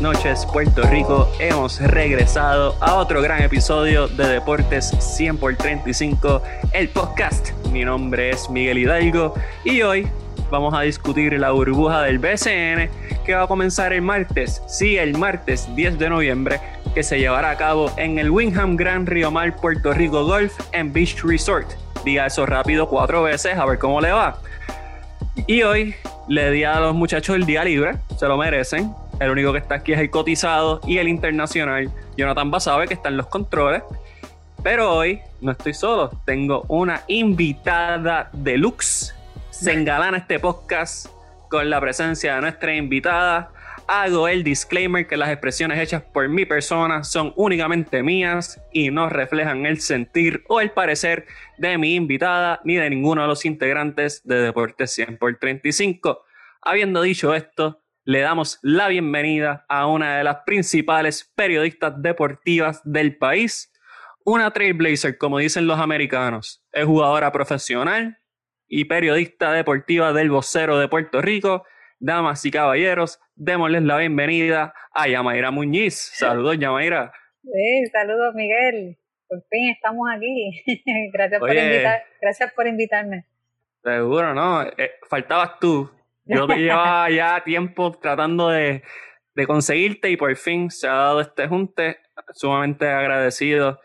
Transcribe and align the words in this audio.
noches, 0.00 0.46
Puerto 0.46 0.82
Rico. 0.84 1.30
Hemos 1.38 1.80
regresado 1.80 2.74
a 2.80 2.94
otro 2.94 3.20
gran 3.20 3.42
episodio 3.42 4.08
de 4.08 4.28
Deportes 4.28 4.94
100 4.98 5.36
por 5.36 5.56
35, 5.56 6.42
el 6.72 6.88
podcast. 6.88 7.50
Mi 7.70 7.84
nombre 7.84 8.30
es 8.30 8.48
Miguel 8.48 8.78
Hidalgo 8.78 9.34
y 9.64 9.82
hoy 9.82 10.08
vamos 10.50 10.72
a 10.74 10.80
discutir 10.82 11.38
la 11.38 11.50
burbuja 11.50 12.02
del 12.02 12.18
BCN 12.18 12.88
que 13.24 13.34
va 13.34 13.42
a 13.42 13.46
comenzar 13.46 13.92
el 13.92 14.02
martes, 14.02 14.62
sí, 14.66 14.96
el 14.96 15.18
martes 15.18 15.68
10 15.74 15.98
de 15.98 16.08
noviembre, 16.08 16.60
que 16.94 17.02
se 17.02 17.18
llevará 17.18 17.50
a 17.50 17.56
cabo 17.56 17.92
en 17.96 18.18
el 18.18 18.30
Wingham 18.30 18.76
Gran 18.76 19.06
Río 19.06 19.30
Mar 19.30 19.56
Puerto 19.56 19.92
Rico 19.92 20.24
Golf 20.24 20.58
en 20.72 20.92
Beach 20.92 21.22
Resort. 21.22 21.68
Diga 22.04 22.26
eso 22.26 22.46
rápido 22.46 22.88
cuatro 22.88 23.22
veces 23.22 23.56
a 23.58 23.66
ver 23.66 23.78
cómo 23.78 24.00
le 24.00 24.12
va. 24.12 24.38
Y 25.46 25.62
hoy 25.62 25.94
le 26.26 26.50
di 26.50 26.64
a 26.64 26.80
los 26.80 26.94
muchachos 26.94 27.36
el 27.36 27.44
día 27.44 27.64
libre, 27.64 27.96
se 28.18 28.26
lo 28.26 28.38
merecen. 28.38 28.94
El 29.20 29.30
único 29.30 29.52
que 29.52 29.58
está 29.58 29.76
aquí 29.76 29.92
es 29.92 30.00
el 30.00 30.08
cotizado 30.08 30.80
y 30.86 30.96
el 30.96 31.06
internacional. 31.06 31.90
Jonathan 32.16 32.50
Basabe, 32.50 32.88
que 32.88 32.94
está 32.94 33.10
en 33.10 33.18
los 33.18 33.26
controles. 33.26 33.82
Pero 34.62 34.94
hoy 34.94 35.20
no 35.42 35.52
estoy 35.52 35.74
solo, 35.74 36.10
tengo 36.24 36.64
una 36.68 37.02
invitada 37.06 38.30
deluxe. 38.32 39.14
Se 39.50 39.74
engalana 39.74 40.18
este 40.18 40.38
podcast 40.38 41.06
con 41.50 41.68
la 41.68 41.80
presencia 41.80 42.36
de 42.36 42.40
nuestra 42.40 42.74
invitada. 42.74 43.52
Hago 43.86 44.26
el 44.26 44.42
disclaimer 44.42 45.06
que 45.06 45.18
las 45.18 45.28
expresiones 45.28 45.78
hechas 45.78 46.02
por 46.02 46.26
mi 46.28 46.46
persona 46.46 47.04
son 47.04 47.34
únicamente 47.36 48.02
mías 48.02 48.58
y 48.72 48.90
no 48.90 49.10
reflejan 49.10 49.66
el 49.66 49.80
sentir 49.80 50.44
o 50.48 50.60
el 50.60 50.70
parecer 50.70 51.26
de 51.58 51.76
mi 51.76 51.94
invitada 51.94 52.60
ni 52.64 52.76
de 52.76 52.88
ninguno 52.88 53.22
de 53.22 53.28
los 53.28 53.44
integrantes 53.44 54.22
de 54.24 54.36
Deportes 54.36 54.92
100 54.92 55.18
por 55.18 55.36
35. 55.36 56.24
Habiendo 56.62 57.02
dicho 57.02 57.34
esto, 57.34 57.80
le 58.10 58.22
damos 58.22 58.58
la 58.62 58.88
bienvenida 58.88 59.64
a 59.68 59.86
una 59.86 60.18
de 60.18 60.24
las 60.24 60.38
principales 60.44 61.30
periodistas 61.36 62.02
deportivas 62.02 62.80
del 62.82 63.16
país, 63.16 63.72
una 64.24 64.50
trailblazer, 64.50 65.16
como 65.16 65.38
dicen 65.38 65.68
los 65.68 65.78
americanos. 65.78 66.60
Es 66.72 66.86
jugadora 66.86 67.30
profesional 67.30 68.18
y 68.66 68.86
periodista 68.86 69.52
deportiva 69.52 70.12
del 70.12 70.28
vocero 70.28 70.76
de 70.76 70.88
Puerto 70.88 71.22
Rico. 71.22 71.64
Damas 72.00 72.44
y 72.44 72.50
caballeros, 72.50 73.20
démosles 73.36 73.84
la 73.84 73.98
bienvenida 73.98 74.74
a 74.92 75.06
Yamaira 75.06 75.52
Muñiz. 75.52 75.94
Saludos, 75.94 76.58
Yamaira. 76.58 77.12
Sí, 77.44 77.86
saludos, 77.92 78.34
Miguel. 78.34 78.98
Por 79.28 79.40
fin 79.48 79.70
estamos 79.70 80.08
aquí. 80.12 80.64
gracias, 81.12 81.38
por 81.38 81.54
invitar, 81.54 82.02
gracias 82.20 82.52
por 82.54 82.66
invitarme. 82.66 83.24
Seguro, 83.84 84.34
¿no? 84.34 84.62
Eh, 84.64 84.94
faltabas 85.08 85.60
tú. 85.60 85.88
Yo 86.24 86.46
llevaba 86.46 87.10
ya 87.10 87.42
tiempo 87.42 87.92
tratando 88.00 88.48
de, 88.48 88.82
de, 89.34 89.46
conseguirte 89.46 90.10
y 90.10 90.16
por 90.16 90.34
fin 90.36 90.70
se 90.70 90.86
ha 90.86 90.92
dado 90.92 91.20
este 91.20 91.48
junte. 91.48 91.98
Sumamente 92.34 92.86
agradecido 92.86 93.80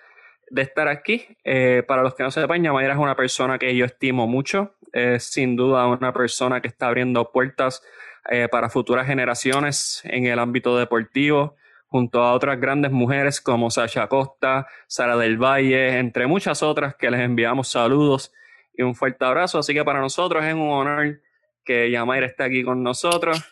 de 0.49 0.61
estar 0.61 0.87
aquí. 0.87 1.25
Eh, 1.43 1.83
para 1.87 2.03
los 2.03 2.15
que 2.15 2.23
no 2.23 2.31
sepan, 2.31 2.63
Yamaira 2.63 2.93
es 2.93 2.99
una 2.99 3.15
persona 3.15 3.57
que 3.57 3.75
yo 3.75 3.85
estimo 3.85 4.27
mucho. 4.27 4.75
Es 4.93 5.25
sin 5.25 5.55
duda 5.55 5.87
una 5.87 6.13
persona 6.13 6.61
que 6.61 6.67
está 6.67 6.87
abriendo 6.87 7.31
puertas 7.31 7.81
eh, 8.29 8.47
para 8.49 8.69
futuras 8.69 9.07
generaciones 9.07 10.01
en 10.05 10.25
el 10.25 10.39
ámbito 10.39 10.77
deportivo, 10.77 11.55
junto 11.87 12.23
a 12.23 12.33
otras 12.33 12.59
grandes 12.59 12.91
mujeres 12.91 13.39
como 13.39 13.69
Sasha 13.69 14.07
Costa, 14.07 14.67
Sara 14.87 15.15
del 15.17 15.37
Valle, 15.37 15.99
entre 15.99 16.27
muchas 16.27 16.63
otras 16.63 16.95
que 16.95 17.11
les 17.11 17.21
enviamos 17.21 17.69
saludos 17.69 18.33
y 18.73 18.83
un 18.83 18.95
fuerte 18.95 19.23
abrazo. 19.25 19.59
Así 19.59 19.73
que 19.73 19.83
para 19.83 19.99
nosotros 19.99 20.43
es 20.43 20.53
un 20.53 20.69
honor 20.71 21.19
que 21.65 21.89
Yamaira 21.91 22.27
esté 22.27 22.43
aquí 22.43 22.63
con 22.63 22.83
nosotros. 22.83 23.43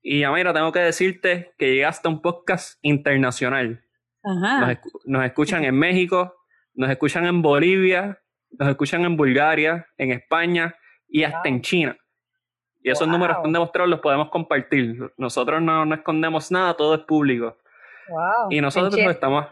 Y 0.00 0.20
Yamaira, 0.20 0.54
tengo 0.54 0.72
que 0.72 0.78
decirte 0.78 1.52
que 1.58 1.74
llegaste 1.74 2.08
a 2.08 2.10
un 2.10 2.22
podcast 2.22 2.78
internacional. 2.82 3.84
Nos, 5.04 5.24
escuchan 5.24 5.64
en 5.64 5.74
México, 5.74 6.34
nos 6.74 6.90
escuchan 6.90 7.26
en 7.26 7.42
Bolivia, 7.42 8.20
nos 8.50 8.68
escuchan 8.68 9.04
en 9.04 9.16
Bulgaria, 9.16 9.86
en 9.96 10.12
España 10.12 10.76
y 11.08 11.24
hasta 11.24 11.48
en 11.48 11.60
China. 11.60 11.96
Y 12.80 12.90
esos 12.90 13.08
números 13.08 13.38
que 13.38 13.46
han 13.46 13.52
demostrado 13.52 13.88
los 13.88 14.00
podemos 14.00 14.30
compartir. 14.30 15.12
Nosotros 15.16 15.60
no, 15.60 15.84
no, 15.84 15.94
escondemos 15.94 16.50
nada, 16.52 16.74
todo 16.74 16.94
es 16.94 17.00
público. 17.02 17.56
Y 18.50 18.60
nosotros 18.60 18.96
estamos... 18.98 19.46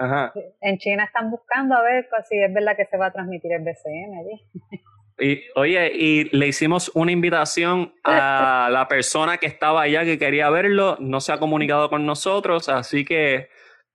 Ajá. 0.00 0.32
En 0.60 0.78
China 0.78 1.04
están 1.04 1.28
buscando 1.28 1.74
a 1.74 1.82
ver 1.82 2.08
si 2.28 2.40
es 2.40 2.54
verdad 2.54 2.76
que 2.76 2.86
se 2.86 2.96
va 2.96 3.06
a 3.06 3.12
transmitir 3.12 3.52
el 3.52 3.64
BCN 3.64 4.14
allí. 4.20 4.80
Y, 5.20 5.42
oye, 5.56 5.90
y 5.94 6.36
le 6.36 6.46
hicimos 6.46 6.90
una 6.94 7.12
invitación 7.12 7.94
a 8.04 8.68
la 8.72 8.86
persona 8.88 9.38
que 9.38 9.46
estaba 9.46 9.82
allá 9.82 10.04
que 10.04 10.18
quería 10.18 10.50
verlo, 10.50 10.96
no 11.00 11.20
se 11.20 11.32
ha 11.32 11.38
comunicado 11.38 11.90
con 11.90 12.06
nosotros, 12.06 12.68
así 12.68 13.04
que 13.04 13.48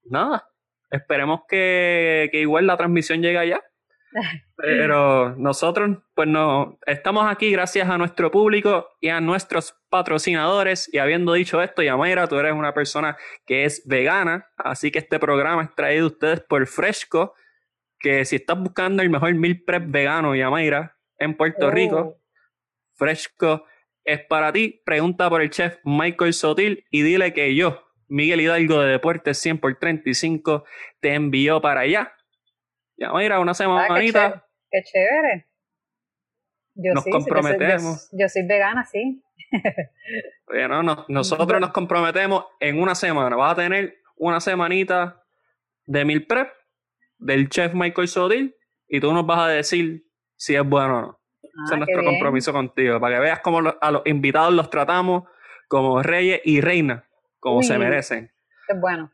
nada, 0.04 0.50
esperemos 0.92 1.42
que, 1.48 2.30
que 2.32 2.42
igual 2.42 2.68
la 2.68 2.78
transmisión 2.78 3.22
llegue 3.22 3.38
allá. 3.38 3.62
Pero 4.58 5.36
nosotros, 5.36 5.98
pues 6.14 6.28
no, 6.28 6.78
estamos 6.86 7.26
aquí 7.30 7.52
gracias 7.52 7.90
a 7.90 7.98
nuestro 7.98 8.32
público 8.32 8.90
y 9.02 9.10
a 9.10 9.20
nuestros 9.20 9.76
patrocinadores. 9.90 10.90
Y 10.94 11.00
habiendo 11.00 11.34
dicho 11.34 11.62
esto, 11.62 11.82
Yamaira, 11.82 12.28
tú 12.28 12.38
eres 12.38 12.54
una 12.54 12.74
persona 12.74 13.18
que 13.46 13.66
es 13.66 13.84
vegana, 13.86 14.48
así 14.58 14.92
que 14.92 15.00
este 15.00 15.20
programa 15.20 15.64
es 15.64 15.76
traído 15.76 16.06
a 16.06 16.10
ustedes 16.10 16.42
por 16.42 16.66
Fresco. 16.68 17.34
Que 18.00 18.26
si 18.26 18.36
estás 18.36 18.60
buscando 18.60 19.02
el 19.02 19.10
mejor 19.10 19.34
meal 19.34 19.62
prep 19.66 19.84
vegano, 19.88 20.36
Yamaira, 20.36 20.98
en 21.18 21.36
Puerto 21.36 21.72
Rico, 21.72 21.98
oh. 21.98 22.22
Fresco 22.94 23.66
es 24.04 24.22
para 24.26 24.52
ti. 24.52 24.82
Pregunta 24.86 25.30
por 25.30 25.42
el 25.42 25.50
chef 25.50 25.78
Michael 25.84 26.34
Sotil 26.34 26.86
y 26.90 27.02
dile 27.02 27.34
que 27.34 27.56
yo, 27.56 27.84
Miguel 28.08 28.42
Hidalgo 28.42 28.82
de 28.82 28.92
Deportes 28.92 29.38
100 29.40 29.60
por 29.60 29.76
35, 29.78 30.66
te 31.00 31.14
envió 31.14 31.62
para 31.62 31.82
allá 31.82 32.14
ya, 32.98 33.12
mira, 33.14 33.40
una 33.40 33.54
semanita. 33.54 34.26
Ah, 34.26 34.48
qué, 34.72 34.84
chévere. 34.84 35.48
Yo 36.76 36.94
nos 36.94 37.06
comprometemos. 37.06 38.10
Yo, 38.12 38.30
soy 38.30 38.46
vegana, 38.48 38.86
sí. 38.86 39.24
Oye, 40.48 40.68
no, 40.68 41.06
nosotros 41.08 41.60
nos 41.60 41.72
comprometemos 41.72 42.46
en 42.60 42.82
una 42.82 42.96
semana. 42.96 43.36
Vas 43.36 43.54
a 43.54 43.62
tener 43.62 43.98
una 44.16 44.40
semanita 44.40 45.24
de 45.86 46.06
mil 46.06 46.26
prep 46.26 46.52
del 47.18 47.50
chef 47.50 47.74
Michael 47.74 48.08
Sodil 48.08 48.56
y 48.88 49.00
tú 49.00 49.14
nos 49.14 49.26
vas 49.26 49.40
a 49.40 49.48
decir 49.48 50.06
si 50.44 50.56
es 50.56 50.68
bueno 50.68 50.98
o 50.98 51.02
no. 51.02 51.20
Ese 51.42 51.54
es 51.54 51.72
ah, 51.72 51.78
nuestro 51.78 52.04
compromiso 52.04 52.52
contigo, 52.52 53.00
para 53.00 53.16
que 53.16 53.22
veas 53.22 53.40
cómo 53.40 53.62
a 53.80 53.92
los 53.92 54.02
invitados 54.06 54.54
los 54.54 54.70
tratamos 54.70 55.24
como 55.70 56.04
reyes 56.04 56.42
y 56.44 56.60
reinas, 56.60 57.06
como 57.40 57.64
se 57.64 57.78
merecen. 57.78 58.30
Es 58.68 58.82
bueno 58.82 59.10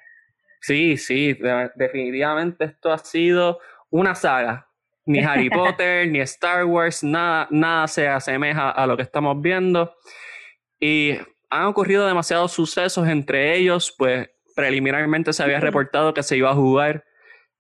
Sí, 0.60 0.96
sí, 0.96 1.36
definitivamente 1.74 2.66
esto 2.66 2.92
ha 2.92 2.98
sido 2.98 3.58
una 3.90 4.14
saga. 4.14 4.68
Ni 5.06 5.18
Harry 5.24 5.50
Potter, 5.50 6.08
ni 6.08 6.20
Star 6.20 6.64
Wars, 6.64 7.02
nada, 7.02 7.48
nada 7.50 7.88
se 7.88 8.08
asemeja 8.08 8.70
a 8.70 8.86
lo 8.86 8.96
que 8.96 9.02
estamos 9.02 9.40
viendo. 9.40 9.94
Y 10.78 11.18
han 11.50 11.64
ocurrido 11.64 12.06
demasiados 12.06 12.52
sucesos, 12.52 13.08
entre 13.08 13.56
ellos, 13.56 13.94
pues 13.96 14.28
preliminarmente 14.54 15.32
se 15.32 15.42
había 15.42 15.60
reportado 15.60 16.14
que 16.14 16.22
se 16.22 16.36
iba 16.36 16.50
a 16.50 16.54
jugar, 16.54 17.04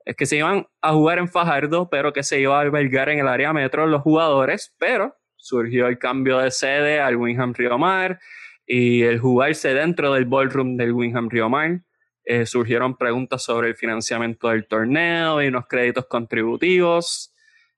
es 0.04 0.16
que 0.16 0.26
se 0.26 0.36
iban 0.36 0.66
a 0.80 0.92
jugar 0.92 1.18
en 1.18 1.28
Fajardo, 1.28 1.88
pero 1.90 2.12
que 2.12 2.22
se 2.22 2.40
iba 2.40 2.56
a 2.56 2.60
albergar 2.60 3.08
en 3.08 3.18
el 3.18 3.28
área 3.28 3.52
metro 3.52 3.86
los 3.86 4.02
jugadores, 4.02 4.74
pero 4.78 5.16
surgió 5.36 5.86
el 5.86 5.98
cambio 5.98 6.38
de 6.38 6.50
sede 6.50 7.00
al 7.00 7.16
Winham 7.16 7.54
Río 7.54 7.78
Mar 7.78 8.20
y 8.66 9.02
el 9.02 9.18
jugarse 9.18 9.74
dentro 9.74 10.12
del 10.12 10.24
ballroom 10.26 10.76
del 10.76 10.92
Winham 10.92 11.28
Río 11.28 11.48
Mar. 11.48 11.80
Eh, 12.24 12.46
surgieron 12.46 12.96
preguntas 12.96 13.42
sobre 13.42 13.68
el 13.68 13.74
financiamiento 13.74 14.48
del 14.48 14.66
torneo 14.66 15.42
y 15.42 15.50
los 15.50 15.66
créditos 15.66 16.06
contributivos, 16.06 17.34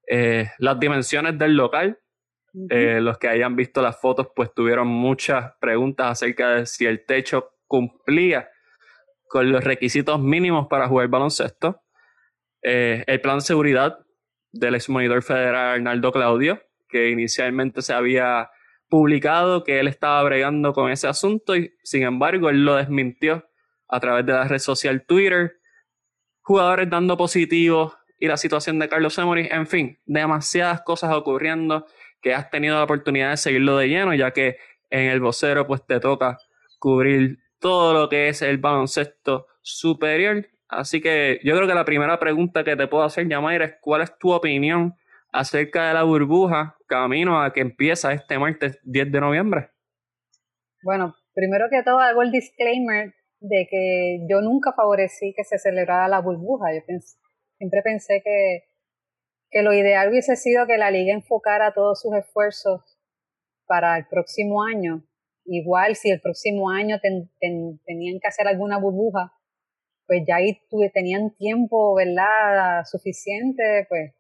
eh, 0.09 0.51
las 0.59 0.79
dimensiones 0.79 1.39
del 1.39 1.57
local. 1.57 1.99
Eh, 2.69 3.01
los 3.01 3.17
que 3.17 3.29
hayan 3.29 3.57
visto 3.57 3.81
las 3.81 3.99
fotos, 3.99 4.29
pues 4.37 4.53
tuvieron 4.53 4.87
muchas 4.87 5.55
preguntas 5.59 6.11
acerca 6.11 6.51
de 6.51 6.67
si 6.67 6.85
el 6.85 7.07
techo 7.07 7.55
cumplía 7.67 8.51
con 9.27 9.51
los 9.51 9.65
requisitos 9.65 10.21
mínimos 10.21 10.67
para 10.69 10.87
jugar 10.87 11.09
baloncesto. 11.09 11.81
El 12.61 13.21
plan 13.23 13.39
de 13.39 13.41
seguridad 13.41 13.99
del 14.53 14.75
ex 14.75 14.91
monitor 14.91 15.23
federal 15.23 15.77
Arnaldo 15.77 16.13
Claudio, 16.13 16.61
que 16.91 17.09
inicialmente 17.09 17.81
se 17.81 17.95
había 17.95 18.51
publicado 18.91 19.65
que 19.65 19.81
él 19.81 19.89
estaba 19.89 20.23
bregando 20.23 20.75
con 20.75 20.91
ese 20.91 21.09
asunto 21.09 21.57
y 21.57 21.73
sin 21.83 22.03
embargo 22.03 22.51
él 22.51 22.67
lo 22.67 22.77
desmintió 22.77 23.49
a 23.93 24.01
través 24.01 24.25
de 24.25 24.33
la 24.33 24.49
red 24.49 24.59
social 24.59 25.05
Twitter. 25.07 25.61
Jugadores 26.41 26.89
dando 26.89 27.17
positivos 27.17 27.95
y 28.19 28.27
la 28.27 28.39
situación 28.39 28.79
de 28.79 28.89
Carlos 28.89 29.19
Emory, 29.19 29.49
en 29.51 29.67
fin, 29.67 29.99
demasiadas 30.07 30.81
cosas 30.81 31.13
ocurriendo 31.15 31.87
que 32.23 32.35
has 32.35 32.51
tenido 32.51 32.77
la 32.77 32.85
oportunidad 32.85 33.31
de 33.31 33.37
seguirlo 33.37 33.77
de 33.77 33.89
lleno, 33.89 34.15
ya 34.15 34.31
que 34.31 34.57
en 34.91 35.11
el 35.11 35.21
vocero 35.21 35.67
pues 35.67 35.85
te 35.87 36.01
toca 36.01 36.39
cubrir 36.79 37.39
todo 37.59 37.93
lo 37.93 38.09
que 38.09 38.29
es 38.29 38.41
el 38.43 38.59
baloncesto 38.59 39.47
superior. 39.61 40.47
Así 40.69 41.03
que 41.03 41.39
yo 41.45 41.55
creo 41.55 41.69
que 41.69 41.75
la 41.75 41.85
primera 41.85 42.19
pregunta 42.19 42.65
que 42.65 42.77
te 42.77 42.87
puedo 42.87 43.05
hacer, 43.05 43.29
Yamaira, 43.29 43.67
es 43.67 43.75
cuál 43.81 44.01
es 44.01 44.17
tu 44.19 44.33
opinión 44.33 44.95
acerca 45.33 45.89
de 45.89 45.95
la 45.95 46.03
burbuja 46.03 46.77
camino 46.87 47.43
a 47.43 47.53
que 47.53 47.61
empieza 47.61 48.13
este 48.13 48.39
martes 48.39 48.79
10 48.85 49.13
de 49.13 49.21
noviembre. 49.21 49.71
Bueno, 50.83 51.15
primero 51.35 51.67
que 51.71 51.83
todo 51.83 52.01
hago 52.01 52.23
el 52.23 52.33
disclaimer 52.33 53.15
de 53.43 53.67
que 53.71 54.27
yo 54.29 54.41
nunca 54.41 54.73
favorecí 54.73 55.35
que 55.35 55.45
se 55.45 55.59
celebrara 55.59 56.09
la 56.09 56.21
burbuja. 56.21 56.73
Yo 56.75 56.81
siempre 57.59 57.83
pensé 57.83 58.23
que, 58.25 58.65
que 59.51 59.63
lo 59.63 59.73
ideal 59.73 60.09
hubiese 60.09 60.37
sido 60.37 60.67
que 60.67 60.79
la 60.79 60.91
liga 60.91 61.13
enfocara 61.13 61.75
todos 61.75 62.01
sus 62.01 62.15
esfuerzos 62.15 62.83
para 63.67 63.97
el 63.99 64.07
próximo 64.07 64.63
año 64.63 65.05
Igual 65.45 65.97
si 65.97 66.11
el 66.11 66.21
próximo 66.21 66.71
año 66.71 67.01
tenían 67.01 68.21
que 68.21 68.29
hacer 68.29 68.47
alguna 68.47 68.79
burbuja, 68.79 69.33
pues 70.07 70.23
ya 70.27 70.37
ahí 70.37 70.59
tuve, 70.69 70.91
tenían 70.91 71.35
tiempo, 71.35 71.95
¿verdad? 71.95 72.85
Suficiente, 72.85 73.87
pues, 73.89 74.15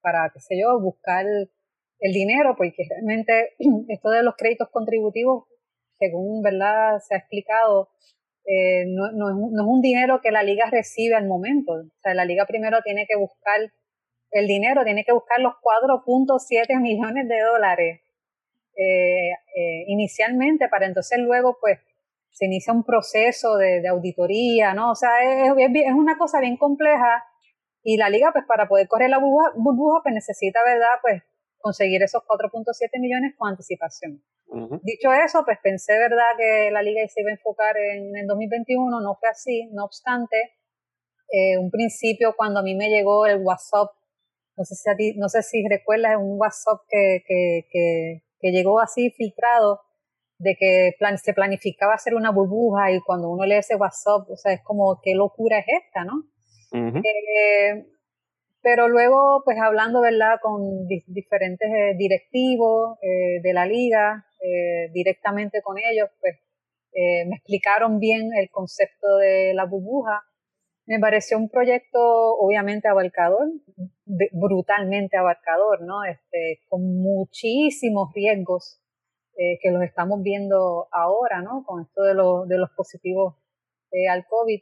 para, 0.00 0.30
qué 0.32 0.40
sé 0.40 0.58
yo, 0.60 0.80
buscar 0.80 1.24
el 1.26 2.12
dinero, 2.12 2.54
porque 2.56 2.84
realmente 2.88 3.54
esto 3.88 4.10
de 4.10 4.22
los 4.22 4.34
créditos 4.36 4.68
contributivos, 4.70 5.44
según, 5.98 6.42
¿verdad? 6.42 6.98
Se 7.06 7.14
ha 7.14 7.18
explicado, 7.18 7.90
eh, 8.46 8.84
no, 8.86 9.12
no, 9.12 9.30
es, 9.30 9.36
no, 9.52 9.62
es, 9.62 9.68
un 9.68 9.80
dinero 9.80 10.20
que 10.20 10.30
la 10.30 10.42
liga 10.42 10.66
recibe 10.70 11.14
al 11.14 11.26
momento. 11.26 11.72
O 11.72 12.00
sea, 12.02 12.14
la 12.14 12.24
liga 12.24 12.46
primero 12.46 12.80
tiene 12.82 13.06
que 13.06 13.16
buscar 13.16 13.60
el 14.32 14.46
dinero, 14.46 14.84
tiene 14.84 15.04
que 15.04 15.12
buscar 15.12 15.40
los 15.40 15.54
4.7 15.62 16.80
millones 16.80 17.28
de 17.28 17.40
dólares 17.40 18.00
eh, 18.76 19.32
eh, 19.32 19.84
inicialmente 19.88 20.68
para 20.68 20.86
entonces 20.86 21.18
luego 21.18 21.58
pues 21.60 21.80
se 22.30 22.46
inicia 22.46 22.72
un 22.72 22.84
proceso 22.84 23.56
de, 23.56 23.86
auditoría, 23.88 24.72
¿no? 24.72 24.92
O 24.92 24.94
sea, 24.94 25.10
es, 25.22 25.52
es, 25.58 25.92
una 25.92 26.16
cosa 26.16 26.40
bien 26.40 26.56
compleja 26.56 27.24
y 27.82 27.96
la 27.96 28.08
liga 28.08 28.30
pues 28.32 28.44
para 28.46 28.68
poder 28.68 28.88
correr 28.88 29.10
la 29.10 29.18
burbuja, 29.18 30.00
pues 30.02 30.14
necesita, 30.14 30.60
¿verdad? 30.64 30.96
Pues 31.02 31.22
conseguir 31.60 32.02
esos 32.02 32.22
4.7 32.22 33.00
millones 33.00 33.34
con 33.36 33.50
anticipación. 33.50 34.22
Dicho 34.82 35.12
eso, 35.12 35.42
pues 35.44 35.58
pensé, 35.62 35.92
¿verdad? 35.96 36.36
Que 36.36 36.70
la 36.72 36.82
liga 36.82 37.06
se 37.06 37.20
iba 37.20 37.30
a 37.30 37.34
enfocar 37.34 37.76
en 37.76 38.16
el 38.16 38.26
2021, 38.26 39.00
no 39.00 39.14
fue 39.14 39.28
así, 39.28 39.68
no 39.72 39.84
obstante, 39.84 40.36
eh, 41.30 41.56
un 41.56 41.70
principio 41.70 42.34
cuando 42.36 42.58
a 42.58 42.62
mí 42.64 42.74
me 42.74 42.88
llegó 42.88 43.26
el 43.26 43.42
WhatsApp, 43.44 43.90
no 44.56 44.64
sé 44.64 44.74
si, 44.74 45.14
no 45.16 45.28
sé 45.28 45.42
si 45.42 45.62
recuerdas, 45.68 46.16
un 46.18 46.36
WhatsApp 46.40 46.80
que, 46.88 47.22
que 47.28 48.22
que 48.40 48.50
llegó 48.50 48.80
así 48.80 49.10
filtrado 49.10 49.82
de 50.38 50.56
que 50.58 50.92
plan, 50.98 51.18
se 51.18 51.34
planificaba 51.34 51.94
hacer 51.94 52.14
una 52.14 52.30
burbuja 52.30 52.90
y 52.92 53.00
cuando 53.00 53.28
uno 53.28 53.44
lee 53.44 53.56
ese 53.56 53.76
WhatsApp, 53.76 54.28
o 54.30 54.36
sea, 54.36 54.54
es 54.54 54.62
como, 54.62 54.98
qué 55.02 55.14
locura 55.14 55.58
es 55.58 55.66
esta, 55.84 56.04
¿no? 56.04 56.24
eh, 56.72 57.86
pero 58.62 58.88
luego, 58.88 59.42
pues 59.44 59.58
hablando, 59.58 60.00
¿verdad?, 60.00 60.38
con 60.42 60.86
diferentes 61.06 61.68
eh, 61.68 61.94
directivos 61.96 62.98
eh, 63.02 63.40
de 63.42 63.52
la 63.52 63.66
liga, 63.66 64.26
eh, 64.40 64.90
directamente 64.92 65.62
con 65.62 65.76
ellos, 65.78 66.08
pues 66.20 66.36
me 66.92 67.36
explicaron 67.36 68.00
bien 68.00 68.30
el 68.36 68.50
concepto 68.50 69.16
de 69.18 69.54
la 69.54 69.64
burbuja. 69.64 70.22
Me 70.86 70.98
pareció 70.98 71.38
un 71.38 71.48
proyecto 71.48 72.00
obviamente 72.36 72.88
abarcador, 72.88 73.46
brutalmente 74.32 75.16
abarcador, 75.16 75.82
¿no? 75.82 76.02
Este, 76.02 76.60
con 76.68 76.82
muchísimos 77.00 78.12
riesgos 78.12 78.80
eh, 79.42 79.58
que 79.62 79.70
los 79.70 79.82
estamos 79.82 80.22
viendo 80.22 80.88
ahora, 80.92 81.40
¿no? 81.40 81.64
Con 81.64 81.82
esto 81.82 82.02
de, 82.02 82.12
de 82.12 82.58
los 82.58 82.70
positivos 82.76 83.36
eh, 83.90 84.06
al 84.06 84.26
COVID. 84.26 84.60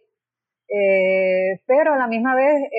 Eh, 0.69 1.61
pero 1.67 1.95
a 1.95 1.99
la 1.99 2.07
misma 2.07 2.37
vez, 2.37 2.71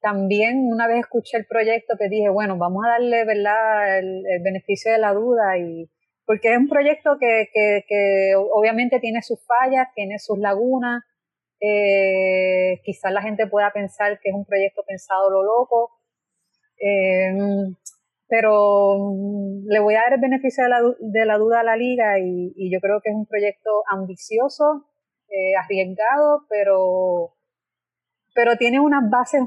también 0.00 0.68
una 0.72 0.86
vez 0.86 1.00
escuché 1.00 1.36
el 1.36 1.46
proyecto 1.46 1.96
que 1.98 2.08
dije, 2.08 2.28
bueno, 2.28 2.56
vamos 2.56 2.84
a 2.86 2.90
darle, 2.90 3.24
¿verdad?, 3.24 3.98
el, 3.98 4.24
beneficio 4.42 4.92
de 4.92 4.98
la 4.98 5.12
duda 5.12 5.58
y 5.58 5.90
porque 6.26 6.52
es 6.52 6.58
un 6.58 6.68
proyecto 6.68 7.16
que, 7.18 7.48
que, 7.52 7.84
que 7.88 8.34
obviamente 8.36 9.00
tiene 9.00 9.20
sus 9.20 9.38
fallas, 9.44 9.88
tiene 9.94 10.18
sus 10.18 10.38
lagunas, 10.38 11.02
eh, 11.60 12.80
quizás 12.84 13.12
la 13.12 13.20
gente 13.20 13.46
pueda 13.46 13.70
pensar 13.72 14.18
que 14.20 14.30
es 14.30 14.34
un 14.34 14.46
proyecto 14.46 14.82
pensado 14.86 15.30
lo 15.30 15.42
loco, 15.42 15.90
eh, 16.80 17.34
pero 18.26 18.96
mm, 18.98 19.66
le 19.68 19.80
voy 19.80 19.94
a 19.94 20.02
dar 20.02 20.14
el 20.14 20.20
beneficio 20.20 20.64
de 20.64 20.70
la, 20.70 20.80
de 20.98 21.26
la 21.26 21.36
duda 21.36 21.60
a 21.60 21.64
la 21.64 21.76
liga 21.76 22.18
y, 22.18 22.70
yo 22.72 22.80
creo 22.80 23.00
que 23.02 23.10
es 23.10 23.16
un 23.16 23.26
proyecto 23.26 23.82
ambicioso, 23.90 24.86
eh, 25.28 25.54
arriesgado, 25.56 26.46
pero, 26.48 27.34
pero 28.34 28.56
tiene 28.56 28.80
unas 28.80 29.10
bases 29.10 29.42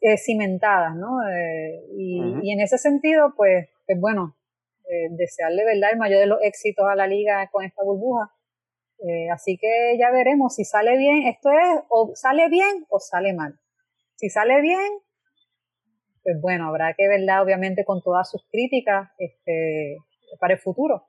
eh, 0.00 0.16
cimentadas, 0.18 0.94
¿no? 0.96 1.22
Eh, 1.28 1.80
y, 1.96 2.20
y, 2.42 2.52
en 2.52 2.60
ese 2.60 2.78
sentido, 2.78 3.34
pues, 3.36 3.68
pues 3.86 4.00
bueno, 4.00 4.36
desearle, 5.10 5.66
¿verdad?, 5.66 5.90
el 5.92 5.98
mayor 5.98 6.20
de 6.20 6.26
los 6.26 6.38
éxitos 6.42 6.86
a 6.88 6.94
la 6.94 7.06
liga 7.06 7.46
con 7.52 7.62
esta 7.62 7.84
burbuja 7.84 8.32
eh, 9.00 9.30
así 9.30 9.56
que 9.58 9.96
ya 9.98 10.10
veremos 10.10 10.54
si 10.54 10.64
sale 10.64 10.96
bien. 10.96 11.26
Esto 11.26 11.50
es 11.50 11.82
o 11.88 12.12
sale 12.14 12.48
bien 12.48 12.86
o 12.88 12.98
sale 12.98 13.32
mal. 13.32 13.58
Si 14.16 14.28
sale 14.28 14.60
bien, 14.60 14.88
pues 16.24 16.40
bueno, 16.40 16.68
habrá 16.68 16.94
que 16.94 17.06
verla 17.06 17.42
obviamente 17.42 17.84
con 17.84 18.02
todas 18.02 18.28
sus 18.30 18.44
críticas 18.50 19.10
este, 19.18 19.98
para 20.40 20.54
el 20.54 20.60
futuro. 20.60 21.06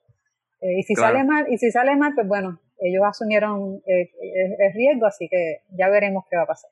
Eh, 0.62 0.80
y 0.80 0.84
si 0.84 0.94
sale 0.94 1.24
mal, 1.24 1.52
y 1.52 1.58
si 1.58 1.72
sale 1.72 1.96
mal, 1.96 2.14
pues 2.14 2.28
bueno, 2.28 2.60
ellos 2.80 3.04
asumieron 3.06 3.82
eh, 3.88 4.12
el 4.60 4.74
riesgo, 4.74 5.08
así 5.08 5.28
que 5.28 5.64
ya 5.72 5.90
veremos 5.90 6.26
qué 6.30 6.38
va 6.38 6.44
a 6.44 6.48
pasar. 6.48 6.70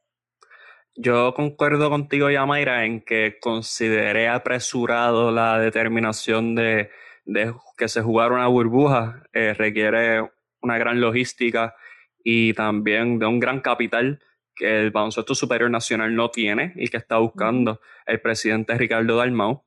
Yo 1.00 1.36
concuerdo 1.36 1.92
contigo, 1.92 2.32
Yamaira, 2.32 2.84
en 2.84 3.02
que 3.02 3.38
consideré 3.40 4.30
apresurado 4.30 5.32
la 5.32 5.60
determinación 5.60 6.56
de, 6.56 6.90
de 7.24 7.54
que 7.78 7.88
se 7.88 8.02
jugara 8.02 8.34
una 8.34 8.48
burbuja. 8.48 9.24
requiere 9.32 10.28
una 10.60 10.80
gran 10.80 11.00
logística 11.00 11.76
y 12.24 12.54
también 12.54 13.20
de 13.20 13.28
un 13.28 13.40
gran 13.40 13.62
capital 13.62 14.20
que 14.56 14.82
el 14.82 14.90
baloncesto 14.90 15.36
superior 15.36 15.70
nacional 15.70 16.16
no 16.16 16.32
tiene 16.32 16.74
y 16.76 16.88
que 16.88 16.98
está 16.98 17.20
buscando 17.20 17.80
el 18.08 18.20
presidente 18.20 18.76
Ricardo 18.76 19.18
Dalmau. 19.18 19.64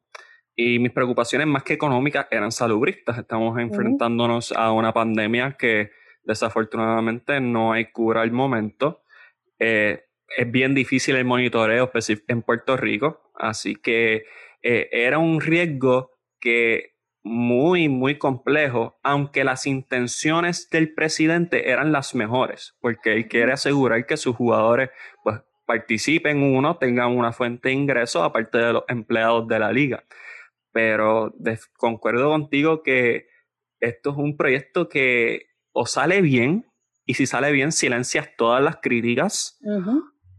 Y 0.57 0.81
mis 0.81 0.91
preocupaciones 0.91 1.47
más 1.47 1.63
que 1.63 1.75
económicas 1.75 2.27
eran 2.33 2.51
salubristas. 2.51 3.19
Estamos 3.19 3.57
enfrentándonos 3.59 4.51
a 4.51 4.73
una 4.73 4.93
pandemia 4.93 5.57
que 5.57 5.93
desafortunadamente 6.25 7.41
no 7.41 7.73
hay 7.73 7.93
cura 7.93 8.23
al 8.23 8.33
momento. 8.33 9.05
Eh, 9.61 10.10
es 10.37 10.51
bien 10.51 10.75
difícil 10.75 11.17
el 11.17 11.25
monitoreo 11.25 11.91
en 12.29 12.43
Puerto 12.43 12.77
Rico, 12.77 13.33
así 13.35 13.77
que 13.77 14.25
eh, 14.63 14.89
era 14.93 15.19
un 15.19 15.41
riesgo 15.41 16.13
que 16.41 16.95
muy, 17.23 17.89
muy 17.89 18.19
complejo, 18.19 18.99
aunque 19.03 19.45
las 19.45 19.67
intenciones 19.67 20.69
del 20.71 20.95
presidente 20.95 21.71
eran 21.71 21.93
las 21.93 22.15
mejores, 22.15 22.77
porque 22.81 23.13
él 23.13 23.29
quiere 23.29 23.53
asegurar 23.53 24.07
que 24.07 24.17
sus 24.17 24.37
jugadores 24.37 24.91
pues, 25.23 25.41
participen 25.67 26.43
uno, 26.43 26.79
tengan 26.79 27.17
una 27.17 27.33
fuente 27.33 27.69
de 27.69 27.75
ingresos 27.75 28.23
aparte 28.23 28.59
de 28.59 28.73
los 28.73 28.85
empleados 28.89 29.47
de 29.49 29.59
la 29.59 29.73
liga. 29.73 30.05
Pero 30.73 31.35
concuerdo 31.77 32.31
contigo 32.31 32.83
que 32.83 33.27
esto 33.81 34.11
es 34.11 34.17
un 34.17 34.37
proyecto 34.37 34.89
que 34.89 35.47
o 35.73 35.87
sale 35.87 36.23
bien, 36.23 36.67
y 37.05 37.15
si 37.15 37.27
sale 37.27 37.51
bien 37.53 37.73
silencias 37.73 38.31
todas 38.37 38.63
las 38.63 38.77
críticas, 38.77 39.59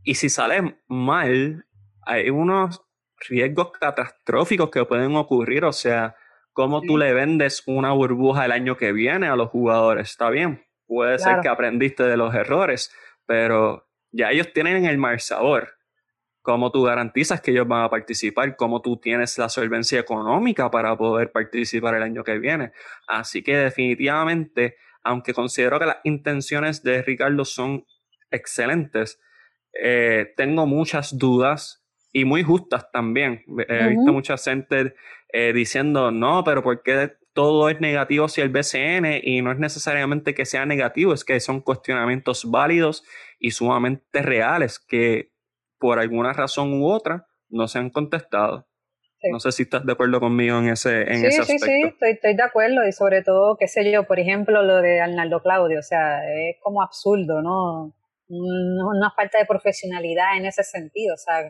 y 0.04 0.16
si 0.16 0.30
sale 0.30 0.78
mal, 0.88 1.66
hay 2.06 2.30
unos 2.30 2.82
riesgos 3.30 3.72
catastróficos 3.80 4.70
que 4.70 4.86
pueden 4.86 5.16
ocurrir, 5.16 5.66
o 5.66 5.74
sea, 5.74 6.16
cómo 6.54 6.82
tú 6.82 6.98
le 6.98 7.14
vendes 7.14 7.64
una 7.68 7.92
burbuja 7.92 8.46
el 8.46 8.52
año 8.52 8.78
que 8.78 8.92
viene 8.92 9.28
a 9.28 9.36
los 9.36 9.50
jugadores. 9.50 10.10
Está 10.10 10.30
bien, 10.30 10.66
puede 10.88 11.20
ser 11.20 11.40
que 11.42 11.48
aprendiste 11.48 12.04
de 12.04 12.18
los 12.18 12.34
errores, 12.34 12.94
pero 13.26 13.88
ya 14.12 14.32
ellos 14.32 14.52
tienen 14.54 14.86
el 14.86 14.98
mal 14.98 15.20
sabor. 15.20 15.76
¿Cómo 16.42 16.72
tú 16.72 16.82
garantizas 16.84 17.40
que 17.40 17.52
ellos 17.52 17.68
van 17.68 17.84
a 17.84 17.90
participar? 17.90 18.56
¿Cómo 18.56 18.82
tú 18.82 18.98
tienes 18.98 19.38
la 19.38 19.48
solvencia 19.48 20.00
económica 20.00 20.72
para 20.72 20.98
poder 20.98 21.32
participar 21.32 21.94
el 21.94 22.02
año 22.02 22.24
que 22.24 22.40
viene? 22.40 22.72
Así 23.08 23.44
que 23.44 23.56
definitivamente 23.56 24.76
aunque 25.04 25.34
considero 25.34 25.80
que 25.80 25.86
las 25.86 25.98
intenciones 26.04 26.84
de 26.84 27.02
Ricardo 27.02 27.46
son 27.46 27.86
excelentes, 28.30 29.20
eh, 29.74 30.34
tengo 30.36 30.66
muchas 30.66 31.18
dudas 31.18 31.84
y 32.14 32.26
muy 32.26 32.44
justas 32.44 32.92
también. 32.92 33.44
He 33.68 33.90
visto 33.90 34.12
mucha 34.12 34.38
gente 34.38 34.96
eh, 35.32 35.54
diciendo, 35.54 36.12
no, 36.12 36.44
pero 36.44 36.62
¿por 36.64 36.84
qué 36.84 37.14
todo 37.34 37.70
es 37.70 37.80
negativo 37.80 38.26
hacia 38.26 38.44
el 38.44 38.50
BCN? 38.50 39.22
Y 39.24 39.42
no 39.42 39.52
es 39.52 39.60
necesariamente 39.60 40.34
que 40.34 40.46
sea 40.46 40.66
negativo, 40.66 41.14
es 41.14 41.24
que 41.24 41.40
son 41.40 41.62
cuestionamientos 41.62 42.50
válidos 42.50 43.04
y 43.40 43.52
sumamente 43.52 44.22
reales 44.22 44.80
que 44.80 45.32
por 45.80 46.00
alguna 46.00 46.34
razón 46.34 46.74
u 46.74 46.88
otra 46.88 47.28
no 47.50 47.68
se 47.68 47.80
han 47.80 47.90
contestado. 47.90 48.68
No 49.32 49.40
sé 49.40 49.52
si 49.52 49.64
estás 49.64 49.86
de 49.86 49.92
acuerdo 49.94 50.20
conmigo 50.20 50.58
en 50.58 50.70
ese, 50.70 51.04
en 51.04 51.26
ese 51.26 51.42
aspecto. 51.42 51.66
Sí, 51.66 51.72
sí, 51.72 51.88
estoy, 51.88 52.12
estoy 52.12 52.36
de 52.36 52.44
acuerdo 52.44 52.88
y 52.88 52.92
sobre 52.92 53.22
todo, 53.22 53.56
qué 53.56 53.68
sé 53.68 53.90
yo, 53.92 54.06
por 54.06 54.20
ejemplo, 54.20 54.64
lo 54.64 54.82
de 54.82 55.00
Arnaldo 55.00 55.44
Claudio, 55.44 55.78
o 55.78 55.84
sea, 55.84 56.28
es 56.28 56.58
como 56.60 56.82
absurdo, 56.82 57.44
¿no? 57.44 57.94
Una 58.34 59.12
falta 59.12 59.40
de 59.40 59.46
profesionalidad 59.46 60.38
en 60.38 60.46
ese 60.46 60.64
sentido, 60.64 61.16
o 61.16 61.18
sea, 61.18 61.42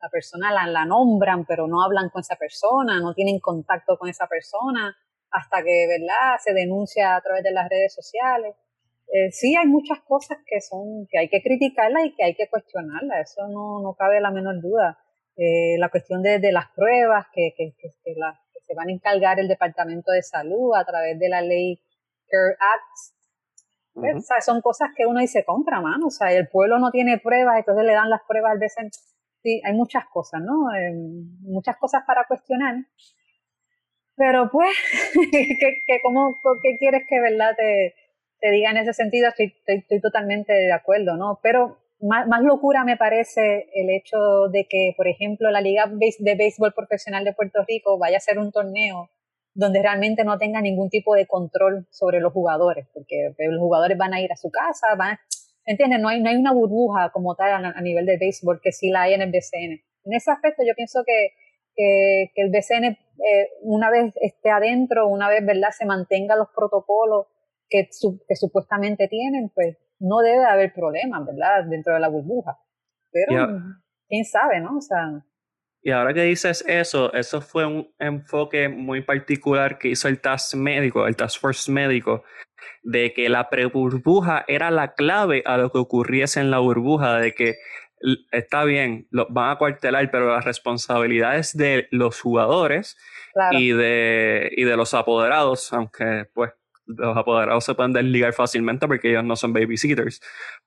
la 0.00 0.08
persona 0.10 0.52
la, 0.52 0.66
la 0.66 0.84
nombran, 0.84 1.44
pero 1.44 1.66
no 1.66 1.82
hablan 1.82 2.10
con 2.10 2.20
esa 2.20 2.36
persona, 2.36 3.00
no 3.00 3.14
tienen 3.14 3.40
contacto 3.40 3.98
con 3.98 4.08
esa 4.08 4.26
persona, 4.28 4.96
hasta 5.30 5.62
que, 5.62 5.86
¿verdad?, 5.88 6.38
se 6.38 6.54
denuncia 6.54 7.16
a 7.16 7.20
través 7.20 7.42
de 7.42 7.52
las 7.52 7.68
redes 7.68 7.94
sociales. 7.94 8.54
Eh, 9.12 9.30
sí 9.32 9.56
hay 9.56 9.66
muchas 9.66 10.00
cosas 10.00 10.38
que 10.46 10.60
son 10.60 11.06
que 11.10 11.18
hay 11.18 11.28
que 11.28 11.42
criticarlas 11.42 12.04
y 12.04 12.14
que 12.14 12.24
hay 12.24 12.34
que 12.34 12.48
cuestionarlas, 12.48 13.30
eso 13.30 13.48
no, 13.48 13.80
no 13.80 13.94
cabe 13.94 14.20
la 14.20 14.30
menor 14.30 14.60
duda. 14.60 14.98
Eh, 15.36 15.78
la 15.78 15.88
cuestión 15.88 16.20
de, 16.20 16.40
las 16.52 16.66
pruebas 16.74 17.26
que, 17.32 17.54
que, 17.56 17.72
que, 17.78 18.14
se 18.66 18.74
van 18.74 18.88
a 18.88 18.92
encargar 18.92 19.38
el 19.38 19.46
Departamento 19.46 20.10
de 20.10 20.22
Salud 20.22 20.74
a 20.74 20.84
través 20.84 21.16
de 21.18 21.28
la 21.28 21.40
ley 21.42 21.80
CARE 22.28 22.56
Act. 22.58 23.17
Pues, 24.00 24.16
o 24.16 24.20
sea, 24.20 24.40
son 24.40 24.60
cosas 24.60 24.90
que 24.96 25.06
uno 25.06 25.20
dice, 25.20 25.44
compra, 25.44 25.80
mano. 25.80 26.06
O 26.06 26.10
sea, 26.10 26.32
el 26.32 26.48
pueblo 26.48 26.78
no 26.78 26.90
tiene 26.90 27.18
pruebas, 27.18 27.58
entonces 27.58 27.84
le 27.84 27.92
dan 27.92 28.10
las 28.10 28.22
pruebas 28.26 28.52
al 28.52 28.58
BCN. 28.58 28.90
Sí, 29.42 29.60
hay 29.64 29.72
muchas 29.74 30.04
cosas, 30.12 30.40
¿no? 30.42 30.74
Eh, 30.74 30.92
muchas 31.40 31.76
cosas 31.76 32.02
para 32.06 32.24
cuestionar. 32.26 32.76
Pero 34.16 34.50
pues, 34.50 34.70
¿qué, 35.30 36.00
cómo, 36.02 36.36
¿qué 36.62 36.76
quieres 36.78 37.02
que 37.08 37.20
verdad 37.20 37.54
te, 37.56 37.94
te 38.40 38.50
diga 38.50 38.70
en 38.70 38.78
ese 38.78 38.92
sentido? 38.92 39.28
Estoy, 39.28 39.54
estoy, 39.66 40.00
totalmente 40.00 40.52
de 40.52 40.72
acuerdo, 40.72 41.16
¿no? 41.16 41.38
Pero 41.42 41.78
más, 42.00 42.26
más, 42.26 42.42
locura 42.42 42.84
me 42.84 42.96
parece 42.96 43.68
el 43.74 43.90
hecho 43.90 44.48
de 44.50 44.66
que, 44.68 44.94
por 44.96 45.08
ejemplo, 45.08 45.50
la 45.50 45.60
Liga 45.60 45.86
de 45.86 46.34
Béisbol 46.34 46.74
Profesional 46.74 47.24
de 47.24 47.32
Puerto 47.32 47.64
Rico 47.66 47.98
vaya 47.98 48.16
a 48.16 48.20
ser 48.20 48.38
un 48.38 48.50
torneo 48.50 49.08
donde 49.54 49.82
realmente 49.82 50.24
no 50.24 50.38
tenga 50.38 50.60
ningún 50.60 50.88
tipo 50.88 51.14
de 51.14 51.26
control 51.26 51.86
sobre 51.90 52.20
los 52.20 52.32
jugadores, 52.32 52.86
porque 52.92 53.34
los 53.38 53.60
jugadores 53.60 53.98
van 53.98 54.14
a 54.14 54.20
ir 54.20 54.32
a 54.32 54.36
su 54.36 54.50
casa, 54.50 54.94
van, 54.96 55.18
¿entiendes? 55.64 56.00
No 56.00 56.08
hay, 56.08 56.22
no 56.22 56.30
hay 56.30 56.36
una 56.36 56.52
burbuja 56.52 57.10
como 57.10 57.34
tal 57.34 57.64
a, 57.64 57.80
nivel 57.80 58.06
de 58.06 58.18
béisbol 58.18 58.60
que 58.62 58.72
sí 58.72 58.90
la 58.90 59.02
hay 59.02 59.14
en 59.14 59.22
el 59.22 59.30
BCN. 59.30 59.82
En 60.04 60.12
ese 60.14 60.30
aspecto 60.30 60.62
yo 60.66 60.74
pienso 60.74 61.02
que, 61.04 61.30
que, 61.74 62.30
el 62.36 62.50
BCN, 62.50 62.84
eh, 62.84 63.50
una 63.62 63.90
vez 63.90 64.12
esté 64.20 64.50
adentro, 64.50 65.08
una 65.08 65.28
vez, 65.28 65.44
¿verdad?, 65.44 65.70
se 65.76 65.86
mantenga 65.86 66.36
los 66.36 66.48
protocolos 66.54 67.26
que, 67.68 67.88
que 68.28 68.36
supuestamente 68.36 69.08
tienen, 69.08 69.50
pues 69.54 69.76
no 70.00 70.18
debe 70.18 70.44
haber 70.44 70.72
problemas, 70.72 71.26
¿verdad? 71.26 71.64
Dentro 71.68 71.94
de 71.94 72.00
la 72.00 72.08
burbuja. 72.08 72.58
Pero, 73.10 73.48
quién 74.08 74.24
sabe, 74.24 74.60
¿no? 74.60 74.78
O 74.78 74.80
sea. 74.80 75.24
Y 75.88 75.90
ahora 75.90 76.12
que 76.12 76.20
dices 76.24 76.62
eso, 76.68 77.10
eso 77.14 77.40
fue 77.40 77.64
un 77.64 77.90
enfoque 77.98 78.68
muy 78.68 79.00
particular 79.00 79.78
que 79.78 79.88
hizo 79.88 80.06
el 80.06 80.20
Task 80.20 80.54
Médico, 80.54 81.06
el 81.06 81.16
Task 81.16 81.40
Force 81.40 81.72
Médico, 81.72 82.24
de 82.82 83.14
que 83.14 83.30
la 83.30 83.48
pre-burbuja 83.48 84.44
era 84.48 84.70
la 84.70 84.92
clave 84.92 85.42
a 85.46 85.56
lo 85.56 85.72
que 85.72 85.78
ocurriese 85.78 86.40
en 86.40 86.50
la 86.50 86.58
burbuja, 86.58 87.18
de 87.18 87.32
que 87.32 87.56
está 88.32 88.64
bien, 88.64 89.06
lo 89.10 89.28
van 89.30 89.52
a 89.52 89.56
cuartelar, 89.56 90.10
pero 90.10 90.34
las 90.34 90.44
responsabilidades 90.44 91.56
de 91.56 91.88
los 91.90 92.20
jugadores 92.20 92.98
y, 93.52 93.70
de, 93.70 94.50
y 94.58 94.64
de 94.64 94.76
los 94.76 94.92
apoderados, 94.92 95.72
aunque 95.72 96.26
pues 96.34 96.52
los 96.88 97.16
apoderados 97.16 97.64
se 97.64 97.74
pueden 97.74 97.92
desligar 97.92 98.32
fácilmente 98.32 98.86
porque 98.88 99.10
ellos 99.10 99.24
no 99.24 99.36
son 99.36 99.52
babysitters, 99.52 100.20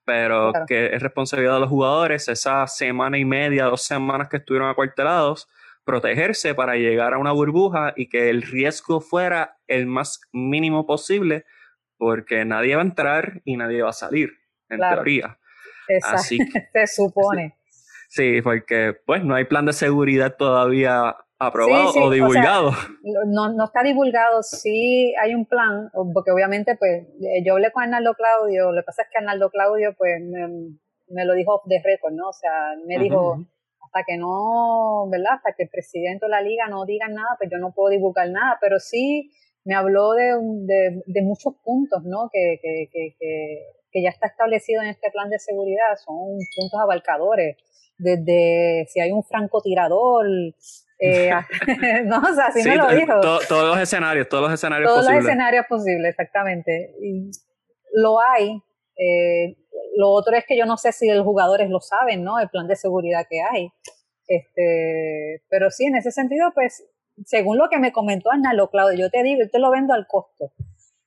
pero 0.06 0.54
que 0.68 0.94
es 0.94 1.02
responsabilidad 1.02 1.56
de 1.56 1.60
los 1.62 1.70
jugadores 1.70 2.28
esa 2.28 2.68
semana 2.68 3.18
y 3.18 3.26
media, 3.26 3.66
dos 3.66 3.82
semanas 3.82 4.30
que 4.30 4.38
estuvieron 4.38 4.70
acuartelados, 4.70 5.50
protegerse 5.84 6.54
para 6.54 6.76
llegar 6.76 7.14
a 7.14 7.18
una 7.18 7.32
burbuja 7.32 7.94
y 7.96 8.08
que 8.08 8.30
el 8.30 8.44
riesgo 8.44 9.02
fuera 9.02 9.58
el 9.68 9.88
más 9.88 10.22
mínimo 10.32 10.86
posible 10.86 11.46
porque 11.98 12.46
nadie 12.46 12.76
va 12.76 12.82
a 12.82 12.86
entrar 12.86 13.42
y 13.46 13.58
nadie 13.58 13.82
va 13.82 13.90
a 13.90 13.94
salir, 13.94 14.32
en 14.70 14.80
teoría. 14.80 15.38
Así 16.04 16.38
se 16.74 16.88
supone. 16.88 17.58
Sí, 18.10 18.42
porque 18.42 18.96
pues 19.06 19.24
no 19.24 19.36
hay 19.36 19.46
plan 19.46 19.66
de 19.66 19.74
seguridad 19.74 20.36
todavía 20.36 21.16
aprobado 21.48 21.92
o 21.96 22.10
divulgado. 22.10 22.72
no, 23.04 23.52
no 23.54 23.66
está 23.66 23.84
divulgado, 23.84 24.44
sí 24.44 25.14
hay 25.20 25.34
un 25.34 25.46
plan, 25.46 25.90
porque 26.14 26.32
obviamente 26.32 26.76
pues 26.78 27.04
eh, 27.22 27.44
yo 27.46 27.54
hablé 27.54 27.72
con 27.72 27.84
Arnaldo 27.84 28.14
Claudio, 28.14 28.72
lo 28.72 28.82
que 28.82 28.86
pasa 28.86 29.04
es 29.04 29.10
que 29.12 29.18
Arnaldo 29.18 29.50
Claudio 29.50 29.94
pues 29.98 30.22
me, 30.22 31.26
lo 31.26 31.34
dijo 31.34 31.62
de 31.66 31.82
récord, 31.84 32.14
¿no? 32.14 32.30
O 32.30 32.34
sea, 32.34 32.76
me 32.86 32.98
dijo, 33.00 33.44
hasta 33.84 34.04
que 34.06 34.18
no, 34.18 35.08
¿verdad? 35.10 35.34
Hasta 35.38 35.54
que 35.54 35.64
el 35.64 35.70
presidente 35.70 36.26
de 36.26 36.30
la 36.30 36.42
liga 36.42 36.68
no 36.70 36.86
diga 36.86 37.08
nada, 37.08 37.36
pues 37.38 37.50
yo 37.52 37.58
no 37.58 37.74
puedo 37.74 37.90
divulgar 37.90 38.30
nada, 38.30 38.58
pero 38.62 38.80
sí 38.80 39.32
me 39.66 39.76
habló 39.76 40.12
de, 40.14 40.38
de, 40.66 41.02
de 41.06 41.22
muchos 41.22 41.56
puntos, 41.64 42.04
¿no? 42.04 42.30
Que, 42.32 42.60
que, 42.62 42.88
que, 42.92 43.16
que 43.92 44.02
ya 44.04 44.10
está 44.10 44.28
establecido 44.28 44.82
en 44.82 44.90
este 44.90 45.12
plan 45.12 45.30
de 45.30 45.40
seguridad, 45.40 45.98
son 46.04 46.38
puntos 46.56 46.80
abarcadores 46.80 47.58
desde 48.02 48.88
si 48.90 49.00
hay 49.00 49.12
un 49.12 49.24
francotirador, 49.24 50.26
eh, 51.00 51.32
no, 52.06 52.20
o 52.20 52.34
sea, 52.34 52.48
así 52.48 52.68
me 52.68 52.76
lo 52.76 52.88
dijo. 52.90 53.20
todos 53.22 53.68
los 53.68 53.80
escenarios, 53.80 54.28
todos 54.28 54.44
los 54.44 54.54
escenarios 54.54 54.90
todos 54.90 55.06
posibles. 55.06 55.24
Todos 55.24 55.24
los 55.24 55.30
escenarios 55.30 55.66
posibles, 55.68 56.10
exactamente. 56.10 56.96
lo 57.94 58.18
hay. 58.20 58.62
Eh, 58.98 59.58
lo 59.98 60.10
otro 60.10 60.36
es 60.36 60.46
que 60.46 60.58
yo 60.58 60.66
no 60.66 60.78
sé 60.78 60.92
si 60.92 61.10
los 61.10 61.26
jugadores 61.26 61.70
lo 61.70 61.80
saben, 61.80 62.24
¿no? 62.24 62.40
El 62.40 62.50
plan 62.50 62.68
de 62.68 62.76
seguridad 62.76 63.26
que 63.30 63.42
hay. 63.42 63.70
Este, 64.28 65.44
pero 65.50 65.70
sí, 65.70 65.86
en 65.86 65.98
ese 65.98 66.12
sentido, 66.12 66.52
pues, 66.54 66.88
según 67.26 67.58
lo 67.58 67.70
que 67.70 67.78
me 67.78 67.92
comentó 67.92 68.32
Arnaldo 68.32 68.70
Claudio, 68.70 68.98
yo 68.98 69.10
te 69.10 69.24
digo, 69.24 69.42
yo 69.44 69.50
te 69.50 69.60
lo 69.60 69.70
vendo 69.70 69.94
al 69.94 70.08
costo. 70.08 70.54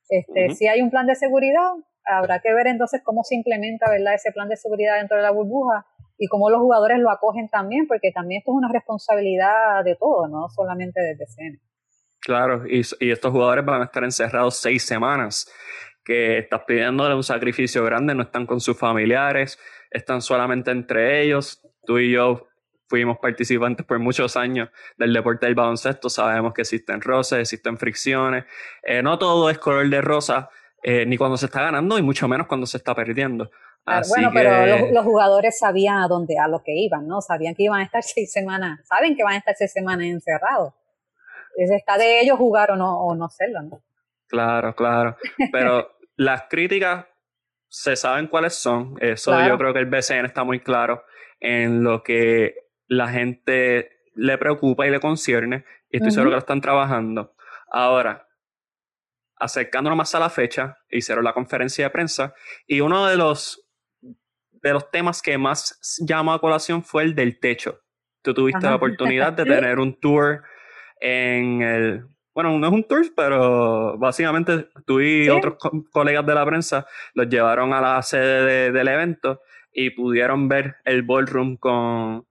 Este, 0.09 0.53
Si 0.55 0.67
hay 0.67 0.81
un 0.81 0.91
plan 0.91 1.07
de 1.07 1.15
seguridad, 1.15 1.71
habrá 2.05 2.39
que 2.39 2.53
ver 2.53 2.67
entonces 2.67 3.01
cómo 3.03 3.23
se 3.23 3.35
implementa, 3.35 3.89
¿verdad? 3.89 4.13
Ese 4.13 4.31
plan 4.31 4.47
de 4.47 4.55
seguridad 4.55 4.97
dentro 4.97 5.17
de 5.17 5.23
la 5.23 5.31
burbuja 5.31 5.85
y 6.17 6.27
cómo 6.27 6.49
los 6.49 6.59
jugadores 6.59 6.99
lo 6.99 7.09
acogen 7.09 7.49
también, 7.49 7.87
porque 7.87 8.11
también 8.11 8.39
esto 8.39 8.51
es 8.51 8.57
una 8.57 8.71
responsabilidad 8.71 9.83
de 9.83 9.95
todos, 9.95 10.29
no 10.29 10.47
solamente 10.49 11.01
del 11.01 11.17
DCN. 11.17 11.61
Claro, 12.21 12.65
y, 12.67 12.81
y, 12.99 13.11
estos 13.11 13.31
jugadores 13.31 13.65
van 13.65 13.81
a 13.81 13.85
estar 13.85 14.03
encerrados 14.03 14.57
seis 14.57 14.83
semanas, 14.83 15.51
que 16.03 16.39
estás 16.39 16.61
pidiéndole 16.65 17.15
un 17.15 17.23
sacrificio 17.23 17.83
grande, 17.83 18.15
no 18.15 18.23
están 18.23 18.45
con 18.45 18.59
sus 18.59 18.77
familiares, 18.77 19.59
están 19.91 20.21
solamente 20.21 20.71
entre 20.71 21.21
ellos. 21.21 21.61
Tú 21.85 21.99
y 21.99 22.11
yo 22.11 22.47
fuimos 22.87 23.17
participantes 23.17 23.85
por 23.85 23.99
muchos 23.99 24.37
años 24.37 24.69
del 24.97 25.13
deporte 25.13 25.45
del 25.45 25.55
baloncesto, 25.55 26.09
sabemos 26.09 26.53
que 26.53 26.61
existen 26.61 27.01
roces, 27.01 27.39
existen 27.39 27.77
fricciones, 27.77 28.45
eh, 28.83 29.01
no 29.01 29.17
todo 29.17 29.49
es 29.49 29.57
color 29.57 29.89
de 29.89 30.01
rosa, 30.01 30.49
eh, 30.83 31.05
ni 31.05 31.17
cuando 31.17 31.37
se 31.37 31.47
está 31.47 31.63
ganando 31.63 31.97
y 31.97 32.03
mucho 32.03 32.27
menos 32.27 32.47
cuando 32.47 32.67
se 32.67 32.77
está 32.77 32.93
perdiendo 32.93 33.49
bueno, 34.09 34.31
pero 34.33 34.91
los, 34.91 35.05
jugadores 35.05 35.59
sabían 35.59 35.97
a 35.97 36.07
dónde, 36.07 36.37
a 36.39 36.47
lo 36.47 36.63
que 36.63 36.73
iban, 36.73 37.07
¿no? 37.07 37.21
Sabían 37.21 37.55
que 37.55 37.63
iban 37.63 37.81
a 37.81 37.83
estar 37.83 38.03
seis 38.03 38.31
semanas, 38.31 38.79
saben 38.87 39.15
que 39.15 39.23
van 39.23 39.33
a 39.33 39.37
estar 39.37 39.55
seis 39.55 39.71
semanas 39.71 40.07
encerrados. 40.07 40.73
Está 41.57 41.97
de 41.97 42.19
ellos 42.19 42.37
jugar 42.37 42.71
o 42.71 42.75
no, 42.75 42.99
o 43.01 43.15
no 43.15 43.29
serlo, 43.29 43.61
¿no? 43.61 43.81
Claro, 44.27 44.75
claro. 44.75 45.15
Pero 45.51 45.97
las 46.17 46.43
críticas 46.49 47.05
se 47.69 47.95
saben 47.95 48.27
cuáles 48.27 48.55
son. 48.55 48.95
Eso 48.99 49.31
yo 49.47 49.57
creo 49.57 49.73
que 49.73 49.79
el 49.79 49.85
BCN 49.85 50.25
está 50.25 50.43
muy 50.43 50.59
claro 50.59 51.03
en 51.39 51.83
lo 51.83 52.03
que 52.03 52.55
la 52.87 53.07
gente 53.07 53.89
le 54.15 54.37
preocupa 54.37 54.85
y 54.85 54.91
le 54.91 54.99
concierne. 54.99 55.65
Y 55.89 55.97
estoy 55.97 56.11
seguro 56.11 56.31
que 56.31 56.35
lo 56.35 56.39
están 56.39 56.61
trabajando. 56.61 57.35
Ahora, 57.71 58.27
acercándonos 59.37 59.97
más 59.97 60.15
a 60.15 60.19
la 60.19 60.29
fecha, 60.29 60.77
hicieron 60.89 61.23
la 61.23 61.33
conferencia 61.33 61.85
de 61.85 61.89
prensa 61.89 62.33
y 62.67 62.81
uno 62.81 63.05
de 63.07 63.17
los 63.17 63.64
de 64.65 64.73
los 64.73 64.89
temas 64.89 65.21
que 65.21 65.37
más 65.37 65.79
llamó 65.99 66.33
a 66.33 66.41
colación 66.41 66.83
fue 66.83 67.03
el 67.03 67.13
del 67.13 67.39
techo. 67.39 67.81
Tú 68.23 68.33
tuviste 68.33 68.65
la 68.65 68.75
oportunidad 68.75 69.31
de 69.33 69.45
tener 69.45 69.77
un 69.77 69.99
tour 69.99 70.41
en 70.99 71.61
el... 71.61 72.05
Bueno, 72.33 72.57
no 72.57 72.65
es 72.65 72.73
un 72.73 72.83
tour, 72.83 73.05
pero 73.15 73.95
básicamente 73.99 74.67
tú 74.87 74.99
y 75.01 75.29
otros 75.29 75.57
colegas 75.91 76.25
de 76.25 76.33
la 76.33 76.43
prensa 76.43 76.87
los 77.13 77.29
llevaron 77.29 77.73
a 77.73 77.79
la 77.79 78.01
sede 78.01 78.71
del 78.71 78.87
evento 78.87 79.41
y 79.71 79.91
pudieron 79.91 80.49
ver 80.49 80.77
el 80.83 81.03
ballroom 81.03 81.57
con 81.57 82.25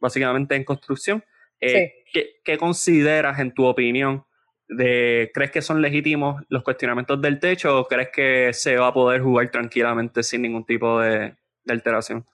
básicamente 0.00 0.56
en 0.56 0.64
construcción. 0.64 1.22
Eh, 1.60 1.92
¿qué, 2.10 2.40
¿Qué 2.42 2.56
consideras, 2.56 3.38
en 3.38 3.52
tu 3.52 3.66
opinión, 3.66 4.24
de, 4.66 5.30
¿crees 5.34 5.50
que 5.50 5.60
son 5.60 5.82
legítimos 5.82 6.42
los 6.48 6.62
cuestionamientos 6.62 7.20
del 7.20 7.38
techo 7.38 7.80
o 7.80 7.86
crees 7.86 8.08
que 8.10 8.54
se 8.54 8.78
va 8.78 8.86
a 8.86 8.94
poder 8.94 9.20
jugar 9.20 9.50
tranquilamente 9.50 10.22
sin 10.22 10.40
ningún 10.40 10.64
tipo 10.64 11.00
de, 11.00 11.34
alteración? 11.68 12.24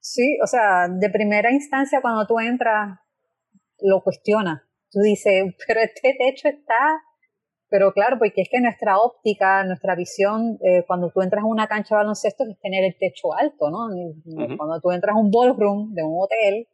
Sí, 0.00 0.38
o 0.42 0.46
sea, 0.46 0.88
de 0.88 1.10
primera 1.10 1.50
instancia 1.50 2.00
cuando 2.00 2.26
tú 2.26 2.38
entras, 2.38 2.98
lo 3.80 4.02
cuestionas. 4.02 4.62
Tú 4.90 5.00
dices, 5.00 5.44
pero 5.66 5.80
este 5.80 6.16
techo 6.18 6.48
está 6.48 7.02
pero 7.70 7.92
claro, 7.92 8.18
porque 8.18 8.42
es 8.42 8.48
que 8.50 8.60
nuestra 8.60 8.98
óptica, 8.98 9.62
nuestra 9.64 9.94
visión, 9.94 10.58
eh, 10.62 10.84
cuando 10.86 11.10
tú 11.10 11.20
entras 11.20 11.42
a 11.42 11.46
una 11.46 11.66
cancha 11.66 11.94
de 11.94 11.98
baloncesto 11.98 12.44
es 12.48 12.58
tener 12.60 12.82
el 12.84 12.96
techo 12.96 13.34
alto, 13.34 13.70
¿no? 13.70 13.88
Cuando 14.56 14.80
tú 14.80 14.90
entras 14.90 15.14
a 15.14 15.18
un 15.18 15.30
ballroom 15.30 15.92
de 15.92 16.02
un 16.02 16.16
hotel, 16.18 16.66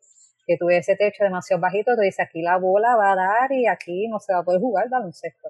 que 0.46 0.56
tú 0.56 0.66
ves 0.66 0.88
ese 0.88 0.96
techo 0.96 1.24
demasiado 1.24 1.60
bajito, 1.60 1.96
tú 1.96 2.02
dices, 2.02 2.20
aquí 2.20 2.42
la 2.42 2.58
bola 2.58 2.94
va 2.96 3.12
a 3.12 3.16
dar 3.16 3.52
y 3.52 3.66
aquí 3.66 4.06
no 4.08 4.20
se 4.20 4.34
va 4.34 4.40
a 4.40 4.44
poder 4.44 4.60
jugar 4.60 4.88
baloncesto. 4.88 5.48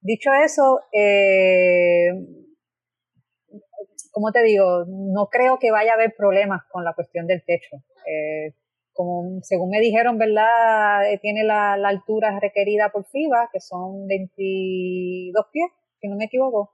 Dicho 0.00 0.30
eso, 0.34 0.80
eh, 0.92 2.10
como 4.18 4.32
te 4.32 4.42
digo, 4.42 4.84
no 4.88 5.28
creo 5.28 5.60
que 5.60 5.70
vaya 5.70 5.92
a 5.92 5.94
haber 5.94 6.12
problemas 6.16 6.62
con 6.72 6.82
la 6.82 6.92
cuestión 6.92 7.28
del 7.28 7.44
techo. 7.44 7.76
Eh, 8.04 8.52
como 8.92 9.38
según 9.42 9.70
me 9.70 9.78
dijeron, 9.78 10.18
¿verdad? 10.18 11.08
Eh, 11.08 11.20
tiene 11.22 11.44
la, 11.44 11.74
altura 11.74 12.36
requerida 12.40 12.88
por 12.88 13.04
FIBA, 13.04 13.48
que 13.52 13.60
son 13.60 14.08
22 14.08 15.46
pies, 15.52 15.70
si 16.00 16.08
no 16.08 16.16
me 16.16 16.24
equivoco. 16.24 16.72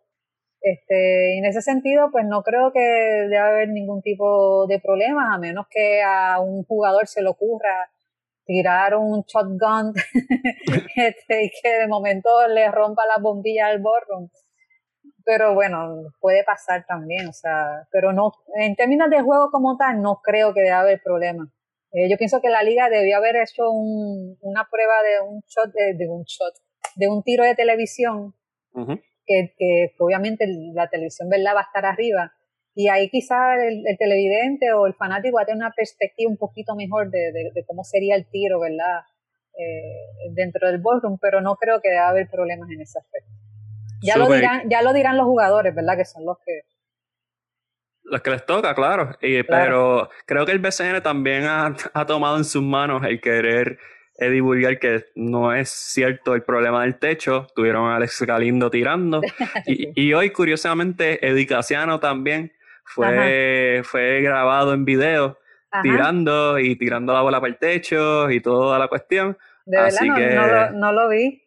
Este, 0.63 1.37
en 1.37 1.45
ese 1.45 1.61
sentido, 1.61 2.09
pues 2.11 2.25
no 2.25 2.43
creo 2.43 2.73
que 2.73 2.81
deba 2.81 3.49
haber 3.49 3.69
ningún 3.69 4.01
tipo 4.01 4.67
de 4.67 4.81
problemas, 4.81 5.35
a 5.35 5.39
menos 5.39 5.67
que 5.69 6.01
a 6.03 6.41
un 6.41 6.65
jugador 6.65 7.09
se 7.09 7.21
le 7.21 7.29
ocurra 7.29 7.91
tirar 8.47 8.95
un 8.97 9.23
shotgun 9.27 9.93
este, 10.97 11.45
y 11.45 11.51
que 11.51 11.79
de 11.81 11.89
momento 11.89 12.49
le 12.49 12.71
rompa 12.71 13.03
la 13.05 13.21
bombilla 13.21 13.67
al 13.67 13.81
borro. 13.83 14.31
Pero 15.25 15.55
bueno, 15.55 16.13
puede 16.21 16.45
pasar 16.45 16.85
también, 16.87 17.29
o 17.29 17.33
sea, 17.33 17.87
pero 17.91 18.13
no, 18.13 18.33
en 18.57 18.77
términos 18.77 19.09
de 19.09 19.23
juego 19.23 19.51
como 19.51 19.77
tal, 19.79 20.03
no 20.03 20.21
creo 20.23 20.53
que 20.53 20.61
deba 20.61 20.81
haber 20.81 21.01
problemas. 21.03 21.49
Eh, 21.93 22.11
yo 22.11 22.19
pienso 22.19 22.41
que 22.43 22.51
la 22.51 22.63
liga 22.63 22.91
debió 22.91 23.17
haber 23.17 23.37
hecho 23.37 23.71
una 23.71 24.69
prueba 24.71 24.95
de 25.03 25.21
un 25.27 25.41
shot, 25.47 25.73
de, 25.73 26.09
un 26.09 26.25
shot, 26.25 26.55
de 26.97 27.09
un 27.09 27.23
tiro 27.23 27.45
de 27.45 27.55
televisión, 27.55 28.35
que, 29.27 29.95
obviamente 29.99 30.45
la 30.75 30.89
televisión 30.91 31.29
¿verdad? 31.29 31.55
va 31.55 31.61
a 31.61 31.65
estar 31.65 31.87
arriba. 31.87 32.33
Y 32.75 32.89
ahí 32.89 33.09
quizá 33.09 33.55
el, 33.65 33.85
televidente 33.97 34.73
o 34.73 34.87
el 34.87 34.95
fanático 34.95 35.37
va 35.37 35.43
a 35.43 35.47
tener 35.47 35.59
una 35.59 35.73
perspectiva 35.75 36.29
un 36.29 36.37
poquito 36.37 36.75
mejor 36.75 37.11
de, 37.11 37.65
cómo 37.67 37.85
sería 37.85 38.17
el 38.17 38.29
tiro, 38.29 38.59
¿verdad? 38.59 39.03
Eh, 39.57 40.33
dentro 40.35 40.69
del 40.69 40.83
ballroom, 40.83 41.17
pero 41.21 41.41
no 41.41 41.55
creo 41.55 41.81
que 41.81 41.91
deba 41.91 42.09
haber 42.09 42.29
problemas 42.29 42.69
en 42.71 42.81
ese 42.81 42.99
aspecto. 42.99 43.31
Ya 44.05 44.19
lo, 44.19 44.29
dirán, 44.29 44.69
ya 44.69 44.83
lo 44.83 44.93
dirán 44.93 45.17
los 45.17 45.27
jugadores, 45.27 45.75
¿verdad? 45.75 45.97
Que 45.97 46.05
son 46.05 46.25
los 46.27 46.37
que, 46.45 46.63
los 48.05 48.21
que 48.21 48.31
les 48.31 48.47
toca, 48.47 48.75
claro. 48.75 49.17
Pero 49.21 50.11
creo 50.27 50.47
que 50.47 50.53
el 50.53 50.59
BCN 50.59 51.03
también 51.03 51.45
ha, 51.47 51.75
tomado 52.07 52.37
en 52.37 52.45
sus 52.45 52.63
manos 52.63 53.03
el 53.05 53.21
querer 53.21 53.79
eh, 54.19 54.31
divulgar 54.31 54.79
que 54.79 55.07
no 55.15 55.53
es 55.53 55.71
cierto 55.71 56.35
el 56.35 56.43
problema 56.43 56.83
del 56.83 56.99
techo. 56.99 57.47
Tuvieron 57.55 57.91
a 57.91 57.97
Alex 57.97 58.23
Galindo 58.23 58.71
tirando. 58.71 59.23
y, 59.67 60.13
hoy, 60.13 60.31
curiosamente, 60.31 61.27
Eddie 61.27 61.47
Casiano 61.47 61.99
también 61.99 62.53
fue, 62.85 63.81
fue 63.85 64.21
grabado 64.21 64.75
en 64.75 64.85
video 64.85 65.39
tirando 65.83 66.59
y 66.61 66.77
tirando 66.77 67.13
la 67.13 67.23
bola 67.23 67.41
para 67.41 67.53
el 67.53 67.59
techo 67.59 68.31
y 68.31 68.41
toda 68.41 68.79
la 68.79 68.87
cuestión. 68.87 69.37
De 69.65 69.79
Así 69.79 70.09
verdad, 70.09 70.29
que, 70.29 70.35
no, 70.35 70.47
lo, 70.47 70.71
no, 70.71 70.93
lo, 70.93 71.09
vi. 71.09 71.43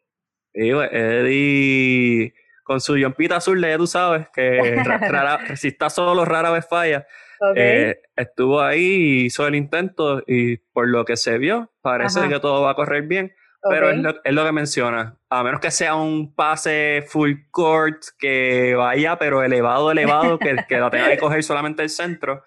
Eddie 0.54 2.34
con 2.68 2.82
su 2.82 2.98
yompita 2.98 3.38
azul 3.38 3.62
de, 3.62 3.78
tú 3.78 3.88
sabes, 3.88 4.28
que 4.34 4.60
si 5.56 5.70
está 5.70 5.90
solo 5.90 6.26
rara 6.26 6.52
vez 6.52 6.68
falla. 6.68 7.08
Eh, 7.56 8.02
estuvo 8.16 8.62
ahí, 8.62 9.26
hizo 9.28 9.48
el 9.48 9.56
intento 9.56 10.22
y 10.28 10.58
por 10.58 10.90
lo 10.90 11.06
que 11.06 11.16
se 11.16 11.38
vio, 11.38 11.72
parece 11.82 12.28
que 12.28 12.40
todo 12.42 12.64
va 12.64 12.72
a 12.72 12.76
correr 12.76 13.04
bien. 13.04 13.34
Pero 13.70 13.90
es 13.90 13.98
lo, 14.34 14.46
que 14.46 14.52
menciona. 14.52 15.18
A 15.30 15.44
menos 15.44 15.62
que 15.62 15.72
sea 15.72 15.96
un 15.96 16.34
pase 16.36 17.06
full 17.08 17.34
court 17.52 18.02
que 18.20 18.76
vaya, 18.76 19.18
pero 19.18 19.44
elevado, 19.44 19.92
elevado, 19.92 20.38
que, 20.38 20.58
que 20.68 20.78
la 20.78 20.90
tenga 20.90 21.10
que 21.10 21.18
coger 21.18 21.44
solamente 21.44 21.84
el 21.84 21.90
centro, 21.90 22.44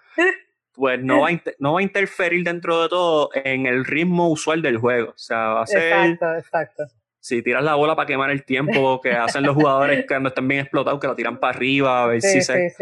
pues 0.73 1.03
no 1.03 1.21
va, 1.21 1.29
a 1.29 1.41
no 1.59 1.73
va 1.73 1.79
a 1.79 1.83
interferir 1.83 2.43
dentro 2.43 2.81
de 2.81 2.89
todo 2.89 3.29
en 3.33 3.65
el 3.65 3.85
ritmo 3.85 4.29
usual 4.29 4.61
del 4.61 4.77
juego. 4.77 5.09
O 5.09 5.17
sea, 5.17 5.47
va 5.49 5.63
a 5.63 5.67
ser. 5.67 6.11
Exacto, 6.11 6.35
exacto 6.35 7.00
si 7.21 7.43
tiras 7.43 7.63
la 7.63 7.75
bola 7.75 7.95
para 7.95 8.07
quemar 8.07 8.31
el 8.31 8.43
tiempo 8.43 8.99
que 8.99 9.11
hacen 9.11 9.43
los 9.43 9.55
jugadores 9.55 10.05
cuando 10.07 10.29
están 10.29 10.47
bien 10.47 10.61
explotados, 10.61 10.99
que 10.99 11.07
la 11.07 11.15
tiran 11.15 11.39
para 11.39 11.55
arriba, 11.55 12.03
a 12.03 12.07
ver 12.07 12.21
si 12.21 12.41
se... 12.41 12.73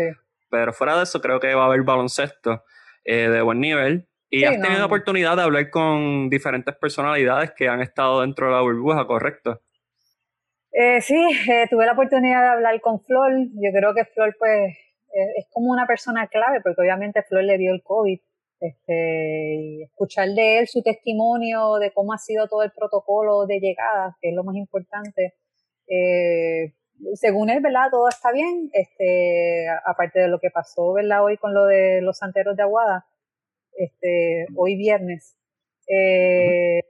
Pero 0.49 0.73
fuera 0.73 0.97
de 0.97 1.03
eso, 1.03 1.21
creo 1.21 1.39
que 1.39 1.53
va 1.53 1.63
a 1.63 1.65
haber 1.67 1.83
baloncesto 1.83 2.63
eh, 3.03 3.29
de 3.29 3.41
buen 3.41 3.59
nivel. 3.59 4.07
Y 4.31 4.45
has 4.45 4.59
tenido 4.61 4.79
la 4.79 4.85
oportunidad 4.85 5.35
de 5.35 5.43
hablar 5.43 5.69
con 5.69 6.29
diferentes 6.29 6.75
personalidades 6.75 7.51
que 7.51 7.67
han 7.67 7.81
estado 7.81 8.21
dentro 8.21 8.47
de 8.47 8.53
la 8.53 8.61
burbuja, 8.61 9.05
¿correcto? 9.05 9.61
Eh, 10.71 11.01
sí, 11.01 11.19
eh, 11.49 11.65
tuve 11.69 11.85
la 11.85 11.93
oportunidad 11.93 12.41
de 12.41 12.47
hablar 12.47 12.79
con 12.81 13.01
Flor. 13.01 13.31
Yo 13.33 13.71
creo 13.75 13.93
que 13.93 14.05
Flor, 14.05 14.35
pues, 14.39 14.75
es 15.37 15.45
como 15.51 15.71
una 15.71 15.85
persona 15.85 16.27
clave, 16.27 16.61
porque 16.61 16.81
obviamente 16.81 17.23
Flor 17.23 17.43
le 17.43 17.57
dio 17.57 17.73
el 17.73 17.81
COVID 17.83 18.19
este, 18.59 19.83
escuchar 19.83 20.29
de 20.29 20.59
él 20.59 20.67
su 20.67 20.81
testimonio 20.81 21.75
de 21.75 21.91
cómo 21.91 22.13
ha 22.13 22.17
sido 22.17 22.47
todo 22.47 22.63
el 22.63 22.71
protocolo 22.71 23.45
de 23.45 23.59
llegada, 23.59 24.17
que 24.21 24.29
es 24.29 24.35
lo 24.35 24.43
más 24.43 24.55
importante. 24.55 25.35
Eh, 25.87 26.73
según 27.13 27.49
él, 27.49 27.61
¿verdad? 27.61 27.89
Todo 27.91 28.09
está 28.09 28.31
bien, 28.31 28.69
este, 28.73 29.67
aparte 29.85 30.19
de 30.19 30.27
lo 30.27 30.39
que 30.39 30.51
pasó, 30.51 30.93
¿verdad? 30.93 31.23
Hoy 31.23 31.37
con 31.37 31.53
lo 31.53 31.65
de 31.65 32.01
los 32.01 32.17
santeros 32.17 32.55
de 32.57 32.63
Aguada, 32.63 33.05
este, 33.73 34.45
hoy 34.55 34.75
viernes. 34.75 35.37
Eh, 35.91 36.81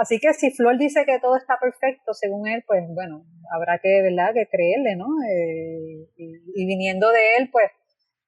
así 0.00 0.20
que 0.20 0.32
si 0.34 0.52
Flor 0.52 0.78
dice 0.78 1.04
que 1.04 1.18
todo 1.18 1.36
está 1.36 1.58
perfecto, 1.60 2.14
según 2.14 2.46
él, 2.46 2.62
pues 2.66 2.84
bueno, 2.94 3.26
habrá 3.52 3.78
que, 3.78 4.02
¿verdad? 4.02 4.32
Que 4.34 4.46
creerle, 4.46 4.96
¿no? 4.96 5.06
Eh, 5.28 6.08
y, 6.16 6.66
viniendo 6.66 7.10
de 7.10 7.36
él, 7.38 7.50
pues, 7.50 7.70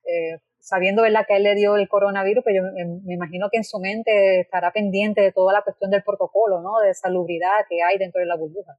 eh, 0.05 0.39
sabiendo 0.67 1.03
¿verdad? 1.03 1.25
que 1.29 1.37
él 1.37 1.45
le 1.45 1.55
dio 1.55 1.77
el 1.77 1.89
coronavirus, 1.89 2.43
pues 2.43 2.57
yo 2.57 2.63
me, 2.63 3.15
imagino 3.15 3.49
que 3.51 3.59
en 3.59 3.65
su 3.65 3.79
mente 3.79 4.41
estará 4.41 4.73
pendiente 4.73 5.21
de 5.21 5.31
toda 5.31 5.53
la 5.53 5.63
cuestión 5.63 5.93
del 5.93 6.03
protocolo, 6.03 6.61
¿no? 6.61 6.81
de 6.81 6.93
salubridad 6.93 7.65
que 7.69 7.83
hay 7.83 7.99
dentro 7.99 8.21
de 8.21 8.27
la 8.27 8.37
burbuja. 8.37 8.73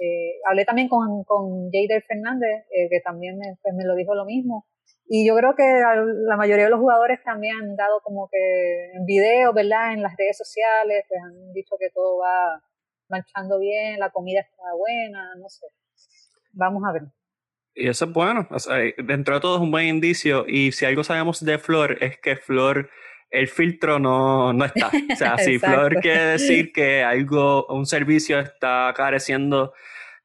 Eh, 0.00 0.40
hablé 0.46 0.64
también 0.64 0.88
con, 0.88 1.24
con 1.24 1.70
Jader 1.70 2.02
Fernández, 2.04 2.64
eh, 2.70 2.88
que 2.88 3.00
también 3.00 3.36
me, 3.36 3.58
pues 3.60 3.74
me, 3.74 3.84
lo 3.84 3.94
dijo 3.94 4.14
lo 4.14 4.24
mismo. 4.24 4.64
Y 5.06 5.26
yo 5.26 5.36
creo 5.36 5.54
que 5.54 5.64
la 5.64 6.36
mayoría 6.36 6.64
de 6.64 6.70
los 6.70 6.80
jugadores 6.80 7.22
también 7.24 7.56
han 7.56 7.76
dado 7.76 8.00
como 8.02 8.28
que 8.30 8.92
en 8.94 9.04
videos, 9.04 9.54
¿verdad? 9.54 9.92
En 9.92 10.02
las 10.02 10.14
redes 10.16 10.38
sociales, 10.38 11.04
pues 11.08 11.20
han 11.22 11.52
dicho 11.52 11.76
que 11.78 11.90
todo 11.90 12.18
va 12.18 12.62
marchando 13.08 13.58
bien, 13.58 13.98
la 13.98 14.10
comida 14.10 14.40
está 14.40 14.62
buena, 14.78 15.34
no 15.36 15.48
sé. 15.48 15.66
Vamos 16.52 16.82
a 16.88 16.92
ver. 16.92 17.02
Y 17.78 17.88
eso 17.88 18.06
es 18.06 18.12
bueno. 18.12 18.48
dentro 18.98 19.36
de 19.36 19.40
todo 19.40 19.56
es 19.56 19.62
un 19.62 19.70
buen 19.70 19.86
indicio. 19.86 20.44
Y 20.48 20.72
si 20.72 20.84
algo 20.84 21.04
sabemos 21.04 21.44
de 21.44 21.58
Flor 21.58 21.96
es 22.00 22.18
que 22.18 22.36
Flor, 22.36 22.90
el 23.30 23.46
filtro 23.46 24.00
no, 24.00 24.52
no 24.52 24.64
está. 24.64 24.88
O 24.88 24.90
sea, 25.16 25.38
si 25.38 25.60
Flor 25.60 25.94
quiere 26.00 26.24
decir 26.24 26.72
que 26.74 27.04
algo, 27.04 27.66
un 27.66 27.86
servicio 27.86 28.40
está 28.40 28.92
careciendo 28.96 29.72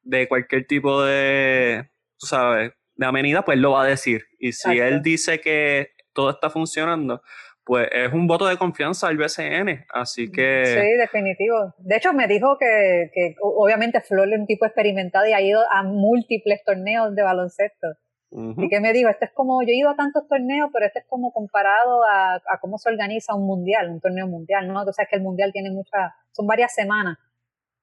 de 0.01 0.27
cualquier 0.27 0.65
tipo 0.65 1.03
de, 1.03 1.91
tú 2.17 2.25
sabes, 2.25 2.71
de 2.95 3.05
amenidad, 3.05 3.45
pues 3.45 3.59
lo 3.59 3.71
va 3.71 3.83
a 3.83 3.87
decir. 3.87 4.25
Y 4.39 4.53
si 4.53 4.79
él 4.79 5.03
dice 5.03 5.39
que 5.39 5.91
todo 6.13 6.31
está 6.31 6.49
funcionando, 6.49 7.21
pues 7.65 7.87
es 7.91 8.11
un 8.11 8.27
voto 8.27 8.45
de 8.45 8.57
confianza 8.57 9.07
al 9.07 9.17
BCN, 9.17 9.85
así 9.93 10.29
que... 10.29 10.65
Sí, 10.65 10.97
definitivo. 10.97 11.73
De 11.77 11.95
hecho, 11.95 12.11
me 12.13 12.27
dijo 12.27 12.57
que, 12.59 13.09
que 13.13 13.35
obviamente 13.41 14.01
Flor 14.01 14.27
es 14.33 14.39
un 14.39 14.45
tipo 14.45 14.65
experimentado 14.65 15.25
y 15.27 15.33
ha 15.33 15.41
ido 15.41 15.61
a 15.71 15.83
múltiples 15.83 16.63
torneos 16.65 17.15
de 17.15 17.23
baloncesto. 17.23 17.87
Y 18.35 18.67
que 18.67 18.79
me 18.79 18.93
dijo, 18.93 19.09
este 19.09 19.25
es 19.25 19.31
como, 19.31 19.61
yo 19.61 19.69
he 19.69 19.77
ido 19.77 19.91
a 19.91 19.95
tantos 19.95 20.27
torneos, 20.27 20.71
pero 20.73 20.87
este 20.87 20.99
es 20.99 21.05
como 21.07 21.31
comparado 21.31 22.03
a, 22.09 22.33
a 22.37 22.59
cómo 22.59 22.79
se 22.79 22.89
organiza 22.89 23.35
un 23.35 23.45
mundial, 23.45 23.91
un 23.91 24.01
torneo 24.01 24.27
mundial, 24.27 24.67
¿no? 24.67 24.81
O 24.81 24.91
sea, 24.91 25.05
que 25.05 25.17
el 25.17 25.21
mundial 25.21 25.51
tiene 25.53 25.69
muchas, 25.69 26.11
son 26.31 26.47
varias 26.47 26.73
semanas, 26.73 27.19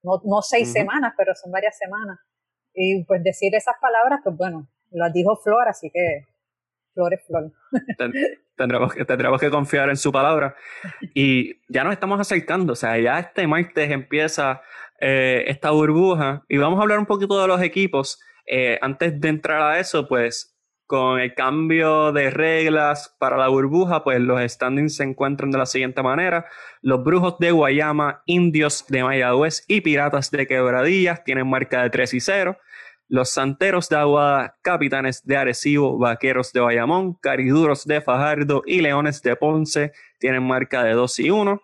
no, 0.03 0.21
no 0.25 0.43
seis 0.43 0.73
semanas, 0.73 1.15
pero 1.17 1.37
son 1.37 1.53
varias 1.53 1.79
semanas. 1.79 2.19
Y 2.75 3.05
pues 3.05 3.23
decir 3.23 3.55
esas 3.55 3.77
palabras, 3.81 4.21
pues 4.25 4.37
bueno, 4.37 4.69
las 4.91 5.13
dijo 5.13 5.37
Flor, 5.37 5.69
así 5.69 5.89
que 5.93 6.27
Flor 6.95 7.15
es 7.15 7.25
Flor. 7.27 7.53
tendremos, 8.61 8.93
que, 8.95 9.05
tendremos 9.05 9.41
que 9.41 9.51
confiar 9.51 9.89
en 9.89 9.97
su 9.97 10.13
palabra. 10.13 10.55
Y 11.15 11.57
ya 11.69 11.83
nos 11.83 11.93
estamos 11.93 12.21
acercando, 12.21 12.75
o 12.75 12.77
sea, 12.77 12.99
ya 12.99 13.19
este 13.19 13.47
martes 13.47 13.91
empieza 13.91 14.63
eh, 15.01 15.45
esta 15.49 15.71
burbuja 15.71 16.45
y 16.49 16.59
vamos 16.59 16.79
a 16.79 16.83
hablar 16.83 16.99
un 16.99 17.07
poquito 17.07 17.41
de 17.41 17.49
los 17.49 17.61
equipos. 17.63 18.21
Eh, 18.47 18.79
antes 18.83 19.19
de 19.21 19.29
entrar 19.29 19.63
a 19.63 19.79
eso, 19.81 20.07
pues 20.07 20.57
con 20.87 21.21
el 21.21 21.35
cambio 21.35 22.13
de 22.13 22.31
reglas 22.31 23.15
para 23.19 23.37
la 23.37 23.49
burbuja, 23.49 24.03
pues 24.03 24.21
los 24.21 24.41
standings 24.43 24.97
se 24.97 25.05
encuentran 25.05 25.51
de 25.51 25.59
la 25.59 25.67
siguiente 25.67 26.03
manera. 26.03 26.47
Los 26.83 27.05
Brujos 27.05 27.39
de 27.39 27.53
Guayama, 27.53 28.23
Indios 28.27 28.85
de 28.89 29.05
Mayagüez 29.05 29.65
y 29.69 29.81
Piratas 29.83 30.31
de 30.31 30.47
Quebradillas 30.47 31.23
tienen 31.23 31.49
marca 31.49 31.83
de 31.83 31.91
3 31.91 32.15
y 32.15 32.21
0. 32.21 32.59
Los 33.11 33.31
Santeros 33.31 33.89
de 33.89 33.97
Aguada, 33.97 34.57
Capitanes 34.63 35.27
de 35.27 35.37
Arecibo, 35.37 35.99
Vaqueros 35.99 36.53
de 36.53 36.61
Bayamón, 36.61 37.15
Cariduros 37.15 37.85
de 37.85 38.01
Fajardo 38.01 38.63
y 38.65 38.81
Leones 38.81 39.21
de 39.23 39.35
Ponce 39.35 39.91
tienen 40.21 40.45
marca 40.45 40.85
de 40.85 40.93
2 40.93 41.19
y 41.19 41.31
1. 41.31 41.61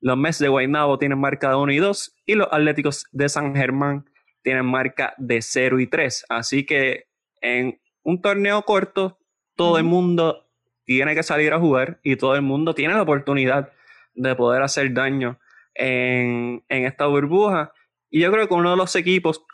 Los 0.00 0.16
Mets 0.16 0.40
de 0.40 0.48
Guaynabo 0.48 0.98
tienen 0.98 1.20
marca 1.20 1.50
de 1.50 1.54
1 1.54 1.72
y 1.72 1.76
2. 1.76 2.16
Y 2.26 2.34
los 2.34 2.48
Atléticos 2.50 3.06
de 3.12 3.28
San 3.28 3.54
Germán 3.54 4.10
tienen 4.42 4.66
marca 4.66 5.14
de 5.16 5.40
0 5.40 5.78
y 5.78 5.86
3. 5.86 6.26
Así 6.28 6.66
que 6.66 7.06
en 7.40 7.80
un 8.02 8.20
torneo 8.20 8.62
corto, 8.62 9.20
todo 9.54 9.78
el 9.78 9.84
mundo 9.84 10.48
tiene 10.86 11.14
que 11.14 11.22
salir 11.22 11.52
a 11.52 11.60
jugar 11.60 12.00
y 12.02 12.16
todo 12.16 12.34
el 12.34 12.42
mundo 12.42 12.74
tiene 12.74 12.94
la 12.94 13.02
oportunidad 13.02 13.70
de 14.14 14.34
poder 14.34 14.62
hacer 14.62 14.92
daño 14.92 15.38
en, 15.72 16.64
esta 16.68 17.06
burbuja. 17.06 17.72
Y 18.10 18.20
yo 18.20 18.32
creo 18.32 18.48
que 18.48 18.54
uno 18.54 18.72
de 18.72 18.76
los 18.76 18.96
equipos 18.96 19.44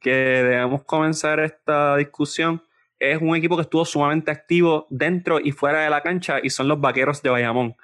que 0.00 0.10
debemos 0.10 0.84
comenzar 0.84 1.38
esta 1.40 1.96
discusión 1.96 2.62
es 2.98 3.20
un 3.20 3.36
equipo 3.36 3.56
que 3.56 3.62
estuvo 3.62 3.84
sumamente 3.84 4.30
activo 4.30 4.86
dentro 4.90 5.38
y 5.40 5.52
fuera 5.52 5.80
de 5.82 5.90
la 5.90 6.02
cancha 6.02 6.38
y 6.42 6.50
son 6.50 6.68
los 6.68 6.80
Vaqueros 6.80 7.22
de 7.22 7.30
Bayamón. 7.30 7.76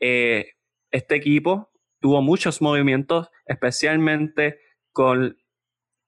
Eh, 0.00 0.52
este 0.90 1.16
equipo 1.16 1.70
tuvo 2.00 2.22
muchos 2.22 2.62
movimientos, 2.62 3.28
especialmente 3.44 4.60
con 4.92 5.36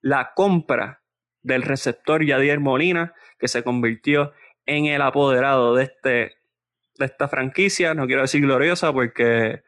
la 0.00 0.32
compra 0.34 1.02
del 1.42 1.62
receptor 1.62 2.24
Yadier 2.24 2.60
Molina, 2.60 3.14
que 3.38 3.48
se 3.48 3.62
convirtió 3.62 4.32
en 4.64 4.86
el 4.86 5.02
apoderado 5.02 5.74
de, 5.74 5.84
este, 5.84 6.36
de 6.98 7.04
esta 7.04 7.28
franquicia. 7.28 7.94
No 7.94 8.06
quiero 8.06 8.22
decir 8.22 8.40
gloriosa 8.40 8.92
porque, 8.92 9.62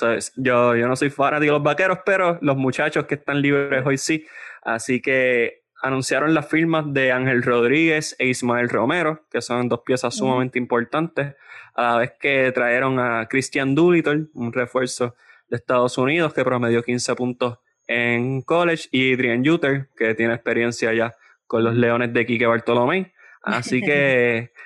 pues, 0.00 0.32
yo, 0.36 0.76
yo, 0.76 0.88
no 0.88 0.96
soy 0.96 1.10
fanático 1.10 1.52
de 1.52 1.58
los 1.58 1.62
vaqueros, 1.62 2.00
pero 2.04 2.38
los 2.42 2.56
muchachos 2.56 3.06
que 3.06 3.14
están 3.14 3.40
libres 3.40 3.84
hoy 3.86 3.96
sí. 3.96 4.26
Así 4.62 5.00
que 5.00 5.62
anunciaron 5.82 6.34
las 6.34 6.48
firmas 6.48 6.92
de 6.92 7.12
Ángel 7.12 7.42
Rodríguez 7.42 8.16
e 8.18 8.26
Ismael 8.26 8.68
Romero, 8.68 9.24
que 9.30 9.40
son 9.40 9.68
dos 9.68 9.80
piezas 9.84 10.14
sumamente 10.14 10.58
importantes, 10.58 11.34
a 11.74 11.82
la 11.82 11.98
vez 11.98 12.12
que 12.20 12.52
trajeron 12.52 12.98
a 12.98 13.26
Christian 13.28 13.74
Doolittle, 13.74 14.26
un 14.34 14.52
refuerzo 14.52 15.14
de 15.48 15.56
Estados 15.56 15.96
Unidos 15.98 16.34
que 16.34 16.44
promedió 16.44 16.82
15 16.82 17.14
puntos 17.14 17.58
en 17.86 18.42
college, 18.42 18.88
y 18.90 19.14
Adrian 19.14 19.44
Yuter, 19.44 19.88
que 19.96 20.14
tiene 20.14 20.34
experiencia 20.34 20.92
ya 20.92 21.14
con 21.46 21.62
los 21.64 21.74
Leones 21.74 22.12
de 22.12 22.26
Quique 22.26 22.46
Bartolomé. 22.46 23.12
Así 23.42 23.80
que, 23.80 24.50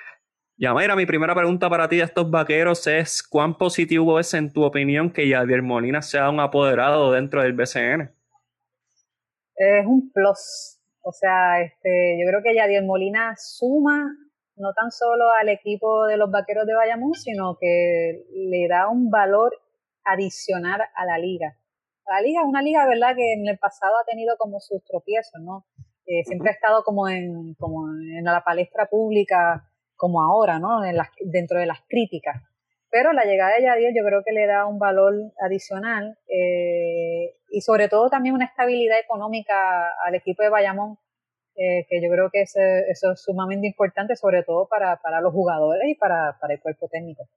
Yamaira, 0.61 0.95
mi 0.95 1.07
primera 1.07 1.33
pregunta 1.33 1.67
para 1.71 1.89
ti 1.89 1.97
de 1.97 2.03
estos 2.03 2.29
vaqueros 2.29 2.85
es: 2.85 3.23
¿cuán 3.23 3.57
positivo 3.57 4.19
es, 4.19 4.35
en 4.35 4.53
tu 4.53 4.63
opinión, 4.63 5.11
que 5.11 5.27
Yadier 5.27 5.63
Molina 5.63 6.03
sea 6.03 6.29
un 6.29 6.39
apoderado 6.39 7.11
dentro 7.11 7.41
del 7.41 7.53
BCN? 7.53 8.13
Es 9.55 9.85
un 9.87 10.11
plus. 10.11 10.79
O 11.01 11.11
sea, 11.11 11.63
este, 11.63 12.19
yo 12.19 12.29
creo 12.29 12.43
que 12.43 12.53
Yadier 12.53 12.83
Molina 12.83 13.33
suma 13.37 14.05
no 14.55 14.71
tan 14.73 14.91
solo 14.91 15.31
al 15.31 15.49
equipo 15.49 16.05
de 16.05 16.17
los 16.17 16.29
vaqueros 16.29 16.67
de 16.67 16.75
Bayamón, 16.75 17.15
sino 17.15 17.57
que 17.59 18.21
le 18.31 18.67
da 18.67 18.87
un 18.87 19.09
valor 19.09 19.57
adicional 20.03 20.79
a 20.95 21.05
la 21.05 21.17
liga. 21.17 21.57
La 22.05 22.21
liga 22.21 22.41
es 22.41 22.47
una 22.47 22.61
liga, 22.61 22.85
¿verdad?, 22.85 23.15
que 23.15 23.33
en 23.33 23.47
el 23.47 23.57
pasado 23.57 23.93
ha 23.99 24.05
tenido 24.05 24.35
como 24.37 24.59
sus 24.59 24.83
tropiezos, 24.83 25.41
¿no? 25.41 25.65
Eh, 26.05 26.23
siempre 26.23 26.49
ha 26.49 26.53
estado 26.53 26.83
como 26.83 27.09
en, 27.09 27.55
como 27.55 27.87
en 27.89 28.23
la 28.23 28.43
palestra 28.43 28.85
pública, 28.85 29.70
como 30.01 30.23
ahora, 30.23 30.57
¿no? 30.57 30.83
En 30.83 30.97
las, 30.97 31.09
dentro 31.19 31.59
de 31.59 31.67
las 31.67 31.77
críticas. 31.87 32.41
Pero 32.89 33.13
la 33.13 33.23
llegada 33.23 33.55
de 33.55 33.61
Yadier 33.61 33.93
yo 33.95 34.03
creo 34.03 34.23
que 34.25 34.33
le 34.33 34.47
da 34.47 34.65
un 34.65 34.79
valor 34.79 35.13
adicional 35.39 36.17
eh, 36.27 37.35
y 37.51 37.61
sobre 37.61 37.87
todo 37.87 38.09
también 38.09 38.33
una 38.33 38.45
estabilidad 38.45 38.99
económica 38.99 39.93
al 40.03 40.15
equipo 40.15 40.41
de 40.41 40.49
Bayamón, 40.49 40.97
eh, 41.55 41.85
que 41.87 42.01
yo 42.01 42.09
creo 42.09 42.31
que 42.31 42.41
eso, 42.41 42.59
eso, 42.89 43.11
es 43.11 43.21
sumamente 43.21 43.67
importante, 43.67 44.15
sobre 44.15 44.41
todo 44.41 44.67
para, 44.67 44.97
para 44.97 45.21
los 45.21 45.31
jugadores 45.33 45.87
y 45.87 45.93
para, 45.93 46.35
para 46.41 46.55
el 46.55 46.59
cuerpo 46.59 46.89
técnico 46.91 47.29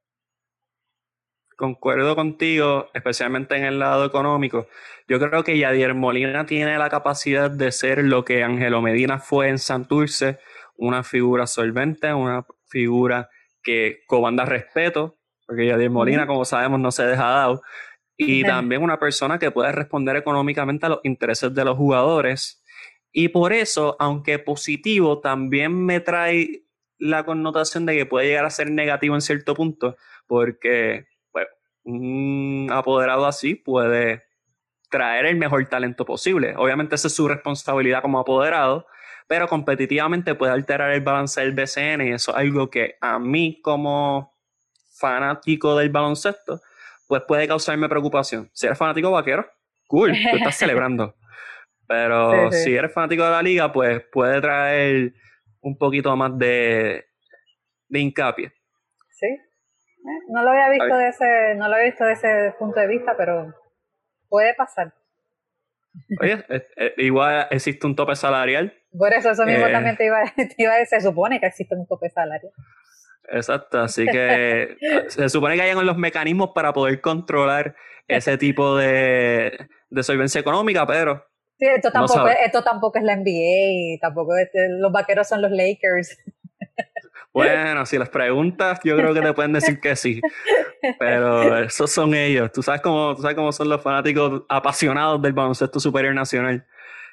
concuerdo 1.57 2.17
contigo, 2.17 2.89
especialmente 2.95 3.57
en 3.57 3.65
el 3.65 3.79
lado 3.79 4.05
económico. 4.05 4.67
Yo 5.07 5.21
creo 5.21 5.45
que 5.45 5.57
Yadier 5.57 5.95
Molina 5.95 6.47
tiene 6.47 6.77
la 6.79 6.91
capacidad 6.91 7.49
de 7.49 7.71
ser 7.71 8.03
lo 8.03 8.25
que 8.25 8.43
Angelo 8.43 8.83
Medina 8.83 9.21
fue 9.21 9.49
en 9.51 9.59
Santurce, 9.59 10.41
una 10.77 11.05
figura 11.05 11.47
solvente, 11.47 12.13
una 12.13 12.45
figura 12.67 13.29
que 13.63 14.01
comanda 14.07 14.45
respeto, 14.45 15.19
porque 15.47 15.67
Yadier 15.67 15.91
Molina, 15.91 16.27
como 16.27 16.45
sabemos, 16.45 16.81
no 16.81 16.91
se 16.91 17.07
deja 17.07 17.25
dado, 17.25 17.63
y 18.17 18.45
también 18.45 18.83
una 18.83 18.99
persona 18.99 19.39
que 19.39 19.51
puede 19.51 19.73
responder 19.73 20.17
económicamente 20.17 20.87
a 20.87 20.91
los 20.91 21.01
intereses 21.03 21.53
de 21.55 21.65
los 21.65 21.77
jugadores. 21.77 22.63
Y 23.13 23.29
por 23.29 23.53
eso, 23.53 23.97
aunque 23.99 24.39
positivo, 24.39 25.21
también 25.21 25.85
me 25.85 26.01
trae 26.01 26.65
la 26.99 27.25
connotación 27.25 27.87
de 27.87 27.97
que 27.97 28.07
puede 28.07 28.29
llegar 28.29 28.45
a 28.45 28.51
ser 28.51 28.71
negativo 28.71 29.15
en 29.15 29.21
cierto 29.21 29.55
punto, 29.55 29.97
porque 30.27 31.07
un 31.83 32.69
apoderado 32.73 33.27
así 33.27 33.55
puede 33.55 34.25
traer 34.91 35.27
el 35.27 35.37
mejor 35.37 35.67
talento 35.67 36.05
posible. 36.05 36.55
Obviamente 36.57 36.95
esa 36.95 37.09
es 37.09 37.15
su 37.15 37.29
responsabilidad 37.29 38.01
como 38.01 38.19
apoderado, 38.19 38.87
pero 39.27 39.49
competitivamente 39.49 40.35
puede 40.35 40.53
alterar 40.53 40.93
el 40.93 41.01
balance 41.01 41.41
del 41.41 41.53
BCN 41.53 42.03
y 42.03 42.13
eso 42.13 42.33
es 42.33 42.37
algo 42.37 42.71
que 42.71 42.97
a 43.01 43.19
mí 43.19 43.61
como 43.63 44.35
fanático 44.97 45.77
del 45.77 45.91
baloncesto, 45.91 46.61
pues 47.09 47.23
puede 47.27 47.49
causarme 47.49 47.89
preocupación. 47.89 48.51
Si 48.53 48.67
eres 48.67 48.79
fanático 48.79 49.11
vaquero, 49.11 49.47
cool, 49.87 50.13
tú 50.31 50.37
estás 50.37 50.57
celebrando. 50.59 51.15
Pero 51.87 52.51
si 52.51 52.75
eres 52.75 52.93
fanático 52.93 53.25
de 53.25 53.31
la 53.31 53.43
liga, 53.43 53.73
pues 53.73 54.03
puede 54.11 54.41
traer 54.41 55.13
un 55.61 55.77
poquito 55.77 56.15
más 56.17 56.39
de, 56.39 57.05
de 57.89 57.99
hincapié. 57.99 58.53
Sí, 59.11 59.27
no 60.29 60.43
lo 60.43 60.51
había 60.51 60.71
visto 60.71 60.97
de 60.97 61.09
ese, 61.09 61.55
no 61.57 61.69
lo 61.69 61.75
había 61.75 61.87
visto 61.87 62.05
de 62.05 62.13
ese 62.13 62.55
punto 62.59 62.81
de 62.81 62.89
vista, 62.89 63.15
pero 63.17 63.55
puede 64.29 64.55
pasar. 64.55 64.95
Oye, 66.21 66.45
igual 66.99 67.47
existe 67.51 67.87
un 67.87 67.97
tope 67.97 68.17
salarial. 68.17 68.75
Por 68.97 69.13
eso, 69.13 69.31
eso 69.31 69.45
mismo 69.45 69.67
eh, 69.67 69.73
también 69.73 69.97
te 69.97 70.07
iba, 70.07 70.23
te 70.37 70.55
iba 70.59 70.73
a 70.73 70.79
decir, 70.79 71.01
se 71.01 71.07
supone 71.07 71.41
que 71.41 71.47
existe 71.47 71.75
un 71.75 71.87
tope 71.87 72.11
salarial. 72.11 72.53
Exacto, 73.31 73.81
así 73.81 74.07
que 74.07 74.77
se 75.09 75.29
supone 75.29 75.57
que 75.57 75.63
hay 75.63 75.75
los 75.75 75.97
mecanismos 75.97 76.51
para 76.55 76.73
poder 76.73 77.01
controlar 77.01 77.75
ese 78.07 78.37
tipo 78.37 78.77
de, 78.77 79.69
de 79.91 80.03
solvencia 80.03 80.41
económica, 80.41 80.87
pero... 80.87 81.25
Sí, 81.59 81.67
esto 81.67 81.93
tampoco, 81.93 82.29
esto 82.29 82.65
tampoco 82.65 82.99
es 82.99 83.05
la 83.05 83.17
NBA 83.17 83.99
tampoco 84.01 84.37
este, 84.37 84.69
los 84.71 84.91
vaqueros 84.91 85.29
son 85.29 85.41
los 85.41 85.53
Lakers. 85.53 86.19
Bueno, 87.35 87.85
si 87.85 87.99
les 87.99 88.09
preguntas, 88.09 88.79
yo 88.85 88.97
creo 88.97 89.13
que 89.13 89.21
te 89.21 89.33
pueden 89.33 89.53
decir 89.53 89.81
que 89.81 89.97
sí. 89.97 90.21
Pero 91.01 91.59
esos 91.59 91.91
son 91.91 92.15
ellos. 92.15 92.53
Tú 92.53 92.63
sabes 92.63 92.81
cómo, 92.81 93.17
tú 93.17 93.23
sabes 93.23 93.37
cómo 93.37 93.51
son 93.51 93.69
los 93.69 93.83
fanáticos 93.83 94.45
apasionados 94.49 95.21
del 95.21 95.33
baloncesto 95.33 95.81
superior 95.81 96.15
nacional. 96.15 96.65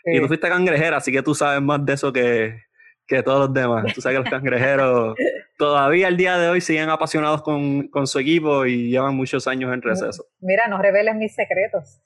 Y 0.06 0.20
tú 0.20 0.28
fuiste 0.28 0.48
cangrejera, 0.48 0.98
así 0.98 1.12
que 1.12 1.24
tú 1.24 1.34
sabes 1.34 1.60
más 1.62 1.84
de 1.84 1.94
eso 1.94 2.14
que, 2.14 2.62
que 3.08 3.24
todos 3.24 3.48
los 3.48 3.54
demás. 3.54 3.94
Tú 3.96 4.02
sabes 4.02 4.20
que 4.20 4.24
los 4.24 4.32
cangrejeros 4.32 5.16
todavía 5.62 6.08
al 6.08 6.18
día 6.18 6.40
de 6.40 6.50
hoy 6.50 6.60
siguen 6.60 6.90
apasionados 6.90 7.44
con, 7.44 7.88
con, 7.90 8.08
su 8.08 8.18
equipo 8.18 8.66
y 8.66 8.90
llevan 8.90 9.16
muchos 9.16 9.46
años 9.46 9.72
en 9.72 9.84
receso. 9.84 10.26
Mira, 10.40 10.68
no 10.68 10.82
reveles 10.82 11.14
mis 11.16 11.36
secretos. 11.36 12.02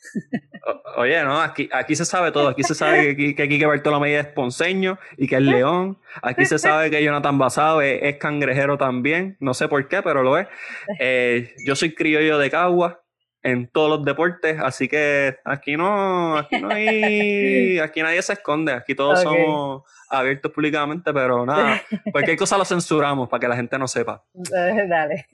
oye, 0.98 1.24
no, 1.24 1.40
aquí, 1.40 1.70
aquí 1.72 1.96
se 1.96 2.04
sabe 2.04 2.34
todo. 2.34 2.50
Aquí 2.50 2.64
se 2.64 2.76
sabe 2.76 3.16
que, 3.16 3.34
que 3.34 3.48
Quique 3.48 3.66
Bartolomé 3.66 4.20
es 4.20 4.28
ponceño 4.28 5.00
y 5.16 5.30
que 5.30 5.38
es 5.38 5.42
león. 5.42 5.98
Aquí 6.22 6.46
se 6.46 6.60
sabe 6.60 6.90
que 6.90 7.02
Jonathan 7.02 7.38
Basado 7.38 7.82
es, 7.82 8.18
cangrejero 8.18 8.78
también. 8.78 9.38
No 9.40 9.54
sé 9.54 9.70
por 9.70 9.88
qué, 9.88 10.02
pero 10.02 10.22
lo 10.22 10.38
es. 10.38 10.48
Eh, 11.00 11.54
yo 11.66 11.78
soy 11.78 11.96
criollo 11.96 12.38
de 12.38 12.52
Cagua 12.52 13.05
en 13.46 13.68
todos 13.68 13.90
los 14.00 14.04
deportes, 14.04 14.58
así 14.60 14.88
que 14.88 15.38
aquí 15.46 15.78
no, 15.78 16.36
aquí 16.36 16.60
no 16.60 16.70
hay, 16.70 17.78
aquí 17.84 18.02
nadie 18.02 18.20
se 18.24 18.34
esconde, 18.34 18.74
aquí 18.74 18.96
todos 18.96 19.22
somos 19.22 19.84
abiertos 20.10 20.52
públicamente, 20.52 21.14
pero 21.14 21.46
nada, 21.46 21.80
cualquier 22.12 22.38
cosa 22.38 22.58
lo 22.58 22.66
censuramos 22.66 23.30
para 23.30 23.40
que 23.40 23.48
la 23.48 23.56
gente 23.56 23.78
no 23.78 23.88
sepa. 23.88 24.26
Dale. 24.34 25.28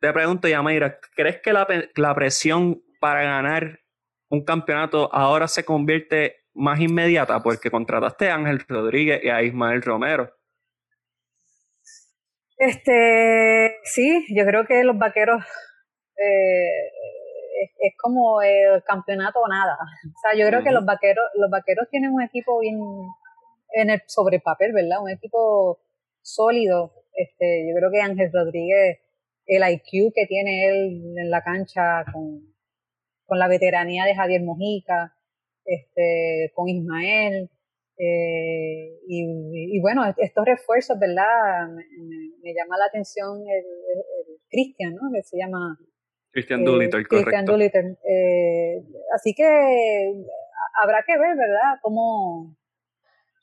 Te 0.00 0.12
pregunto, 0.14 0.48
Yamaira, 0.48 0.98
¿crees 1.14 1.42
que 1.42 1.52
la, 1.52 1.66
la 1.94 2.14
presión 2.14 2.82
para 2.98 3.22
ganar 3.22 3.80
un 4.30 4.42
campeonato 4.42 5.12
ahora 5.12 5.46
se 5.46 5.66
convierte 5.66 6.46
más 6.54 6.80
inmediata 6.80 7.42
porque 7.42 7.70
contrataste 7.70 8.30
a 8.30 8.36
Ángel 8.36 8.64
Rodríguez 8.66 9.22
y 9.22 9.28
a 9.28 9.42
Ismael 9.42 9.82
Romero? 9.82 10.34
Este, 12.56 13.76
sí, 13.84 14.24
yo 14.34 14.46
creo 14.46 14.64
que 14.64 14.82
los 14.84 14.96
vaqueros 14.98 15.44
eh, 16.18 16.90
es, 17.78 17.94
como 18.00 18.42
el 18.42 18.82
campeonato 18.84 19.40
o 19.40 19.48
nada. 19.48 19.76
O 20.06 20.18
sea, 20.20 20.38
yo 20.38 20.46
creo 20.48 20.62
que 20.62 20.70
los 20.70 20.84
vaqueros, 20.84 21.24
los 21.34 21.50
vaqueros 21.50 21.88
tienen 21.90 22.12
un 22.12 22.22
equipo 22.22 22.58
bien, 22.60 22.78
en 23.72 23.90
el, 23.90 24.02
sobre 24.06 24.40
papel, 24.40 24.72
¿verdad? 24.72 25.02
Un 25.02 25.10
equipo 25.10 25.80
sólido. 26.22 26.92
Este, 27.12 27.66
yo 27.68 27.74
creo 27.76 27.90
que 27.90 28.00
Ángel 28.00 28.30
Rodríguez, 28.32 28.98
el 29.46 29.62
IQ 29.62 30.12
que 30.14 30.26
tiene 30.26 30.68
él 30.68 31.14
en 31.16 31.30
la 31.30 31.42
cancha 31.42 32.04
con, 32.12 32.54
con 33.26 33.38
la 33.38 33.48
veteranía 33.48 34.04
de 34.04 34.14
Javier 34.14 34.42
Mojica, 34.42 35.14
este, 35.64 36.52
con 36.54 36.68
Ismael, 36.68 37.50
eh, 37.98 39.00
y, 39.08 39.80
bueno, 39.80 40.02
estos 40.16 40.44
refuerzos, 40.44 40.98
¿verdad? 40.98 41.68
Me, 41.68 42.54
llama 42.54 42.78
la 42.78 42.86
atención 42.86 43.40
el, 43.48 43.64
Cristian, 44.48 44.94
¿no? 44.94 45.10
Que 45.12 45.22
se 45.22 45.36
llama... 45.36 45.78
Cristian 46.30 46.64
Doolittle, 46.64 47.04
Cristian 47.04 47.44
Doolittle. 47.44 47.96
Eh, 48.04 48.82
así 49.14 49.34
que 49.34 49.44
habrá 50.82 51.02
que 51.06 51.18
ver, 51.18 51.36
¿verdad? 51.36 51.78
Cómo, 51.82 52.56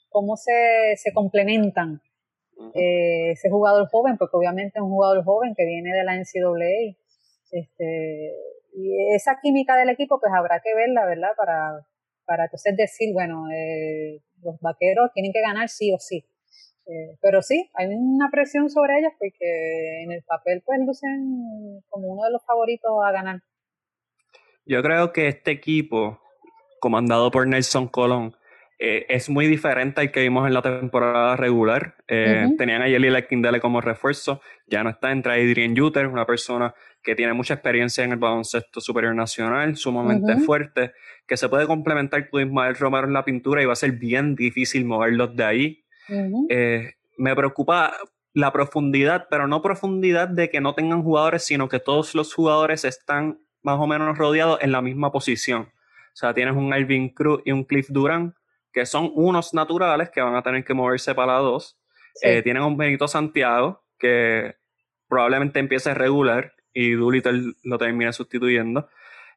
cómo 0.10 0.38
se, 0.38 0.96
se 0.98 1.14
complementan 1.14 2.02
eh, 2.74 3.32
ese 3.32 3.50
jugador 3.50 3.88
joven, 3.90 4.18
porque 4.18 4.38
obviamente 4.38 4.80
es 4.80 4.84
un 4.84 4.90
jugador 4.90 5.24
joven 5.24 5.54
que 5.56 5.66
viene 5.66 5.94
de 5.94 6.04
la 6.04 6.16
NCAA. 6.16 6.96
Este, 7.52 8.34
y 8.74 9.14
esa 9.14 9.40
química 9.42 9.76
del 9.76 9.90
equipo, 9.90 10.20
pues 10.20 10.32
habrá 10.34 10.62
que 10.62 10.74
verla, 10.74 11.06
¿verdad? 11.06 11.32
Para, 11.38 11.86
para 12.26 12.46
entonces 12.46 12.76
decir, 12.78 13.14
bueno, 13.14 13.50
eh, 13.52 14.22
los 14.42 14.60
vaqueros 14.60 15.12
tienen 15.14 15.32
que 15.34 15.42
ganar 15.42 15.70
sí 15.70 15.94
o 15.94 15.98
sí. 16.00 16.26
Eh, 16.88 17.18
pero 17.22 17.42
sí, 17.42 17.70
hay 17.74 17.88
una 17.88 18.30
presión 18.30 18.70
sobre 18.70 19.00
ellos 19.00 19.12
porque 19.18 20.04
en 20.04 20.12
el 20.12 20.24
papel 20.24 20.62
pues 20.66 20.80
lucen 20.86 21.82
como 21.90 22.10
uno 22.10 22.24
de 22.24 22.32
los 22.32 22.46
favoritos 22.46 22.92
a 23.04 23.12
ganar. 23.12 23.42
Yo 24.66 24.82
creo 24.82 25.12
que 25.14 25.28
este 25.28 25.52
equipo, 25.52 26.20
comandado 26.80 27.32
por 27.32 27.48
Nelson 27.48 27.88
Colón, 27.88 28.36
eh, 28.78 29.06
es 29.10 29.30
muy 29.30 29.48
diferente 29.48 30.02
al 30.02 30.12
que 30.12 30.22
vimos 30.22 30.48
en 30.48 30.54
la 30.54 30.62
temporada 30.62 31.38
regular. 31.38 31.96
Eh, 32.08 32.48
tenían 32.58 32.82
a 32.82 32.90
Yeli 32.90 33.10
Lekindele 33.10 33.62
como 33.62 33.80
refuerzo, 33.80 34.42
ya 34.68 34.84
no 34.84 34.90
está, 34.90 35.12
entra 35.12 35.34
Adrian 35.34 35.78
Juter, 35.78 36.08
una 36.08 36.26
persona 36.26 36.74
que 37.02 37.16
tiene 37.16 37.34
mucha 37.34 37.54
experiencia 37.54 38.04
en 38.04 38.12
el 38.12 38.18
baloncesto 38.18 38.82
superior 38.82 39.16
nacional, 39.16 39.78
sumamente 39.78 40.38
fuerte, 40.38 40.92
que 41.28 41.38
se 41.38 41.48
puede 41.48 41.68
complementar 41.68 42.30
con 42.30 42.42
Ismael 42.42 42.76
Romero 42.76 43.08
en 43.08 43.14
la 43.14 43.24
pintura 43.24 43.62
y 43.62 43.66
va 43.66 43.74
a 43.74 43.78
ser 43.78 43.92
bien 43.94 44.36
difícil 44.36 44.84
moverlos 44.86 45.36
de 45.36 45.44
ahí. 45.44 45.85
Eh, 46.50 46.94
me 47.18 47.36
preocupa 47.36 47.94
la 48.34 48.52
profundidad, 48.52 49.28
pero 49.30 49.48
no 49.48 49.62
profundidad 49.62 50.28
de 50.28 50.50
que 50.50 50.62
no 50.62 50.76
tengan 50.76 51.04
jugadores, 51.04 51.44
sino 51.46 51.70
que 51.70 51.80
todos 51.80 52.16
los 52.16 52.34
jugadores 52.34 52.84
están 52.84 53.40
más 53.64 53.80
o 53.80 53.88
menos 53.88 54.18
rodeados 54.18 54.60
en 54.62 54.72
la 54.72 54.82
misma 54.82 55.12
posición. 55.12 55.62
O 55.62 56.18
sea, 56.18 56.34
tienes 56.34 56.56
un 56.56 56.74
Alvin 56.74 57.10
Cruz 57.10 57.42
y 57.46 57.52
un 57.52 57.64
Cliff 57.64 57.88
Durán, 57.90 58.36
que 58.72 58.86
son 58.86 59.12
unos 59.16 59.54
naturales 59.54 60.10
que 60.10 60.22
van 60.22 60.36
a 60.36 60.44
tener 60.44 60.64
que 60.64 60.74
moverse 60.74 61.16
para 61.16 61.34
la 61.34 61.40
dos. 61.40 61.78
Eh, 62.22 62.42
tienen 62.42 62.64
un 62.64 62.78
Benito 62.78 63.08
Santiago, 63.08 63.84
que 63.98 64.56
probablemente 65.08 65.60
empiece 65.60 65.94
regular 65.94 66.54
y 66.74 66.92
Doolittle 66.92 67.54
lo 67.64 67.78
termina 67.78 68.12
sustituyendo. 68.12 68.90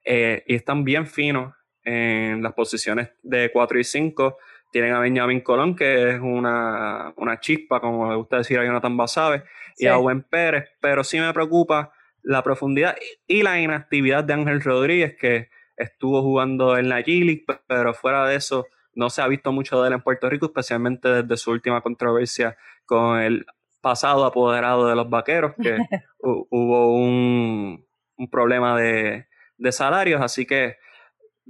Eh, 0.04 0.42
y 0.46 0.54
están 0.56 0.84
bien 0.84 1.06
finos 1.06 1.54
en 1.84 2.42
las 2.42 2.52
posiciones 2.52 3.10
de 3.22 3.50
4 3.52 3.78
y 3.78 3.84
5. 3.84 4.38
Tienen 4.70 4.94
a 4.94 5.00
Benjamin 5.00 5.40
Colón, 5.40 5.74
que 5.74 6.10
es 6.10 6.20
una, 6.20 7.12
chispa, 7.40 7.80
como 7.80 8.10
le 8.10 8.16
gusta 8.16 8.38
decir 8.38 8.58
a 8.58 8.64
Jonathan 8.64 8.96
Basabe, 8.96 9.44
y 9.78 9.86
a 9.86 9.96
Owen 9.98 10.22
Pérez, 10.22 10.70
pero 10.80 11.04
sí 11.04 11.18
me 11.18 11.32
preocupa 11.32 11.92
la 12.22 12.42
profundidad 12.42 12.96
y 13.26 13.42
la 13.42 13.60
inactividad 13.60 14.24
de 14.24 14.34
Ángel 14.34 14.60
Rodríguez, 14.60 15.16
que 15.18 15.48
estuvo 15.76 16.22
jugando 16.22 16.76
en 16.76 16.88
la 16.88 17.00
G-League, 17.00 17.44
pero 17.66 17.94
fuera 17.94 18.26
de 18.26 18.36
eso 18.36 18.66
no 18.94 19.10
se 19.10 19.22
ha 19.22 19.28
visto 19.28 19.52
mucho 19.52 19.80
de 19.80 19.88
él 19.88 19.94
en 19.94 20.02
Puerto 20.02 20.28
Rico, 20.28 20.46
especialmente 20.46 21.08
desde 21.08 21.36
su 21.36 21.52
última 21.52 21.80
controversia 21.80 22.56
con 22.84 23.20
el 23.20 23.46
pasado 23.80 24.24
apoderado 24.24 24.88
de 24.88 24.96
los 24.96 25.08
vaqueros, 25.08 25.54
que 25.62 25.78
hubo 26.18 26.94
un, 26.94 27.86
problema 28.30 28.78
de, 28.78 29.26
salarios, 29.70 30.20
así 30.20 30.46
que 30.46 30.76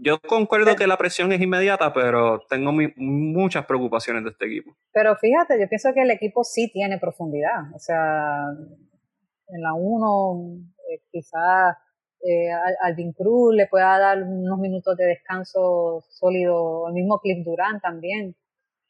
yo 0.00 0.18
concuerdo 0.20 0.76
que 0.76 0.86
la 0.86 0.96
presión 0.96 1.32
es 1.32 1.40
inmediata, 1.40 1.92
pero 1.92 2.40
tengo 2.48 2.72
muchas 2.96 3.66
preocupaciones 3.66 4.24
de 4.24 4.30
este 4.30 4.46
equipo. 4.46 4.76
Pero 4.92 5.16
fíjate, 5.16 5.60
yo 5.60 5.68
pienso 5.68 5.92
que 5.94 6.02
el 6.02 6.10
equipo 6.10 6.44
sí 6.44 6.70
tiene 6.72 6.98
profundidad, 6.98 7.74
o 7.74 7.78
sea, 7.78 8.46
en 9.48 9.62
la 9.62 9.74
1 9.74 10.60
eh, 10.90 11.00
quizás 11.10 11.76
eh, 12.20 12.48
Alvin 12.82 13.12
Cruz 13.12 13.54
le 13.54 13.66
pueda 13.66 13.98
dar 13.98 14.22
unos 14.22 14.58
minutos 14.58 14.96
de 14.96 15.06
descanso 15.06 16.04
sólido, 16.08 16.88
el 16.88 16.94
mismo 16.94 17.20
Cliff 17.20 17.44
Durán 17.44 17.80
también 17.80 18.34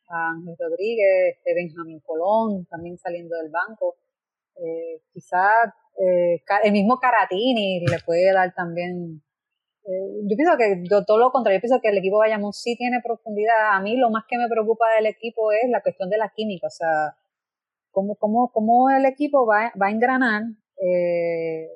a 0.09 0.31
Ángel 0.31 0.57
Rodríguez, 0.59 1.37
este 1.37 1.55
Benjamín 1.55 2.01
Colón, 2.01 2.67
también 2.67 2.97
saliendo 2.99 3.37
del 3.37 3.51
banco. 3.51 3.97
Eh, 4.57 5.03
quizás 5.13 5.69
eh, 5.99 6.43
el 6.65 6.73
mismo 6.73 6.99
Caratini 6.99 7.81
le 7.81 7.99
puede 8.05 8.33
dar 8.33 8.53
también. 8.55 9.23
Eh, 9.89 10.21
yo 10.29 10.37
pienso 10.37 10.57
que 10.59 10.85
todo 11.07 11.19
lo 11.19 11.33
contrario, 11.33 11.59
yo 11.59 11.63
pienso 11.63 11.81
que 11.81 11.89
el 11.89 11.99
equipo 11.99 12.19
Bayamón 12.19 12.53
sí 12.53 12.77
tiene 12.77 13.01
profundidad. 13.03 13.73
A 13.73 13.81
mí 13.81 13.97
lo 13.97 14.11
más 14.11 14.25
que 14.29 14.37
me 14.37 14.49
preocupa 14.49 14.85
del 14.97 15.07
equipo 15.07 15.51
es 15.53 15.71
la 15.71 15.83
cuestión 15.83 16.11
de 16.11 16.19
la 16.19 16.31
química, 16.37 16.67
o 16.67 16.71
sea, 16.71 17.17
cómo, 17.91 18.17
cómo, 18.17 18.51
cómo 18.53 18.91
el 18.91 19.07
equipo 19.07 19.47
va, 19.47 19.73
va 19.81 19.87
a 19.87 19.91
engranar, 19.91 20.43
eh, 20.85 21.69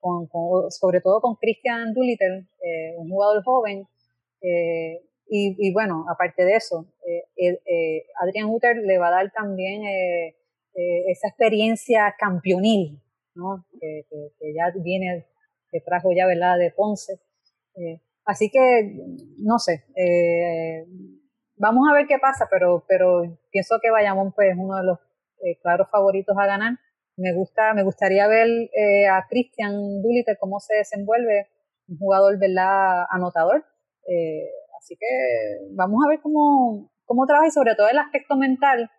con, 0.00 0.28
sobre 0.70 1.00
todo 1.00 1.20
con 1.20 1.36
Christian 1.36 1.92
Doolittle, 1.92 2.46
eh, 2.62 2.94
un 2.96 3.10
jugador 3.10 3.44
joven. 3.44 3.86
Eh, 4.42 5.02
y, 5.32 5.72
bueno, 5.72 6.06
aparte 6.08 6.44
de 6.44 6.56
eso, 6.56 6.86
eh, 7.06 7.22
eh, 7.36 8.04
Adrian 8.20 8.48
Hutter 8.48 8.78
le 8.78 8.98
va 8.98 9.08
a 9.08 9.12
dar 9.12 9.30
también 9.30 9.82
esa 11.06 11.28
experiencia 11.28 12.16
campeonil, 12.18 13.00
¿no? 13.36 13.64
Que, 13.80 14.04
ya 14.52 14.72
viene, 14.82 15.26
que 15.70 15.80
trajo 15.82 16.10
ya, 16.12 16.26
¿verdad?, 16.26 16.58
de 16.58 16.72
Ponce. 16.72 17.20
Así 18.24 18.50
que, 18.50 18.96
no 19.38 19.58
sé, 19.58 19.84
vamos 21.56 21.88
a 21.90 21.94
ver 21.94 22.06
qué 22.06 22.18
pasa, 22.18 22.48
pero, 22.50 22.84
pero 22.88 23.38
pienso 23.50 23.76
que 23.82 23.90
Bayamón 23.90 24.32
pues, 24.32 24.52
es 24.52 24.56
uno 24.58 24.76
de 24.76 24.84
los 24.84 24.98
claros 25.62 25.88
favoritos 25.90 26.36
a 26.38 26.46
ganar. 26.46 26.74
Me 27.16 27.34
gusta, 27.34 27.74
me 27.74 27.82
gustaría 27.82 28.26
ver 28.28 28.48
a 29.10 29.26
Christian 29.28 30.02
Dulite 30.02 30.36
cómo 30.38 30.60
se 30.60 30.76
desenvuelve, 30.76 31.48
un 31.88 31.98
jugador, 31.98 32.38
¿verdad?, 32.38 33.04
anotador. 33.10 33.64
Eh, 34.06 34.48
Así 34.80 34.96
que 34.96 35.06
vamos 35.72 36.00
a 36.04 36.08
ver 36.08 36.20
cómo, 36.22 36.90
cómo 37.04 37.26
trabaja 37.26 37.48
y 37.48 37.50
sobre 37.50 37.74
todo 37.74 37.88
el 37.88 37.98
aspecto 37.98 38.36
mental, 38.36 38.90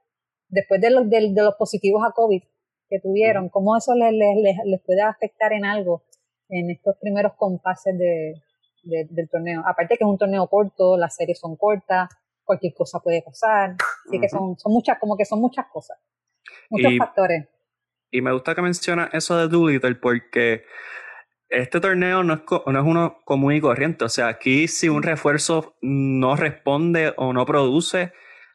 después 0.48 0.80
de 0.80 0.92
los, 0.92 1.10
de, 1.10 1.34
los 1.34 1.56
positivos 1.56 2.04
a 2.08 2.14
COVID 2.14 2.44
que 2.88 3.00
tuvieron, 3.00 3.50
cómo 3.50 3.76
eso 3.76 3.96
les, 3.96 4.14
les, 4.14 4.58
les, 4.64 4.82
puede 4.84 5.02
afectar 5.02 5.54
en 5.54 5.66
algo 5.66 6.04
en 6.50 6.70
estos 6.70 6.98
primeros 7.00 7.34
compases 7.36 7.98
de, 7.98 8.34
del 8.84 9.30
torneo. 9.30 9.64
Aparte 9.66 9.98
que 9.98 10.04
es 10.04 10.10
un 10.10 10.18
torneo 10.18 10.48
corto, 10.48 10.98
las 10.98 11.16
series 11.16 11.40
son 11.40 11.56
cortas, 11.56 12.10
cualquier 12.44 12.74
cosa 12.74 13.00
puede 13.00 13.22
pasar, 13.22 13.76
así 14.08 14.20
que 14.20 14.28
son, 14.28 14.58
son 14.58 14.74
muchas, 14.74 15.00
como 15.00 15.16
que 15.16 15.26
son 15.26 15.40
muchas 15.40 15.68
cosas, 15.72 15.98
muchos 16.70 16.98
factores. 16.98 17.48
Y 18.12 18.22
me 18.22 18.34
gusta 18.34 18.56
que 18.56 18.62
menciona 18.62 19.10
eso 19.14 19.38
de 19.38 19.48
Doolittle 19.48 19.96
porque 19.96 20.66
este 21.48 21.80
torneo 21.80 22.24
no 22.24 22.34
es, 22.34 22.42
no 22.66 22.80
es 22.80 22.86
uno 22.86 23.20
común 23.24 23.54
y 23.54 23.62
corriente. 23.62 24.06
O 24.06 24.10
sea, 24.10 24.28
aquí 24.28 24.68
si 24.68 24.90
un 24.90 25.04
refuerzo 25.04 25.76
no 25.82 26.36
responde 26.36 27.14
o 27.18 27.32
no 27.32 27.46
produce, 27.46 28.12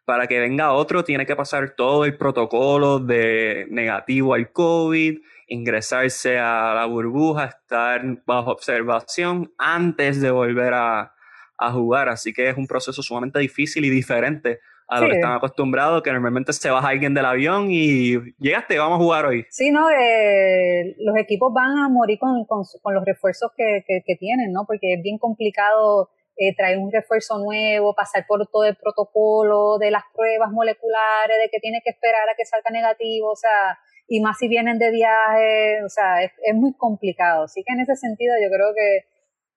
para 0.07 0.27
que 0.29 0.39
venga 0.39 0.73
otro 0.73 1.05
tiene 1.05 1.27
que 1.27 1.37
pasar 1.37 1.75
todo 1.77 2.05
el 2.05 2.17
protocolo 2.17 3.01
de 3.01 3.67
negativo 3.71 4.35
al 4.35 4.53
COVID, 4.53 5.19
ingresarse 5.47 6.39
a 6.39 6.75
la 6.75 6.87
burbuja, 6.87 7.47
estar 7.47 8.03
bajo 8.27 8.51
observación 8.51 9.53
antes 9.59 10.21
de 10.21 10.31
volver 10.31 10.75
a, 10.75 11.15
a 11.59 11.73
jugar. 11.73 12.09
Así 12.09 12.33
que 12.33 12.49
es 12.49 12.57
un 12.57 12.67
proceso 12.67 13.03
sumamente 13.03 13.39
difícil 13.39 13.85
y 13.85 13.91
diferente 13.91 14.61
a 14.89 15.01
lo 15.01 15.09
que 15.09 15.15
están 15.15 15.33
acostumbrados, 15.33 16.03
que 16.03 16.13
normalmente 16.13 16.53
se 16.53 16.71
baja 16.71 16.89
alguien 16.89 17.13
del 17.13 17.25
avión 17.25 17.69
y 17.71 18.19
llegaste, 18.39 18.79
vamos 18.79 19.01
a 19.01 19.03
jugar 19.03 19.27
hoy. 19.27 19.45
Sí, 19.51 19.71
no, 19.71 19.91
eh, 19.91 20.95
los 20.99 21.17
equipos 21.17 21.53
van 21.53 21.77
a 21.79 21.89
morir 21.89 22.19
con, 22.19 22.45
con, 22.45 22.95
los 22.95 23.05
refuerzos 23.05 23.51
que, 23.57 23.85
que, 23.87 24.17
tienen, 24.17 24.53
¿no? 24.53 24.65
Porque 24.65 24.95
es 24.95 25.03
bien 25.03 25.19
complicado 25.19 26.11
eh, 26.37 26.55
traer 26.55 26.79
un 26.79 26.93
refuerzo 26.93 27.39
nuevo, 27.39 27.95
pasar 27.95 28.27
por 28.29 28.47
todo 28.47 28.65
el 28.65 28.77
protocolo 28.77 29.79
de 29.79 29.91
las 29.91 30.05
pruebas 30.15 30.53
moleculares, 30.53 31.37
de 31.43 31.49
que 31.51 31.59
tiene 31.59 31.81
que 31.83 31.91
esperar 31.91 32.29
a 32.29 32.37
que 32.37 32.45
salga 32.45 32.71
negativo, 32.71 33.33
o 33.33 33.37
sea, 33.37 33.79
y 34.09 34.21
más 34.21 34.39
si 34.39 34.49
vienen 34.49 34.79
de 34.79 34.91
viaje, 34.91 35.83
o 35.85 35.89
sea, 35.89 36.23
es, 36.23 36.33
es 36.45 36.55
muy 36.55 36.75
complicado. 36.77 37.45
Así 37.45 37.63
que 37.67 37.73
en 37.73 37.81
ese 37.81 37.97
sentido 37.97 38.35
yo 38.43 38.49
creo 38.49 38.73
que 38.75 39.07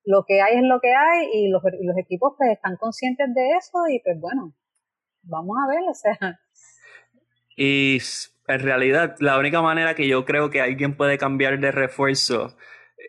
lo 0.06 0.24
que 0.28 0.42
hay 0.42 0.58
es 0.58 0.64
lo 0.64 0.80
que 0.80 0.94
hay 0.94 1.28
y 1.34 1.50
los, 1.50 1.62
los 1.64 1.98
equipos 1.98 2.34
pues 2.38 2.52
están 2.52 2.78
conscientes 2.78 3.34
de 3.34 3.52
eso 3.58 3.78
y 3.90 4.00
pues 4.00 4.20
bueno, 4.20 4.56
vamos 5.24 5.58
a 5.64 5.70
ver, 5.70 5.84
o 5.90 5.94
sea. 5.94 6.40
Y 7.56 8.00
en 8.48 8.60
realidad, 8.62 9.16
la 9.20 9.38
única 9.38 9.62
manera 9.62 9.94
que 9.94 10.08
yo 10.08 10.26
creo 10.26 10.50
que 10.50 10.62
alguien 10.62 10.96
puede 10.96 11.18
cambiar 11.18 11.60
de 11.60 11.72
refuerzo 11.72 12.56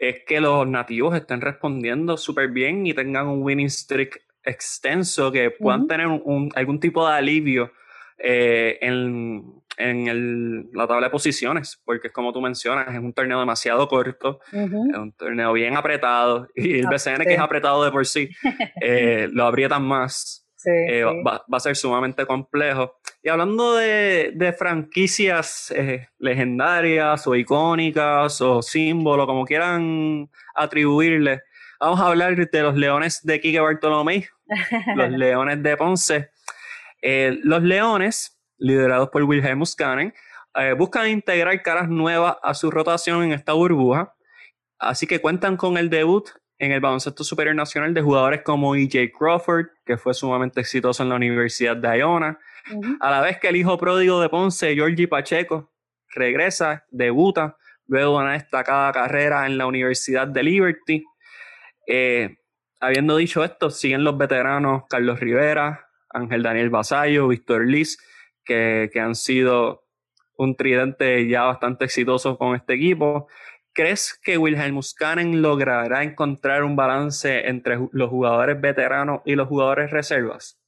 es 0.00 0.22
que 0.26 0.40
los 0.40 0.66
nativos 0.66 1.14
estén 1.14 1.40
respondiendo 1.40 2.16
súper 2.16 2.50
bien 2.50 2.86
y 2.86 2.94
tengan 2.94 3.28
un 3.28 3.42
winning 3.42 3.70
streak 3.70 4.22
extenso, 4.42 5.30
que 5.30 5.50
puedan 5.50 5.86
tener 5.86 6.06
un, 6.06 6.50
algún 6.54 6.80
tipo 6.80 7.06
de 7.06 7.14
alivio 7.14 7.72
eh, 8.18 8.78
en, 8.80 9.62
la 10.72 10.86
tabla 10.86 11.06
de 11.06 11.10
posiciones, 11.10 11.80
porque 11.84 12.08
es 12.08 12.12
como 12.12 12.32
tú 12.32 12.40
mencionas, 12.40 12.88
es 12.88 12.98
un 12.98 13.12
torneo 13.12 13.40
demasiado 13.40 13.88
corto, 13.88 14.40
es 14.52 14.70
un 14.70 15.12
torneo 15.16 15.52
bien 15.52 15.76
apretado, 15.76 16.48
y 16.54 16.80
el 16.80 16.86
ah, 16.86 16.90
BCN 16.90 17.24
que 17.24 17.34
es 17.34 17.40
apretado 17.40 17.84
de 17.84 17.90
por 17.90 18.06
sí, 18.06 18.28
eh, 18.80 19.28
lo 19.32 19.46
aprietan 19.46 19.82
más. 19.82 20.46
Eh, 20.66 21.02
va, 21.26 21.42
a 21.50 21.60
ser 21.60 21.74
sumamente 21.74 22.26
complejo. 22.26 23.00
Y 23.22 23.30
hablando 23.30 23.76
de, 23.76 24.54
franquicias 24.58 25.72
legendarias 26.18 27.26
o 27.26 27.34
icónicas 27.34 28.42
o 28.42 28.60
símbolos, 28.60 29.24
como 29.24 29.46
quieran 29.46 30.28
atribuirle, 30.54 31.40
vamos 31.80 31.98
a 31.98 32.08
hablar 32.08 32.36
de 32.36 32.62
los 32.62 32.76
Leones 32.76 33.22
de 33.22 33.40
Quique 33.40 33.58
Bartolomé, 33.58 34.28
los 34.96 35.10
Leones 35.10 35.62
de 35.62 35.76
Ponce. 35.78 36.30
Eh, 37.02 37.38
los 37.42 37.62
Leones, 37.62 38.38
liderados 38.60 39.08
por 39.08 39.24
Wilhelm 39.24 39.66
Scanen, 39.66 40.14
eh, 40.54 40.74
buscan 40.74 41.08
integrar 41.08 41.60
caras 41.62 41.88
nuevas 41.88 42.36
a 42.42 42.54
su 42.54 42.70
rotación 42.70 43.24
en 43.24 43.32
esta 43.32 43.52
burbuja, 43.54 44.14
así 44.78 45.06
que 45.06 45.20
cuentan 45.20 45.56
con 45.56 45.76
el 45.76 45.90
debut 45.90 46.28
en 46.58 46.72
el 46.72 46.80
baloncesto 46.80 47.24
superior 47.24 47.56
nacional 47.56 47.94
de 47.94 48.02
jugadores 48.02 48.42
como 48.42 48.76
E.J. 48.76 49.16
Crawford, 49.18 49.66
que 49.84 49.96
fue 49.96 50.12
sumamente 50.12 50.60
exitoso 50.60 51.02
en 51.02 51.08
la 51.08 51.14
Universidad 51.16 51.76
de 51.76 51.98
Iona, 51.98 52.38
a 53.00 53.10
la 53.10 53.20
vez 53.22 53.38
que 53.40 53.48
el 53.48 53.56
hijo 53.56 53.78
pródigo 53.78 54.20
de 54.20 54.28
Ponce, 54.28 54.74
Georgie 54.74 55.08
Pacheco, 55.08 55.72
regresa, 56.14 56.84
debuta, 56.90 57.56
luego 57.86 58.18
de 58.18 58.24
una 58.24 58.32
destacada 58.34 58.92
carrera 58.92 59.46
en 59.46 59.56
la 59.56 59.66
Universidad 59.66 60.28
de 60.28 60.42
Liberty. 60.42 61.04
Eh, 61.86 62.36
habiendo 62.78 63.16
dicho 63.16 63.42
esto, 63.42 63.70
siguen 63.70 64.04
los 64.04 64.18
veteranos 64.18 64.82
Carlos 64.88 65.18
Rivera, 65.18 65.88
Ángel 66.10 66.42
Daniel 66.42 66.70
Basayo, 66.70 67.28
Víctor 67.28 67.66
Liz, 67.66 67.98
que, 68.44 68.90
han 69.00 69.14
sido 69.14 69.84
un 70.36 70.56
tridente 70.56 71.28
ya 71.28 71.42
bastante 71.42 71.84
exitoso 71.84 72.38
con 72.38 72.56
este 72.56 72.74
equipo. 72.74 73.28
¿Crees 73.72 74.18
que 74.22 74.38
Wilhelm 74.38 74.74
Muscanen 74.74 75.42
logrará 75.42 76.02
encontrar 76.02 76.64
un 76.64 76.76
balance 76.76 77.48
entre 77.48 77.78
los 77.92 78.10
jugadores 78.10 78.60
veteranos 78.60 79.20
y 79.24 79.34
los 79.34 79.48
jugadores 79.48 79.90
reservas? 79.90 80.58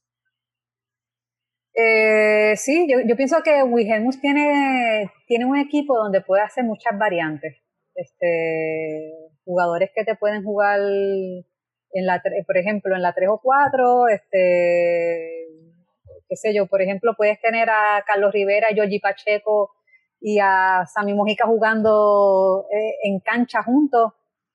Eh, 1.75 2.55
sí, 2.55 2.87
yo, 2.87 3.15
pienso 3.15 3.37
que 3.43 3.63
Wilhelmus 3.63 4.21
tiene, 4.21 5.11
tiene 5.27 5.45
un 5.45 5.57
equipo 5.57 5.97
donde 5.97 6.21
puede 6.21 6.43
hacer 6.43 6.63
muchas 6.63 6.97
variantes. 6.97 7.57
Este, 7.95 9.11
jugadores 9.43 9.89
que 9.95 10.03
te 10.03 10.15
pueden 10.15 10.43
jugar 10.43 10.79
en 10.79 12.05
la, 12.05 12.21
por 12.45 12.57
ejemplo, 12.57 12.95
en 12.95 13.01
la 13.01 13.13
3 13.13 13.29
o 13.29 13.39
4, 13.41 14.07
este, 14.09 15.47
qué 16.33 16.37
sé 16.37 16.53
yo, 16.53 16.65
por 16.65 16.81
ejemplo, 16.81 17.13
puedes 17.15 17.39
tener 17.39 17.69
a 17.69 18.03
Carlos 18.07 18.33
Rivera, 18.33 18.69
a 18.69 18.75
Yogi 18.75 18.99
Pacheco 18.99 19.71
y 20.19 20.39
a 20.39 20.83
Sammy 20.91 21.13
Mojica 21.13 21.45
jugando 21.45 22.65
eh, 22.71 22.95
en 23.03 23.19
cancha 23.19 23.61
juntos. 23.61 24.13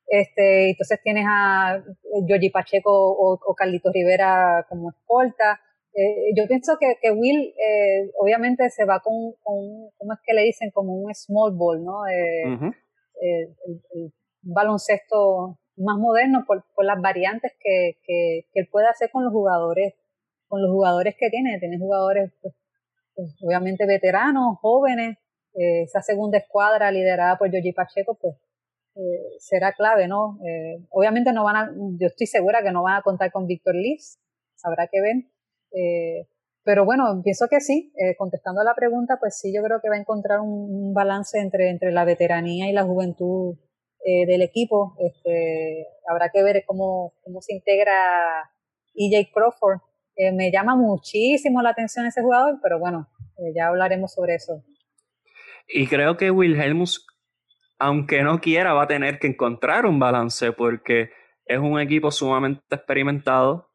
Este, 0.08 0.70
entonces 0.70 0.98
tienes 1.04 1.24
a 1.28 1.80
Yogi 2.26 2.50
Pacheco 2.50 2.90
o, 2.90 3.54
Carlitos 3.54 3.92
Rivera 3.92 4.66
como 4.68 4.90
escolta. 4.90 5.60
Eh, 5.94 6.32
yo 6.36 6.48
pienso 6.48 6.78
que, 6.80 6.96
que 7.00 7.12
Will 7.12 7.54
eh, 7.56 8.10
obviamente 8.20 8.68
se 8.70 8.84
va 8.84 9.00
con, 9.00 9.34
con, 9.42 9.90
¿cómo 9.98 10.14
es 10.14 10.20
que 10.24 10.34
le 10.34 10.42
dicen? 10.42 10.70
Como 10.72 10.94
un 10.94 11.14
small 11.14 11.52
ball, 11.54 11.84
¿no? 11.84 12.06
el, 12.06 12.74
baloncesto 14.42 15.58
más 15.76 15.96
moderno 15.98 16.44
por, 16.46 16.64
por 16.74 16.84
las 16.84 17.00
variantes 17.00 17.52
que, 17.60 17.98
que, 18.04 18.46
él 18.54 18.68
puede 18.70 18.88
hacer 18.88 19.10
con 19.10 19.24
los 19.24 19.32
jugadores, 19.32 19.94
con 20.48 20.62
los 20.62 20.70
jugadores 20.70 21.14
que 21.18 21.30
tiene. 21.30 21.58
Tiene 21.58 21.78
jugadores, 21.78 22.32
pues, 22.40 22.54
pues, 23.14 23.36
obviamente 23.42 23.86
veteranos, 23.86 24.58
jóvenes. 24.60 25.18
Eh, 25.54 25.82
esa 25.82 26.02
segunda 26.02 26.38
escuadra 26.38 26.90
liderada 26.90 27.38
por 27.38 27.50
Yogi 27.50 27.72
Pacheco, 27.72 28.18
pues 28.20 28.36
eh, 28.96 29.36
será 29.38 29.72
clave, 29.72 30.08
¿no? 30.08 30.38
Eh, 30.46 30.84
obviamente 30.90 31.32
no 31.32 31.44
van 31.44 31.56
a, 31.56 31.72
yo 31.98 32.06
estoy 32.06 32.26
segura 32.26 32.62
que 32.62 32.70
no 32.70 32.82
van 32.82 32.96
a 32.96 33.02
contar 33.02 33.32
con 33.32 33.46
Víctor 33.46 33.74
Liz, 33.74 34.18
habrá 34.62 34.88
que 34.88 35.00
ver. 35.00 35.16
pero 36.64 36.84
bueno, 36.84 37.22
pienso 37.24 37.48
que 37.48 37.60
sí, 37.60 37.92
contestando 38.18 38.60
a 38.60 38.64
la 38.64 38.74
pregunta, 38.74 39.16
pues 39.18 39.38
sí, 39.38 39.52
yo 39.54 39.62
creo 39.62 39.80
que 39.80 39.88
va 39.88 39.96
a 39.96 40.00
encontrar 40.00 40.40
un, 40.40 40.88
un 40.88 40.94
balance 40.94 41.38
entre, 41.38 41.70
entre 41.70 41.92
la 41.92 42.04
veteranía 42.04 42.68
y 42.68 42.72
la 42.72 42.84
juventud 42.84 43.56
eh, 44.04 44.26
del 44.26 44.42
equipo. 44.42 44.94
Este, 44.98 45.86
habrá 46.08 46.30
que 46.30 46.42
ver 46.42 46.64
cómo, 46.66 47.14
cómo 47.22 47.40
se 47.42 47.54
integra 47.54 48.50
EJ 48.94 49.30
Crawford. 49.32 49.80
Eh, 50.18 50.32
me 50.32 50.50
llama 50.50 50.76
muchísimo 50.76 51.62
la 51.62 51.70
atención 51.70 52.04
ese 52.04 52.20
jugador, 52.20 52.58
pero 52.62 52.78
bueno, 52.78 53.08
eh, 53.38 53.52
ya 53.54 53.68
hablaremos 53.68 54.12
sobre 54.12 54.34
eso. 54.34 54.64
Y 55.68 55.86
creo 55.86 56.16
que 56.16 56.30
Wilhelmus, 56.30 57.06
aunque 57.78 58.22
no 58.22 58.40
quiera, 58.40 58.74
va 58.74 58.82
a 58.82 58.88
tener 58.88 59.18
que 59.18 59.28
encontrar 59.28 59.86
un 59.86 59.98
balance 59.98 60.52
porque 60.52 61.10
es 61.46 61.58
un 61.58 61.80
equipo 61.80 62.10
sumamente 62.10 62.62
experimentado. 62.70 63.66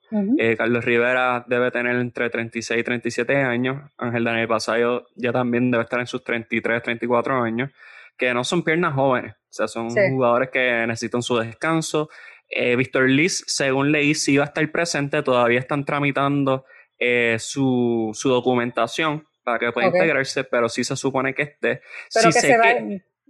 Carlos 0.60 0.86
Rivera 0.86 1.44
debe 1.48 1.72
tener 1.72 1.96
entre 1.96 2.30
36 2.30 2.80
y 2.80 2.84
37 2.84 3.36
años. 3.36 3.92
Ángel 3.98 4.24
Daniel 4.24 4.48
Pasayo 4.48 5.08
ya 5.16 5.32
también 5.32 5.72
debe 5.72 5.86
estar 5.86 6.00
en 6.00 6.06
sus 6.06 6.24
33, 6.24 6.84
34 6.84 7.42
años 7.42 7.72
que 8.18 8.34
no 8.34 8.44
son 8.44 8.64
piernas 8.64 8.94
jóvenes, 8.94 9.34
o 9.34 9.54
sea, 9.54 9.68
son 9.68 9.90
jugadores 9.90 10.50
que 10.50 10.86
necesitan 10.88 11.22
su 11.22 11.38
descanso. 11.38 12.10
Eh, 12.56 12.76
Víctor 12.76 13.10
Liz, 13.10 13.44
según 13.48 13.92
leí, 13.92 14.14
sí 14.14 14.38
va 14.38 14.44
a 14.44 14.48
estar 14.48 14.72
presente, 14.72 15.24
todavía 15.24 15.60
están 15.60 15.86
tramitando 15.86 16.66
eh, 17.00 17.38
su, 17.40 18.12
su, 18.14 18.30
documentación 18.30 19.28
para 19.44 19.58
que 19.58 19.72
pueda 19.72 19.88
integrarse, 19.88 20.44
pero 20.44 20.70
sí 20.70 20.84
se 20.84 20.96
supone 20.96 21.34
que 21.34 21.42
esté. 21.42 21.82
Pero 22.14 22.28
que 22.28 22.40
se 22.40 22.58
va, 22.58 22.76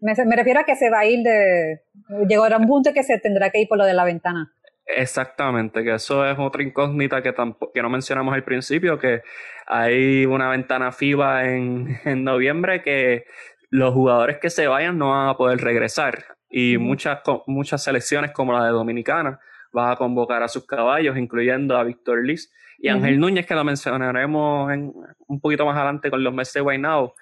me, 0.02 0.36
refiero 0.36 0.60
a 0.60 0.64
que 0.66 0.76
se 0.76 0.90
va 0.90 1.00
a 1.00 1.06
ir 1.06 1.24
de... 1.24 1.80
Llegó 2.28 2.44
a 2.44 2.58
un 2.58 2.68
punto 2.68 2.92
que 2.94 3.04
se 3.04 3.18
tendrá 3.20 3.50
que 3.50 3.62
ir 3.62 3.68
por 3.70 3.78
lo 3.78 3.86
de 3.86 3.94
la 3.94 4.04
ventana. 4.04 4.54
Exactamente, 4.86 5.84
que 5.84 5.94
eso 5.94 6.30
es 6.30 6.38
otra 6.38 6.62
incógnita 6.62 7.24
que, 7.24 7.34
que 7.74 7.82
no 7.82 7.90
mencionamos 7.90 8.34
al 8.34 8.44
principio, 8.44 9.00
que 9.00 9.22
hay 9.66 10.26
una 10.26 10.50
ventana 10.50 10.92
FIBA 10.92 11.46
en, 11.46 11.98
en 12.04 12.26
noviembre 12.26 12.82
que 12.82 13.24
los 13.70 13.94
jugadores 13.94 14.40
que 14.40 14.50
se 14.50 14.68
vayan 14.68 14.98
no 14.98 15.12
van 15.12 15.30
a 15.30 15.38
poder 15.38 15.60
regresar. 15.60 16.26
Y 16.56 16.78
muchas, 16.78 17.20
muchas 17.48 17.84
selecciones 17.84 18.32
como 18.32 18.54
la 18.54 18.66
de 18.66 18.72
Dominicana 18.72 19.40
van 19.72 19.92
a 19.92 19.96
convocar 19.96 20.44
a 20.44 20.48
sus 20.48 20.68
caballos, 20.68 21.18
incluyendo 21.18 21.76
a 21.76 21.84
Víctor 21.84 22.24
Liz 22.24 22.54
y 22.78 22.90
Ángel 22.90 23.20
Núñez, 23.20 23.48
que 23.48 23.56
lo 23.56 23.64
mencionaremos 23.64 24.72
en, 24.72 24.94
un 25.26 25.42
poquito 25.42 25.66
más 25.66 25.76
adelante 25.76 26.12
con 26.12 26.24
los 26.24 26.32
meses 26.32 26.54
de 26.54 26.62
Guaynabo. 26.62 27.16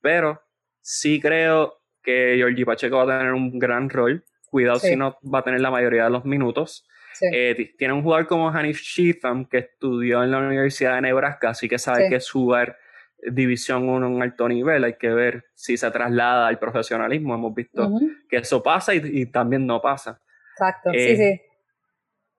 Pero 0.00 0.40
sí 0.80 1.20
creo 1.20 1.80
que 2.00 2.34
Georgie 2.36 2.64
Pacheco 2.64 3.04
va 3.04 3.12
a 3.12 3.18
tener 3.18 3.32
un 3.32 3.58
gran 3.58 3.90
rol. 3.90 4.24
Cuidado 4.48 4.78
si 4.78 4.94
no 4.94 5.18
va 5.22 5.40
a 5.40 5.42
tener 5.42 5.60
la 5.60 5.72
mayoría 5.72 6.04
de 6.04 6.10
los 6.10 6.24
minutos. 6.24 6.86
Eh, 7.32 7.74
tiene 7.76 7.92
un 7.92 8.04
jugador 8.04 8.28
como 8.28 8.50
Hanif 8.50 8.80
Sheetham, 8.80 9.46
que 9.46 9.58
estudió 9.58 10.22
en 10.22 10.30
la 10.30 10.38
Universidad 10.38 10.94
de 10.94 11.00
Nebraska, 11.00 11.50
así 11.50 11.68
que 11.68 11.78
sabe 11.78 12.08
que 12.08 12.16
es 12.16 12.30
jugar 12.30 12.78
División 13.18 13.88
1 13.88 14.06
en 14.06 14.22
alto 14.22 14.48
nivel, 14.48 14.84
hay 14.84 14.94
que 14.94 15.08
ver 15.08 15.46
si 15.54 15.76
se 15.76 15.90
traslada 15.90 16.46
al 16.46 16.58
profesionalismo. 16.58 17.34
Hemos 17.34 17.54
visto 17.54 17.90
que 18.28 18.36
eso 18.36 18.62
pasa 18.62 18.94
y, 18.94 19.26
también 19.26 19.66
no 19.66 19.80
pasa. 19.80 20.20
Exacto, 20.52 20.90
sí, 20.92 20.98
eh, 20.98 21.16
sí. 21.16 21.42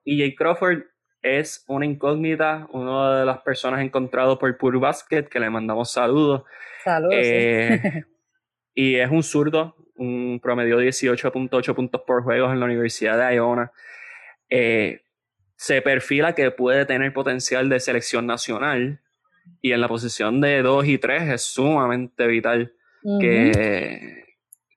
Y 0.04 0.18
Jay 0.18 0.34
Crawford 0.34 0.84
es 1.22 1.64
una 1.68 1.84
incógnita, 1.84 2.66
una 2.72 3.20
de 3.20 3.26
las 3.26 3.38
personas 3.40 3.80
encontradas 3.80 4.38
por 4.38 4.56
Pure 4.56 4.78
Basket, 4.78 5.24
que 5.24 5.40
le 5.40 5.50
mandamos 5.50 5.90
saludos. 5.90 6.44
Saludos. 6.84 7.14
Eh, 7.16 8.04
y 8.74 8.94
es 8.96 9.10
un 9.10 9.22
zurdo, 9.22 9.76
un 9.96 10.40
promedio 10.42 10.80
18.8 10.80 11.74
puntos 11.74 12.02
por 12.06 12.22
juegos 12.22 12.52
en 12.52 12.60
la 12.60 12.66
Universidad 12.66 13.28
de 13.28 13.36
Iona. 13.36 13.72
Eh, 14.48 15.02
se 15.56 15.82
perfila 15.82 16.34
que 16.34 16.50
puede 16.52 16.86
tener 16.86 17.12
potencial 17.12 17.68
de 17.68 17.80
selección 17.80 18.26
nacional 18.26 19.00
y 19.60 19.72
en 19.72 19.80
la 19.80 19.88
posición 19.88 20.40
de 20.40 20.62
2 20.62 20.86
y 20.86 20.98
3 20.98 21.30
es 21.30 21.42
sumamente 21.42 22.26
vital 22.26 22.72
que, 23.20 24.24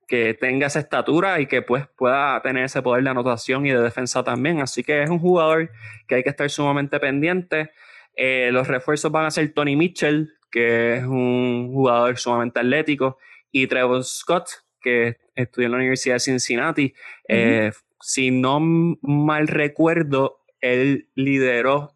que 0.08 0.34
tenga 0.34 0.68
esa 0.68 0.80
estatura 0.80 1.40
y 1.40 1.48
que 1.48 1.62
pues 1.62 1.88
pueda 1.96 2.42
tener 2.42 2.66
ese 2.66 2.82
poder 2.82 3.04
de 3.04 3.10
anotación 3.10 3.66
y 3.66 3.72
de 3.72 3.82
defensa 3.82 4.24
también. 4.24 4.62
Así 4.62 4.84
que 4.84 5.04
es 5.04 5.10
un 5.10 5.20
jugador 5.20 5.72
que 6.08 6.16
hay 6.16 6.24
que 6.24 6.30
estar 6.30 6.50
sumamente 6.50 7.00
pendiente. 7.00 7.72
Eh, 8.16 8.50
los 8.52 8.68
refuerzos 8.68 9.12
van 9.12 9.26
a 9.26 9.32
ser 9.32 9.54
Tony 9.54 9.76
Mitchell, 9.76 10.34
que 10.52 10.98
es 10.98 11.04
un 11.04 11.72
jugador 11.72 12.18
sumamente 12.18 12.60
atlético, 12.60 13.18
y 13.52 13.68
Trevor 13.68 14.04
Scott, 14.04 14.50
que 14.82 15.18
estudió 15.36 15.68
en 15.68 15.72
la 15.72 15.78
Universidad 15.78 16.16
de 16.16 16.20
Cincinnati. 16.20 16.94
Eh, 17.28 17.72
si 18.00 18.32
no 18.32 18.60
mal 18.60 19.48
recuerdo, 19.48 20.42
él 20.60 21.10
lideró 21.16 21.96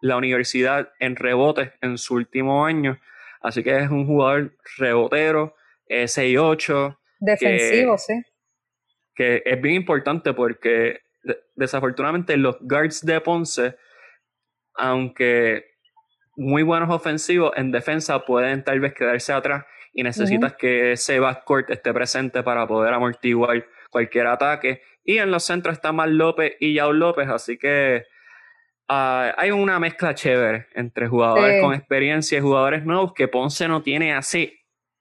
la 0.00 0.16
universidad 0.16 0.92
en 0.98 1.16
rebotes 1.16 1.70
en 1.80 1.98
su 1.98 2.14
último 2.14 2.64
año. 2.64 2.98
Así 3.40 3.62
que 3.62 3.78
es 3.78 3.90
un 3.90 4.06
jugador 4.06 4.56
rebotero, 4.78 5.54
6-8. 5.88 6.98
Defensivo, 7.20 7.98
sí. 7.98 8.22
Que 9.14 9.42
es 9.44 9.60
bien 9.60 9.74
importante 9.76 10.32
porque 10.32 11.00
desafortunadamente 11.56 12.36
los 12.36 12.56
guards 12.60 13.04
de 13.04 13.20
Ponce, 13.20 13.76
aunque 14.74 15.66
muy 16.36 16.62
buenos 16.62 16.88
ofensivos, 16.90 17.52
en 17.56 17.72
defensa 17.72 18.24
pueden 18.24 18.62
tal 18.62 18.80
vez 18.80 18.94
quedarse 18.94 19.32
atrás 19.32 19.64
y 19.92 20.04
necesitas 20.04 20.54
que 20.54 20.92
ese 20.92 21.18
backcourt 21.18 21.70
esté 21.70 21.92
presente 21.92 22.44
para 22.44 22.66
poder 22.68 22.94
amortiguar 22.94 23.66
cualquier 23.90 24.28
ataque. 24.28 24.82
Y 25.04 25.18
en 25.18 25.30
los 25.30 25.42
centros 25.44 25.74
está 25.76 25.90
Mal 25.90 26.16
López 26.16 26.56
y 26.60 26.74
Yao 26.74 26.92
López, 26.92 27.28
así 27.28 27.58
que 27.58 28.04
ah, 28.88 29.34
hay 29.36 29.50
una 29.50 29.78
mezcla 29.78 30.14
chévere 30.14 30.66
entre 30.74 31.08
jugadores 31.08 31.62
con 31.62 31.74
experiencia 31.74 32.38
y 32.38 32.40
jugadores 32.40 32.84
nuevos 32.84 33.12
que 33.14 33.28
Ponce 33.28 33.68
no 33.68 33.82
tiene 33.82 34.14
hace 34.14 34.52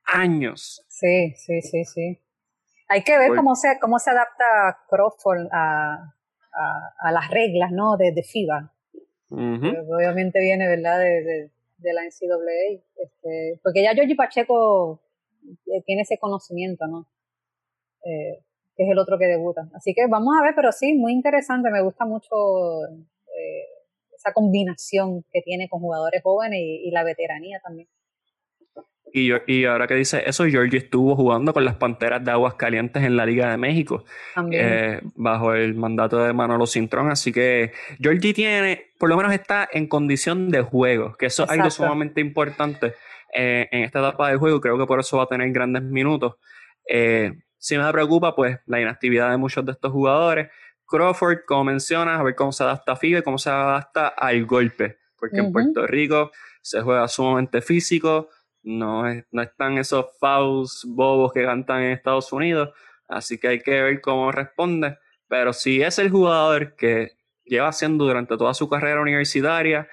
años. 0.06 0.86
Sí, 0.88 1.34
sí, 1.36 1.62
sí, 1.62 1.86
sí. 1.86 2.20
Hay 2.90 3.04
que 3.04 3.18
ver 3.18 3.36
cómo 3.36 3.56
se, 3.56 3.78
cómo 3.80 4.00
se 4.00 4.12
adapta 4.12 4.80
Crawford 4.90 5.48
a, 5.52 6.16
a, 7.00 7.12
las 7.12 7.30
reglas 7.30 7.72
¿no? 7.72 7.98
de, 7.98 8.12
de 8.12 8.24
FIBA. 8.24 8.74
obviamente 9.30 10.40
viene, 10.40 10.68
¿verdad?, 10.68 11.00
de, 11.00 11.52
de, 11.78 11.94
la 11.94 12.04
NCAA. 12.04 12.82
Este, 12.96 13.60
porque 13.62 13.84
ya 13.84 13.94
Giorgi 13.94 14.16
Pacheco 14.16 15.02
eh, 15.66 15.82
tiene 15.86 16.04
ese 16.04 16.18
conocimiento, 16.18 16.88
¿no? 16.88 17.08
Eh, 18.06 18.44
que 18.76 18.84
es 18.84 18.90
el 18.90 19.00
otro 19.00 19.18
que 19.18 19.26
debuta. 19.26 19.70
Así 19.74 19.94
que 19.94 20.08
vamos 20.08 20.36
a 20.40 20.44
ver, 20.44 20.54
pero 20.56 20.72
sí, 20.72 20.94
muy 20.94 21.12
interesante. 21.12 21.70
Me 21.70 21.82
gusta 21.82 22.06
mucho 22.06 22.86
eh, 22.86 23.66
esa 24.28 24.34
combinación 24.34 25.24
que 25.32 25.42
tiene 25.42 25.68
con 25.70 25.80
jugadores 25.80 26.22
jóvenes 26.24 26.60
y 26.62 26.92
la 26.92 27.04
veteranía 27.04 27.60
también. 27.64 27.88
Y, 29.14 29.32
y 29.48 29.66
ahora 29.66 29.88
que 29.88 29.96
dice 29.96 30.24
eso, 30.26 30.46
Georgie 30.46 30.80
estuvo 30.80 31.16
jugando 31.16 31.54
con 31.54 31.64
las 31.64 31.76
Panteras 31.76 32.24
de 32.24 32.32
Aguas 32.32 32.56
Calientes 32.56 33.04
en 33.04 33.16
la 33.16 33.26
Liga 33.26 33.50
de 33.50 33.58
México, 33.58 34.04
eh, 34.52 35.00
bajo 35.16 35.54
el 35.54 35.76
mandato 35.76 36.18
de 36.24 36.34
Manolo 36.34 36.68
Cintrón. 36.68 37.10
Así 37.10 37.32
que 37.32 37.72
Georgie 38.00 38.34
tiene, 38.34 38.92
por 39.00 39.08
lo 39.08 39.16
menos 39.16 39.32
está 39.32 39.68
en 39.72 39.88
condición 39.88 40.50
de 40.50 40.62
juego, 40.62 41.14
que 41.18 41.28
eso 41.28 41.46
es 41.46 41.50
algo 41.50 41.72
sumamente 41.72 42.20
importante 42.20 42.96
eh, 43.34 43.68
en 43.72 43.84
esta 43.84 44.00
etapa 44.00 44.28
del 44.28 44.40
juego. 44.40 44.60
Creo 44.60 44.78
que 44.78 44.86
por 44.86 45.00
eso 45.00 45.18
va 45.18 45.24
a 45.24 45.28
tener 45.28 45.50
grandes 45.52 45.84
minutos. 45.84 46.36
Eh, 46.88 47.32
si 47.58 47.78
me 47.78 47.92
preocupa, 47.92 48.36
pues 48.36 48.60
la 48.66 48.82
inactividad 48.82 49.32
de 49.32 49.38
muchos 49.38 49.66
de 49.66 49.72
estos 49.72 49.92
jugadores. 49.92 50.50
Crawford, 50.88 51.40
como 51.46 51.66
mencionas, 51.66 52.20
a 52.20 52.24
ver 52.24 52.36
cómo 52.36 52.52
se 52.52 52.64
adapta 52.64 52.94
a 52.94 52.96
FIBE, 52.96 53.24
cómo 53.24 53.38
se 53.38 53.50
adapta 53.50 54.08
al 54.08 54.46
golpe, 54.46 54.98
porque 55.20 55.40
en 55.40 55.52
Puerto 55.52 55.86
Rico 55.86 56.32
se 56.62 56.82
juega 56.82 57.08
sumamente 57.08 57.62
físico 57.62 58.30
no, 58.68 59.04
no 59.32 59.42
están 59.42 59.78
esos 59.78 60.08
fouls 60.20 60.86
bobos 60.86 61.32
que 61.32 61.46
cantan 61.46 61.84
en 61.84 61.92
Estados 61.92 62.34
Unidos, 62.34 62.72
así 63.08 63.38
que 63.40 63.48
hay 63.48 63.60
que 63.62 63.82
ver 63.82 64.02
cómo 64.02 64.30
responde. 64.32 64.98
Pero 65.30 65.54
si 65.54 65.82
es 65.82 66.00
el 66.00 66.10
jugador 66.10 66.76
que 66.76 67.14
lleva 67.46 67.70
haciendo 67.70 68.04
durante 68.04 68.38
toda 68.38 68.54
su 68.54 68.70
carrera 68.70 69.02
universitaria, 69.02 69.88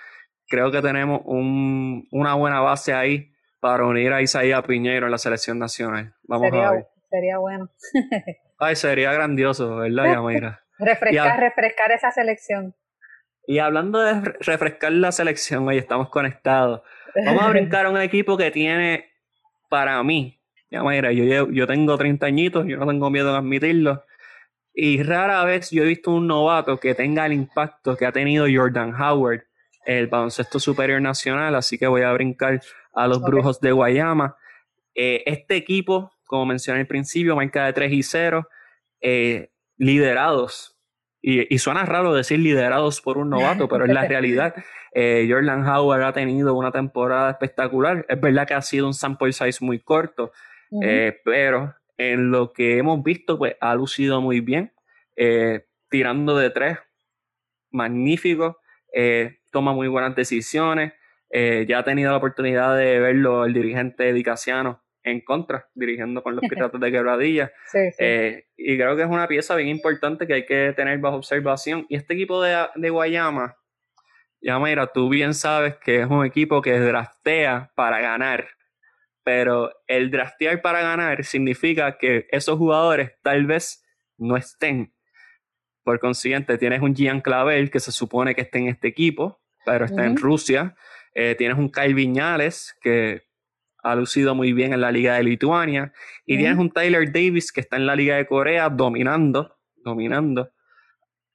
creo 0.49 0.73
que 0.73 0.83
tenemos 0.83 1.23
un, 1.25 2.09
una 2.11 2.35
buena 2.35 2.61
base 2.61 2.93
ahí 2.93 3.33
para 3.61 3.87
unir 3.87 4.13
a 4.13 4.23
Isaías 4.23 4.63
Piñero 4.65 5.07
en 5.07 5.13
la 5.13 5.19
selección 5.19 5.59
nacional. 5.59 6.13
Vamos 6.25 6.51
sería, 6.51 6.69
a 6.69 6.73
ver. 6.73 6.87
Sería 7.09 7.39
bueno. 7.39 7.71
Ay, 8.59 8.75
sería 8.75 9.13
grandioso, 9.13 9.77
¿verdad, 9.77 10.15
Yamaira? 10.15 10.64
Refrescar, 10.79 11.41
refrescar 11.41 11.93
esa 11.93 12.11
selección. 12.11 12.75
Y 13.47 13.59
hablando 13.59 14.01
de 14.01 14.21
refrescar 14.41 14.93
la 14.93 15.13
selección, 15.13 15.69
hoy 15.69 15.79
estamos 15.79 16.09
conectados. 16.09 16.83
Vamos 17.15 17.43
a 17.43 17.49
brincar 17.51 17.87
a 17.87 17.91
un 17.91 18.01
equipo 18.01 18.37
que 18.37 18.51
tiene, 18.51 19.13
para 19.69 20.03
mí, 20.03 20.41
ya 20.71 20.83
mira, 20.83 21.13
yo, 21.13 21.51
yo 21.51 21.67
tengo 21.67 21.97
30 21.97 22.27
añitos, 22.27 22.67
yo 22.67 22.77
no 22.79 22.87
tengo 22.87 23.11
miedo 23.11 23.33
de 23.33 23.39
admitirlo. 23.39 24.05
Y 24.73 25.03
rara 25.05 25.45
vez 25.45 25.71
yo 25.71 25.85
he 25.85 25.87
visto 25.87 26.11
un 26.11 26.27
novato 26.27 26.81
que 26.81 26.95
tenga 26.95 27.27
el 27.27 27.33
impacto 27.33 27.97
que 27.97 28.07
ha 28.07 28.13
tenido 28.13 28.47
Jordan 28.53 28.93
Howard, 29.01 29.45
el 29.87 30.09
baloncesto 30.09 30.59
superior 30.59 31.01
nacional, 31.01 31.55
así 31.55 31.79
que 31.79 31.87
voy 31.87 32.03
a 32.03 32.13
brincar 32.13 32.61
a 32.93 33.07
los 33.07 33.23
Brujos 33.23 33.61
de 33.61 33.71
Guayama. 33.71 34.37
Eh, 34.97 35.23
este 35.27 35.55
equipo, 35.55 36.11
como 36.27 36.47
mencioné 36.47 36.81
al 36.81 36.87
principio, 36.87 37.37
marca 37.37 37.67
de 37.67 37.73
3 37.73 37.93
y 37.93 38.03
0, 38.03 38.49
eh, 39.01 39.51
liderados 39.77 40.75
y, 41.27 41.57
suena 41.57 41.87
raro 41.87 42.13
decir 42.13 42.39
liderados 42.39 43.01
por 43.01 43.17
un 43.17 43.31
novato, 43.31 43.67
pero 43.67 43.87
es 43.87 43.93
la 43.95 44.05
realidad. 44.09 44.55
Eh, 44.93 45.27
Jordan 45.29 45.67
Howard 45.67 46.03
ha 46.03 46.13
tenido 46.13 46.55
una 46.55 46.71
temporada 46.71 47.31
espectacular. 47.31 48.05
Es 48.11 48.21
verdad 48.21 48.47
que 48.47 48.53
ha 48.53 48.61
sido 48.61 48.87
un 48.87 48.93
sample 48.93 49.33
size 49.33 49.65
muy 49.65 49.79
corto, 49.79 50.33
eh, 50.83 51.19
pero 51.25 51.75
en 51.97 52.31
lo 52.31 52.53
que 52.53 52.77
hemos 52.77 53.03
visto, 53.03 53.39
pues 53.39 53.57
ha 53.63 53.75
lucido 53.75 54.21
muy 54.21 54.41
bien, 54.41 54.75
eh, 55.17 55.65
tirando 55.89 56.37
de 56.37 56.51
tres, 56.51 56.79
magnífico, 57.71 58.59
toma 59.51 59.73
muy 59.73 59.89
buenas 59.89 60.15
decisiones. 60.15 60.93
ya 61.31 61.79
ha 61.79 61.85
tenido 61.85 62.11
la 62.11 62.19
oportunidad 62.19 62.77
de 62.77 63.01
verlo 63.01 63.47
el 63.47 63.55
dirigente 63.55 64.13
Dicasiano 64.13 64.84
en 65.05 65.21
contra, 65.21 65.69
dirigiendo 65.75 66.23
con 66.23 66.35
los 66.35 66.45
Piratas 66.49 66.81
de 66.81 66.91
Quebradilla. 66.93 67.53
Eh, 67.99 68.47
y 68.57 68.77
creo 68.77 68.97
que 68.97 69.03
es 69.03 69.09
una 69.09 69.29
pieza 69.29 69.55
bien 69.55 69.69
importante 69.69 70.27
que 70.27 70.35
hay 70.35 70.47
que 70.47 70.73
tener 70.75 70.99
bajo 70.99 71.17
observación. 71.17 71.87
Y 71.89 71.97
este 71.97 72.15
equipo 72.15 72.43
de, 72.43 72.67
de 72.75 72.91
Guayama, 72.91 73.57
ya 74.41 74.59
mira, 74.59 74.87
tú 74.87 75.09
bien 75.09 75.35
sabes 75.35 75.77
que 75.77 76.01
es 76.01 76.07
un 76.07 76.25
equipo 76.25 76.61
que 76.63 76.79
draftea 76.79 77.71
para 77.75 78.01
ganar. 78.01 78.49
Pero 79.23 79.71
el 79.87 80.11
draftear 80.11 80.61
para 80.61 80.81
ganar 80.83 81.25
significa 81.25 81.97
que 81.97 82.27
esos 82.31 82.59
jugadores 82.59 83.13
tal 83.23 83.47
vez 83.47 83.85
no 84.19 84.37
estén. 84.37 84.93
Por 85.83 86.01
consiguiente, 86.01 86.57
tienes 86.57 86.81
un 86.81 86.95
Gian 86.95 87.21
Clavel 87.21 87.71
que 87.71 87.81
se 87.81 87.93
supone 87.93 88.35
que 88.35 88.41
está 88.41 88.59
en 88.59 88.69
este 88.69 88.89
equipo, 88.89 89.43
pero 89.67 89.85
está 89.85 90.05
en 90.07 90.17
Rusia. 90.17 90.75
Eh, 91.15 91.35
tienes 91.37 91.59
un 91.59 91.71
Kyle 91.71 91.95
Viñales 91.95 92.77
que 92.81 93.23
ha 93.85 93.95
lucido 93.95 94.35
muy 94.35 94.53
bien 94.53 94.73
en 94.73 94.81
la 94.81 94.91
Liga 94.91 95.15
de 95.15 95.23
Lituania. 95.23 95.93
Y 96.27 96.39
tienes 96.39 96.59
un 96.59 96.71
Tyler 96.71 97.13
Davis 97.13 97.53
que 97.53 97.61
está 97.61 97.77
en 97.77 97.87
la 97.87 97.95
Liga 97.95 98.17
de 98.17 98.27
Corea 98.27 98.71
dominando, 98.71 99.57
dominando. 99.85 100.51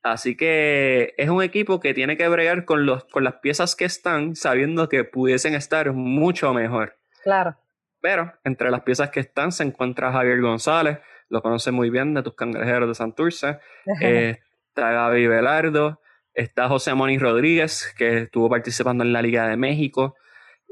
Así 0.02 0.36
que 0.36 1.14
es 1.18 1.30
un 1.30 1.44
equipo 1.44 1.80
que 1.80 1.94
tiene 1.94 2.18
que 2.18 2.28
bregar 2.28 2.66
con, 2.66 2.86
los, 2.86 3.06
con 3.06 3.24
las 3.24 3.36
piezas 3.36 3.76
que 3.76 3.86
están, 3.86 4.36
sabiendo 4.36 4.90
que 4.90 5.04
pudiesen 5.04 5.54
estar 5.54 5.94
mucho 5.94 6.54
mejor. 6.54 6.98
Claro. 7.24 7.56
Pero 8.02 8.34
entre 8.44 8.72
las 8.72 8.82
piezas 8.82 9.12
que 9.12 9.20
están 9.20 9.52
se 9.52 9.64
encuentra 9.64 10.12
Javier 10.12 10.42
González, 10.42 11.00
lo 11.28 11.42
conoce 11.42 11.72
muy 11.72 11.90
bien 11.90 12.14
de 12.14 12.24
tus 12.24 12.34
cangrejeros 12.34 12.90
de 12.90 12.96
Santurce. 12.96 13.60
Eh, 14.02 14.40
está 14.70 14.92
Gaby 14.92 15.28
Velardo, 15.28 16.02
está 16.34 16.68
José 16.68 16.94
Moni 16.96 17.20
Rodríguez, 17.20 17.94
que 17.98 18.20
estuvo 18.20 18.50
participando 18.50 19.04
en 19.04 19.14
la 19.14 19.22
Liga 19.22 19.48
de 19.48 19.58
México. 19.58 20.16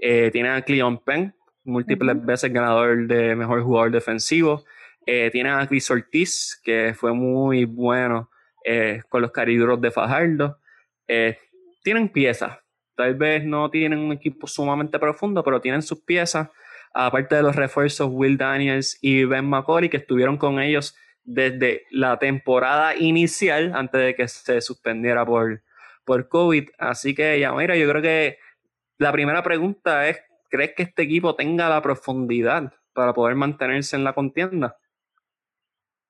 Eh, 0.01 0.31
tiene 0.31 0.49
a 0.49 0.61
Cleon 0.61 1.03
Penn, 1.03 1.35
múltiples 1.67 2.25
veces 2.25 2.51
ganador 2.51 3.07
de 3.07 3.35
mejor 3.35 3.61
jugador 3.61 3.91
defensivo. 3.91 4.63
Eh, 5.05 5.29
tiene 5.31 5.49
a 5.49 5.67
Chris 5.67 5.89
Ortiz, 5.91 6.59
que 6.63 6.93
fue 6.95 7.13
muy 7.13 7.65
bueno 7.65 8.29
eh, 8.65 9.01
con 9.09 9.21
los 9.21 9.31
cariduros 9.31 9.79
de 9.79 9.91
Fajardo. 9.91 10.59
Eh, 11.07 11.37
tienen 11.83 12.09
piezas. 12.09 12.57
Tal 12.95 13.15
vez 13.15 13.45
no 13.45 13.69
tienen 13.69 13.99
un 13.99 14.11
equipo 14.11 14.47
sumamente 14.47 14.99
profundo, 14.99 15.43
pero 15.43 15.61
tienen 15.61 15.81
sus 15.81 16.03
piezas. 16.03 16.49
Aparte 16.93 17.35
de 17.35 17.43
los 17.43 17.55
refuerzos 17.55 18.09
Will 18.11 18.37
Daniels 18.37 18.97
y 19.01 19.23
Ben 19.23 19.45
McCauley, 19.45 19.89
que 19.89 19.97
estuvieron 19.97 20.37
con 20.37 20.59
ellos 20.59 20.95
desde 21.23 21.83
la 21.91 22.17
temporada 22.17 22.95
inicial, 22.95 23.73
antes 23.75 24.01
de 24.01 24.15
que 24.15 24.27
se 24.27 24.61
suspendiera 24.61 25.25
por, 25.25 25.61
por 26.03 26.27
COVID. 26.27 26.69
Así 26.77 27.13
que, 27.13 27.39
ya, 27.39 27.53
mira, 27.53 27.75
yo 27.75 27.87
creo 27.89 28.01
que 28.01 28.39
la 28.97 29.11
primera 29.11 29.43
pregunta 29.43 30.09
es 30.09 30.19
¿crees 30.49 30.73
que 30.75 30.83
este 30.83 31.03
equipo 31.03 31.35
tenga 31.35 31.69
la 31.69 31.81
profundidad 31.81 32.73
para 32.93 33.13
poder 33.13 33.35
mantenerse 33.35 33.95
en 33.95 34.03
la 34.03 34.13
contienda? 34.13 34.77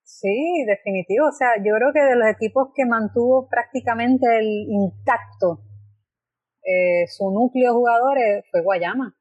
Sí, 0.03 0.63
definitivo. 0.65 1.27
O 1.27 1.31
sea, 1.31 1.49
yo 1.57 1.75
creo 1.75 1.91
que 1.93 1.99
de 1.99 2.15
los 2.15 2.27
equipos 2.29 2.69
que 2.73 2.85
mantuvo 2.85 3.49
prácticamente 3.49 4.25
el 4.37 4.65
intacto 4.69 5.61
eh, 6.67 7.07
su 7.07 7.31
núcleo 7.31 7.69
de 7.69 7.73
jugadores 7.73 8.45
fue 8.51 8.61
Guayama. 8.61 9.15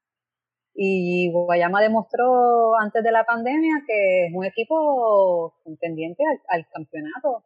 Y 0.75 1.31
Guayama 1.33 1.81
demostró 1.81 2.75
antes 2.81 3.03
de 3.05 3.13
la 3.13 3.25
pandemia 3.25 3.83
que 3.87 4.27
es 4.27 4.33
un 4.35 4.45
equipo 4.45 5.55
contendiente 5.63 6.23
al, 6.49 6.67
campeonato, 6.69 7.45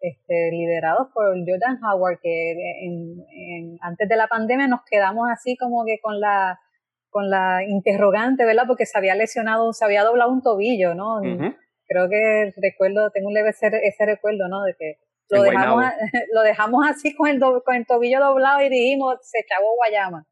este, 0.00 0.50
liderados 0.52 1.08
por 1.14 1.34
Jordan 1.46 1.80
Howard, 1.82 2.20
que 2.22 2.54
antes 3.80 4.08
de 4.08 4.16
la 4.16 4.28
pandemia 4.28 4.68
nos 4.68 4.82
quedamos 4.88 5.28
así 5.32 5.56
como 5.56 5.84
que 5.86 5.98
con 6.00 6.20
la 6.20 6.60
con 7.10 7.30
la 7.30 7.64
interrogante, 7.66 8.44
¿verdad? 8.44 8.64
Porque 8.66 8.86
se 8.86 8.98
había 8.98 9.14
lesionado, 9.14 9.72
se 9.72 9.84
había 9.84 10.04
doblado 10.04 10.30
un 10.30 10.42
tobillo, 10.42 10.94
¿no? 10.94 11.20
Creo 11.86 12.08
que 12.08 12.52
recuerdo, 12.60 13.10
tengo 13.10 13.28
un 13.28 13.34
leve 13.34 13.50
ese, 13.50 13.68
ese 13.82 14.06
recuerdo, 14.06 14.48
¿no? 14.48 14.62
De 14.62 14.74
que 14.78 14.98
lo 15.30 15.42
dejamos, 15.42 15.84
lo 16.34 16.42
dejamos 16.42 16.86
así 16.88 17.14
con 17.14 17.28
el, 17.28 17.40
con 17.40 17.74
el 17.74 17.86
tobillo 17.86 18.20
doblado 18.20 18.60
y 18.62 18.68
dijimos, 18.68 19.16
se 19.22 19.38
echó 19.38 19.56
Guayama. 19.76 20.26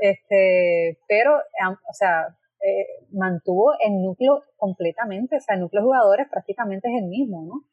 este, 0.00 0.98
pero, 1.08 1.36
o 1.36 1.92
sea, 1.92 2.26
eh, 2.60 2.86
mantuvo 3.12 3.72
el 3.84 4.02
núcleo 4.02 4.42
completamente, 4.56 5.36
o 5.36 5.40
sea, 5.40 5.54
el 5.54 5.62
núcleo 5.62 5.82
de 5.82 5.86
jugadores 5.86 6.26
prácticamente 6.30 6.88
es 6.88 7.02
el 7.02 7.08
mismo, 7.08 7.44
¿no? 7.44 7.72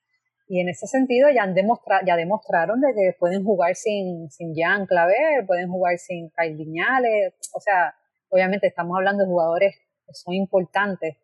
y 0.49 0.59
en 0.59 0.67
ese 0.67 0.87
sentido 0.87 1.29
ya, 1.29 1.43
han 1.43 1.53
demostra 1.53 2.01
ya 2.05 2.15
demostraron 2.15 2.81
de 2.81 2.87
que 2.95 3.15
pueden 3.19 3.43
jugar 3.43 3.75
sin, 3.75 4.31
sin 4.31 4.55
Jean 4.55 4.87
Claver, 4.87 5.45
pueden 5.45 5.69
jugar 5.69 5.99
sin 5.99 6.31
Kyle 6.31 6.55
Viñales, 6.57 7.35
o 7.53 7.59
sea, 7.59 7.93
obviamente 8.29 8.67
estamos 8.67 8.95
hablando 8.97 9.23
de 9.23 9.29
jugadores 9.29 9.75
que 10.05 10.13
son 10.13 10.33
importantes, 10.33 11.17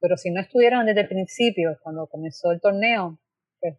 pero 0.00 0.16
si 0.16 0.30
no 0.30 0.40
estuvieron 0.40 0.86
desde 0.86 1.02
el 1.02 1.08
principio, 1.08 1.78
cuando 1.82 2.06
comenzó 2.06 2.52
el 2.52 2.60
torneo, 2.60 3.18
pues, 3.60 3.78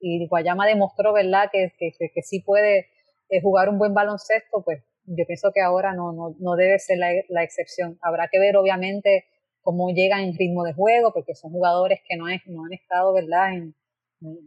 y 0.00 0.26
Guayama 0.28 0.66
demostró, 0.66 1.12
¿verdad?, 1.12 1.48
que, 1.52 1.72
que, 1.78 1.92
que 2.12 2.22
sí 2.22 2.40
puede 2.40 2.88
eh, 3.28 3.40
jugar 3.40 3.68
un 3.68 3.78
buen 3.78 3.94
baloncesto, 3.94 4.62
pues 4.64 4.82
yo 5.04 5.24
pienso 5.26 5.50
que 5.52 5.60
ahora 5.60 5.94
no, 5.94 6.12
no, 6.12 6.36
no 6.38 6.56
debe 6.56 6.78
ser 6.78 6.98
la, 6.98 7.10
la, 7.28 7.42
excepción. 7.42 7.98
Habrá 8.02 8.28
que 8.28 8.38
ver, 8.38 8.56
obviamente, 8.56 9.24
cómo 9.62 9.90
llegan 9.90 10.20
en 10.20 10.36
ritmo 10.36 10.64
de 10.64 10.74
juego, 10.74 11.12
porque 11.12 11.34
son 11.34 11.50
jugadores 11.50 12.00
que 12.06 12.16
no, 12.16 12.28
es, 12.28 12.40
no 12.46 12.64
han 12.64 12.72
estado, 12.72 13.12
¿verdad?, 13.14 13.54
en, 13.54 13.74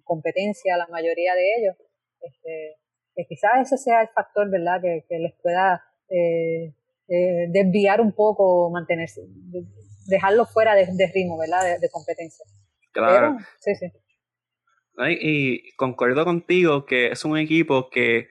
competencia, 0.06 0.78
la 0.78 0.88
mayoría 0.88 1.34
de 1.36 1.56
ellos. 1.58 1.76
Este, 2.22 3.26
quizás 3.28 3.52
ese 3.64 3.78
sea 3.78 4.02
el 4.04 4.08
factor, 4.10 4.50
¿verdad?, 4.50 4.80
que, 4.82 5.04
que 5.10 5.20
les 5.20 5.34
pueda 5.42 5.84
eh, 6.10 6.74
eh, 7.08 7.48
desviar 7.50 8.02
un 8.02 8.14
poco, 8.14 8.70
mantenerse, 8.72 9.22
dejarlo 10.08 10.46
fuera 10.46 10.76
de, 10.76 10.86
ritmo, 11.14 11.38
¿verdad? 11.38 11.80
De, 11.80 11.90
competencia. 11.90 12.46
Claro. 12.92 13.38
sí, 13.60 13.76
sí. 13.76 13.92
Y 15.20 15.76
concuerdo 15.76 16.24
contigo 16.24 16.86
que 16.86 17.08
es 17.08 17.26
un 17.26 17.38
equipo 17.38 17.90
que 17.90 18.30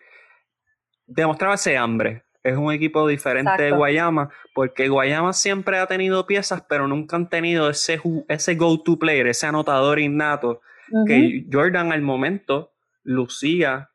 demostraba 1.06 1.54
ese 1.54 1.76
hambre. 1.76 2.24
Es 2.42 2.56
un 2.56 2.72
equipo 2.72 3.06
diferente 3.08 3.62
de 3.62 3.70
Guayama, 3.70 4.30
porque 4.54 4.88
Guayama 4.88 5.32
siempre 5.32 5.78
ha 5.78 5.86
tenido 5.86 6.26
piezas, 6.26 6.62
pero 6.68 6.86
nunca 6.86 7.16
han 7.16 7.30
tenido 7.30 7.70
ese, 7.70 8.00
ese 8.28 8.54
go-to 8.54 8.98
player, 8.98 9.26
ese 9.28 9.46
anotador 9.46 9.98
innato, 9.98 10.60
que 11.06 11.46
Jordan 11.50 11.90
al 11.92 12.02
momento 12.02 12.74
lucía 13.02 13.90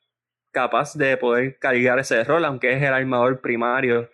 capaz 0.52 0.96
de 0.96 1.16
poder 1.18 1.60
cargar 1.60 2.00
ese 2.00 2.24
rol, 2.24 2.44
aunque 2.44 2.74
es 2.74 2.82
el 2.82 2.94
armador 2.94 3.40
primario 3.40 4.10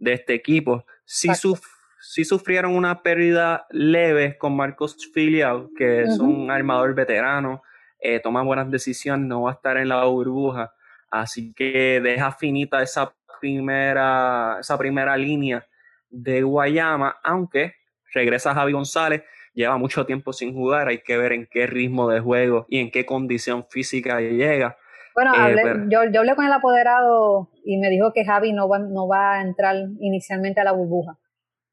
de 0.00 0.14
este 0.14 0.34
equipo. 0.34 0.84
Sí, 1.04 2.24
sufrieron 2.24 2.74
una 2.74 3.02
pérdida 3.02 3.66
leve 3.70 4.36
con 4.38 4.56
Marcos 4.56 4.96
Filial, 5.14 5.68
que 5.76 6.02
es 6.02 6.18
un 6.18 6.50
armador 6.50 6.94
veterano, 6.94 7.62
eh, 8.00 8.18
toma 8.20 8.42
buenas 8.42 8.70
decisiones, 8.70 9.28
no 9.28 9.42
va 9.42 9.50
a 9.50 9.54
estar 9.54 9.76
en 9.76 9.88
la 9.88 10.04
burbuja, 10.04 10.72
así 11.10 11.52
que 11.52 12.00
deja 12.02 12.32
finita 12.32 12.82
esa 12.82 13.14
primera, 13.40 14.56
esa 14.60 14.78
primera 14.78 15.16
línea 15.16 15.66
de 16.08 16.42
Guayama, 16.42 17.18
aunque 17.22 17.74
regresa 18.12 18.54
Javi 18.54 18.72
González, 18.72 19.22
lleva 19.52 19.76
mucho 19.76 20.06
tiempo 20.06 20.32
sin 20.32 20.54
jugar, 20.54 20.88
hay 20.88 21.02
que 21.02 21.16
ver 21.16 21.32
en 21.32 21.46
qué 21.46 21.66
ritmo 21.66 22.08
de 22.08 22.20
juego 22.20 22.66
y 22.68 22.78
en 22.78 22.90
qué 22.90 23.04
condición 23.04 23.66
física 23.68 24.20
llega. 24.20 24.76
Bueno, 25.14 25.32
eh, 25.34 25.86
yo, 25.88 26.04
yo, 26.10 26.20
hablé 26.20 26.34
con 26.34 26.46
el 26.46 26.52
apoderado 26.52 27.50
y 27.64 27.78
me 27.78 27.90
dijo 27.90 28.12
que 28.12 28.24
Javi 28.24 28.52
no 28.52 28.68
va, 28.68 28.78
no 28.78 29.08
va 29.08 29.34
a 29.34 29.42
entrar 29.42 29.76
inicialmente 29.98 30.60
a 30.60 30.64
la 30.64 30.72
burbuja, 30.72 31.18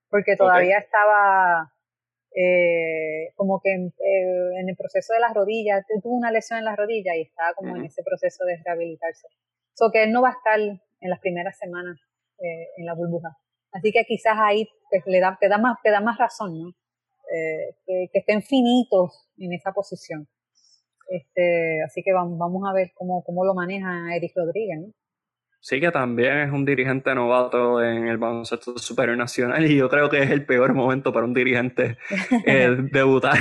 porque 0.10 0.36
todavía 0.36 0.80
estaba 0.80 1.72
eh, 2.36 3.32
como 3.36 3.62
que 3.64 3.72
eh, 3.74 4.60
en 4.60 4.70
el 4.70 4.76
proceso 4.76 5.14
de 5.14 5.20
las 5.20 5.34
rodillas, 5.34 5.86
tuvo 6.02 6.16
una 6.16 6.32
lesión 6.32 6.60
en 6.60 6.66
las 6.66 6.78
rodillas 6.78 7.16
y 7.16 7.22
estaba 7.22 7.54
como 7.54 7.76
en 7.76 7.86
ese 7.86 8.04
proceso 8.04 8.44
de 8.46 8.58
rehabilitarse. 8.66 9.28
So 9.74 9.92
que 9.92 10.04
él 10.04 10.12
no 10.12 10.22
va 10.22 10.30
a 10.30 10.38
estar 10.38 10.60
en 10.60 11.10
las 11.10 11.20
primeras 11.20 11.58
semanas 11.58 12.00
en 12.40 12.86
la 12.86 12.94
burbuja. 12.94 13.30
Así 13.72 13.92
que 13.92 14.04
quizás 14.06 14.36
ahí 14.38 14.68
pues, 14.90 15.04
le 15.06 15.20
da, 15.20 15.38
te, 15.40 15.50
da 15.50 15.58
más, 15.58 15.78
te 15.84 15.90
da 15.92 16.02
más 16.02 16.18
razón, 16.18 16.58
¿no? 16.58 16.72
que, 17.86 18.08
que 18.12 18.20
estén 18.20 18.42
finitos 18.42 19.30
en 19.38 19.54
esa 19.54 19.72
posición. 19.74 20.28
Este, 21.08 21.82
así 21.84 22.04
que 22.04 22.14
vamos, 22.14 22.38
vamos 22.38 22.64
a 22.70 22.74
ver 22.74 22.92
cómo, 22.94 23.24
cómo 23.24 23.46
lo 23.46 23.54
maneja 23.54 24.16
Eric 24.16 24.34
Rodríguez. 24.36 24.80
¿no? 24.82 24.94
Sí, 25.60 25.82
que 25.82 25.92
también 25.92 26.38
es 26.38 26.52
un 26.52 26.66
dirigente 26.66 27.14
novato 27.16 27.84
en 27.84 28.08
el 28.08 28.18
baloncesto 28.18 28.78
superior 28.78 29.18
nacional 29.18 29.70
y 29.70 29.76
yo 29.76 29.90
creo 29.90 30.10
que 30.10 30.22
es 30.22 30.30
el 30.32 30.46
peor 30.46 30.74
momento 30.74 31.12
para 31.12 31.26
un 31.26 31.34
dirigente 31.34 31.98
eh, 32.46 32.76
debutar 32.92 33.40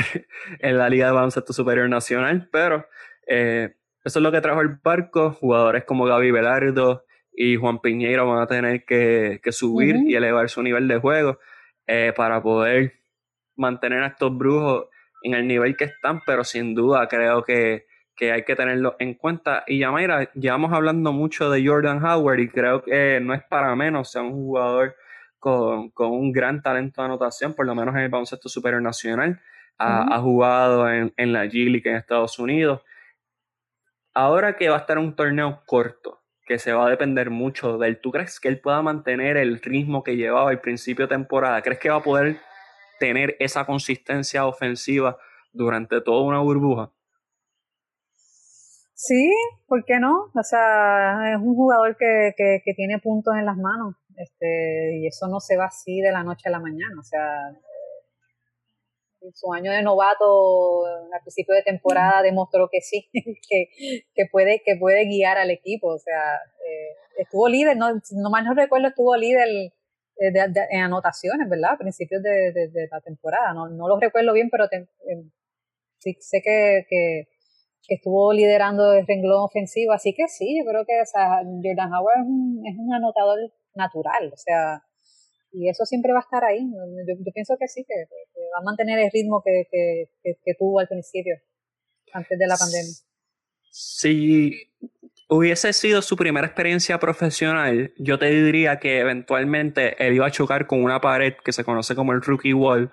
en 0.59 0.79
la 0.79 0.89
Liga 0.89 1.07
de 1.07 1.13
Baloncesto 1.13 1.53
Superior 1.53 1.89
Nacional, 1.89 2.49
pero 2.51 2.87
eh, 3.27 3.77
eso 4.03 4.19
es 4.19 4.23
lo 4.23 4.33
que 4.33 4.41
trajo 4.41 4.61
el 4.61 4.79
barco. 4.83 5.33
Jugadores 5.33 5.85
como 5.85 6.05
Gaby 6.07 6.31
Velardo 6.31 7.05
y 7.33 7.57
Juan 7.57 7.81
Piñeiro 7.81 8.27
van 8.27 8.43
a 8.43 8.47
tener 8.47 8.85
que, 8.85 9.41
subir 9.51 9.97
y 10.07 10.15
elevar 10.15 10.49
su 10.49 10.63
nivel 10.63 10.89
de 10.89 10.99
juego 10.99 11.39
eh, 11.87 12.13
para 12.17 12.43
poder 12.43 12.95
mantener 13.57 14.03
a 14.03 14.09
estos 14.09 14.37
brujos 14.37 14.87
en 15.27 15.35
el 15.35 15.47
nivel 15.47 15.77
que 15.77 15.85
están, 15.85 16.21
pero 16.25 16.45
sin 16.45 16.75
duda 16.75 17.09
creo 17.09 17.43
que, 17.43 17.87
hay 18.21 18.45
que 18.45 18.57
tenerlo 18.57 18.97
en 18.99 19.15
cuenta. 19.15 19.65
Y 19.67 19.81
ya, 19.81 19.91
mira, 19.91 20.31
llevamos 20.35 20.73
hablando 20.73 21.13
mucho 21.13 21.51
de 21.51 21.67
Jordan 21.67 22.03
Howard 22.03 22.39
y 22.39 22.49
creo 22.49 22.83
que 22.83 23.21
no 23.21 23.35
es 23.35 23.43
para 23.45 23.75
menos, 23.75 24.13
sea 24.13 24.23
un 24.23 24.33
jugador 24.33 24.97
con, 25.39 25.93
un 25.97 26.33
gran 26.33 26.63
talento 26.63 27.03
de 27.03 27.07
anotación, 27.07 27.55
por 27.55 27.67
lo 27.67 27.75
menos 27.75 27.95
en 27.97 28.03
el 28.03 28.09
baloncesto 28.09 28.49
superior 28.49 28.81
nacional. 28.81 29.41
Ha, 29.79 30.19
jugado 30.21 30.91
en, 30.91 31.13
en, 31.19 31.35
la 31.35 31.45
G 31.45 31.71
League 31.71 31.83
en 31.85 31.97
Estados 31.97 32.39
Unidos. 32.39 32.81
Ahora 34.15 34.57
que 34.57 34.71
va 34.71 34.77
a 34.77 34.81
estar 34.81 34.97
un 34.97 35.15
torneo 35.15 35.65
corto, 35.67 36.23
que 36.47 36.59
se 36.59 36.73
va 36.73 36.87
a 36.87 36.91
depender 36.91 37.29
mucho 37.29 37.77
de 37.77 37.89
él, 37.89 38.01
¿tú 38.01 38.11
crees 38.11 38.41
que 38.41 38.49
él 38.49 38.59
pueda 38.59 38.81
mantener 38.81 39.37
el 39.37 39.61
ritmo 39.61 40.03
que 40.03 40.17
llevaba 40.17 40.49
al 40.49 40.63
principio 40.63 41.07
de 41.07 41.15
temporada? 41.15 41.61
¿Crees 41.61 41.79
que 41.79 41.91
va 41.91 41.97
a 41.97 42.03
poder 42.03 42.39
tener 42.99 43.37
esa 43.41 43.65
consistencia 43.65 44.47
ofensiva 44.47 45.19
durante 45.53 46.01
toda 46.01 46.23
una 46.23 46.41
burbuja? 46.41 46.93
Sí, 48.95 49.31
¿por 49.67 49.85
qué 49.85 50.01
no? 50.01 50.33
O 50.35 50.43
sea, 50.43 51.33
es 51.35 51.37
un 51.37 51.55
jugador 51.55 51.99
que, 51.99 52.33
que, 52.35 52.75
tiene 52.75 52.99
puntos 52.99 53.35
en 53.37 53.45
las 53.45 53.59
manos 53.59 53.95
este, 54.17 54.97
y 54.97 55.07
eso 55.07 55.29
no 55.29 55.39
se 55.39 55.59
va 55.59 55.67
así 55.67 56.01
de 56.01 56.11
la 56.13 56.23
noche 56.23 56.49
a 56.49 56.53
la 56.53 56.61
mañana. 56.61 56.99
O 56.99 57.03
sea, 57.03 57.51
en 59.21 59.35
su 59.35 59.53
año 59.53 59.71
de 59.71 59.83
novato 59.83 60.87
al 60.87 61.21
principio 61.21 61.55
de 61.55 61.63
temporada 61.63 62.23
demostró 62.23 62.69
que 62.73 62.81
sí, 62.81 63.11
que, 63.13 63.69
que, 64.15 64.27
puede, 64.33 64.63
que 64.65 64.77
puede 64.77 65.05
guiar 65.05 65.37
al 65.37 65.51
equipo. 65.51 65.89
O 65.89 65.99
sea, 65.99 66.35
eh, 66.35 66.97
estuvo 67.19 67.49
líder, 67.49 67.77
no, 67.77 67.93
no 67.93 68.31
mal 68.31 68.47
no 68.47 68.55
recuerdo, 68.55 68.89
estuvo 68.89 69.15
líder 69.15 69.73
eh, 70.19 70.33
en 70.71 70.81
anotaciones, 70.83 71.49
¿verdad? 71.49 71.73
A 71.73 71.79
principios 71.79 72.23
de, 72.23 72.53
de, 72.53 72.89
la 72.91 73.01
temporada. 73.01 73.53
No, 73.53 73.69
no 73.69 73.89
lo 73.89 73.99
recuerdo 73.99 74.33
bien, 74.33 74.49
pero 74.51 74.65
em, 74.73 75.31
sí 75.99 76.17
sé 76.21 76.41
que, 76.43 76.87
que, 76.89 77.29
estuvo 77.89 78.33
liderando 78.33 78.95
el 78.95 79.07
renglón 79.07 79.45
ofensivo, 79.45 79.93
así 79.93 80.13
que 80.13 80.27
sí, 80.27 80.59
yo 80.59 80.69
creo 80.69 80.85
que 80.85 81.01
o 81.01 81.07
sea, 81.07 81.43
Jordan 81.63 81.93
Howard 81.95 82.19
es 82.19 82.27
un, 82.27 82.63
es 82.67 82.75
un 82.77 82.93
anotador 82.93 83.39
natural, 83.75 84.33
o 84.33 84.37
sea, 84.37 84.83
y 85.53 85.69
eso 85.69 85.85
siempre 85.85 86.13
va 86.13 86.19
a 86.19 86.23
estar 86.23 86.45
ahí. 86.45 86.61
Yo, 86.61 87.15
yo 87.19 87.33
pienso 87.33 87.57
que 87.59 87.69
sí, 87.69 87.85
que, 87.85 87.95
va 87.95 88.61
a 88.61 88.65
mantener 88.65 88.99
el 88.99 89.11
ritmo 89.11 89.43
que, 89.45 89.65
que, 90.23 90.55
tuvo 90.59 90.81
al 90.81 90.89
principio, 90.89 91.37
antes 92.13 92.39
de 92.39 92.47
la 92.47 92.57
pandemia. 92.57 92.93
Sí, 93.71 94.53
hubiese 95.29 95.73
sido 95.73 96.03
su 96.03 96.17
primera 96.17 96.47
experiencia 96.47 96.99
profesional, 96.99 97.93
yo 97.99 98.19
te 98.19 98.27
diría 98.27 98.79
que 98.79 99.01
eventualmente 99.01 99.97
él 100.05 100.15
iba 100.15 100.27
a 100.27 100.31
chocar 100.31 100.67
con 100.67 100.83
una 100.83 101.01
pared 101.01 101.35
que 101.45 101.53
se 101.53 101.65
conoce 101.65 101.95
como 101.95 102.13
el 102.13 102.23
rookie 102.23 102.55
wall, 102.55 102.91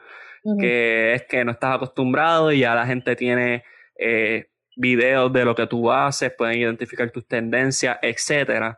que 0.60 1.14
es 1.14 1.24
que 1.24 1.46
no 1.46 1.52
estás 1.52 1.76
acostumbrado 1.76 2.52
y 2.52 2.60
ya 2.60 2.76
la 2.76 2.86
gente 2.86 3.16
tiene 3.16 3.64
eh, 3.98 4.50
videos 4.76 5.32
de 5.32 5.46
lo 5.46 5.56
que 5.56 5.68
tú 5.68 5.92
haces, 5.92 6.34
pueden 6.38 6.60
identificar 6.60 7.10
tus 7.12 7.28
tendencias, 7.28 7.98
etcétera. 8.02 8.78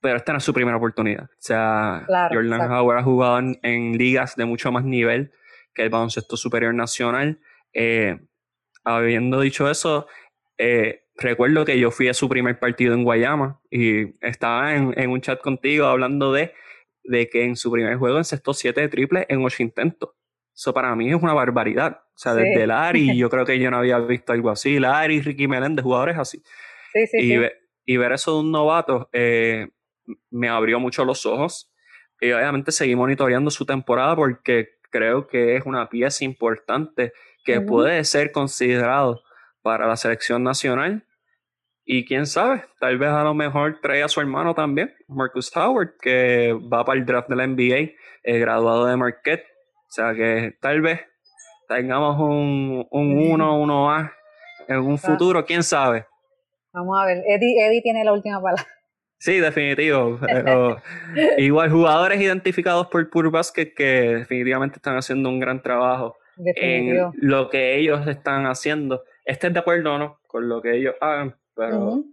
Pero 0.00 0.16
esta 0.16 0.32
no 0.32 0.38
es 0.38 0.44
su 0.44 0.54
primera 0.54 0.76
oportunidad. 0.76 1.24
O 1.24 1.40
sea, 1.40 2.06
Jordan 2.30 2.70
Howard 2.70 2.98
ha 2.98 3.02
jugado 3.02 3.40
en, 3.62 3.98
ligas 3.98 4.36
de 4.36 4.44
mucho 4.44 4.70
más 4.70 4.84
nivel 4.84 5.32
que 5.74 5.82
el 5.82 5.90
baloncesto 5.90 6.36
superior 6.36 6.72
nacional. 6.72 7.40
Eh, 7.74 8.16
habiendo 8.84 9.40
dicho 9.40 9.68
eso, 9.68 10.06
eh, 10.56 11.07
recuerdo 11.18 11.64
que 11.64 11.78
yo 11.78 11.90
fui 11.90 12.08
a 12.08 12.14
su 12.14 12.28
primer 12.28 12.58
partido 12.58 12.94
en 12.94 13.04
Guayama 13.04 13.60
y 13.70 14.14
estaba 14.24 14.74
en, 14.74 15.10
un 15.10 15.20
chat 15.20 15.40
contigo 15.40 15.86
hablando 15.86 16.32
de, 16.32 16.54
de 17.04 17.28
que 17.28 17.44
en 17.44 17.56
su 17.56 17.70
primer 17.70 17.96
juego 17.96 18.18
encestó 18.18 18.54
7 18.54 18.80
de 18.80 18.88
triple 18.88 19.26
en 19.28 19.44
8 19.44 19.62
intentos. 19.62 20.10
Eso 20.54 20.72
para 20.72 20.94
mí 20.96 21.10
es 21.10 21.20
una 21.20 21.34
barbaridad. 21.34 22.00
O 22.14 22.18
sea, 22.18 22.34
desde 22.34 22.66
Larry, 22.66 23.16
yo 23.16 23.28
creo 23.30 23.44
que 23.44 23.58
yo 23.58 23.70
no 23.70 23.78
había 23.78 23.98
visto 23.98 24.32
algo 24.32 24.50
así. 24.50 24.78
Larry, 24.78 25.20
Ricky 25.20 25.46
Meléndez, 25.46 25.84
jugadores 25.84 26.18
así. 26.18 26.42
Sí, 26.92 27.06
sí, 27.06 27.34
y, 27.34 27.92
y, 27.92 27.96
ver 27.96 28.12
eso 28.12 28.34
de 28.34 28.40
un 28.40 28.50
novato 28.50 29.08
eh, 29.12 29.68
me 30.30 30.48
abrió 30.48 30.80
mucho 30.80 31.04
los 31.04 31.26
ojos. 31.26 31.70
Y 32.20 32.32
obviamente 32.32 32.72
seguí 32.72 32.96
monitoreando 32.96 33.50
su 33.50 33.64
temporada 33.66 34.16
porque 34.16 34.78
creo 34.90 35.26
que 35.28 35.56
es 35.56 35.66
una 35.66 35.88
pieza 35.88 36.24
importante 36.24 37.12
que 37.44 37.60
puede 37.60 38.02
ser 38.04 38.32
considerado 38.32 39.22
para 39.62 39.86
la 39.86 39.96
selección 39.96 40.42
nacional 40.42 41.04
y 41.90 42.04
quién 42.04 42.26
sabe, 42.26 42.64
tal 42.78 42.98
vez 42.98 43.08
a 43.08 43.24
lo 43.24 43.32
mejor 43.32 43.80
trae 43.80 44.02
a 44.02 44.08
su 44.08 44.20
hermano 44.20 44.54
también, 44.54 44.94
Marcus 45.08 45.50
Howard, 45.56 45.94
que 45.98 46.52
va 46.52 46.84
para 46.84 46.98
el 46.98 47.06
draft 47.06 47.30
de 47.30 47.36
la 47.36 47.46
NBA, 47.46 47.94
eh, 48.24 48.38
graduado 48.38 48.84
de 48.84 48.94
Marquette. 48.98 49.44
O 49.44 49.90
sea 49.90 50.12
que 50.12 50.52
tal 50.60 50.82
vez 50.82 51.00
tengamos 51.66 52.20
un, 52.20 52.86
un 52.90 53.30
1, 53.30 53.64
1A 53.64 54.12
en 54.68 54.78
un 54.80 54.98
futuro, 54.98 55.46
quién 55.46 55.62
sabe. 55.62 56.04
Vamos 56.74 56.94
a 57.02 57.06
ver, 57.06 57.22
Eddie, 57.26 57.66
Eddie 57.66 57.80
tiene 57.80 58.04
la 58.04 58.12
última 58.12 58.38
palabra. 58.38 58.66
Sí, 59.16 59.40
definitivo. 59.40 60.20
igual 61.38 61.70
jugadores 61.70 62.20
identificados 62.20 62.88
por 62.88 63.08
Pure 63.08 63.30
Basket 63.30 63.72
que 63.74 64.16
definitivamente 64.18 64.76
están 64.76 64.98
haciendo 64.98 65.30
un 65.30 65.40
gran 65.40 65.62
trabajo 65.62 66.18
en 66.36 66.98
lo 67.14 67.48
que 67.48 67.78
ellos 67.78 68.06
están 68.06 68.44
haciendo. 68.44 69.04
Estén 69.24 69.54
de 69.54 69.60
acuerdo 69.60 69.94
o 69.94 69.98
no 69.98 70.20
con 70.26 70.50
lo 70.50 70.60
que 70.60 70.76
ellos 70.76 70.94
hagan, 71.00 71.34
pero 71.58 72.04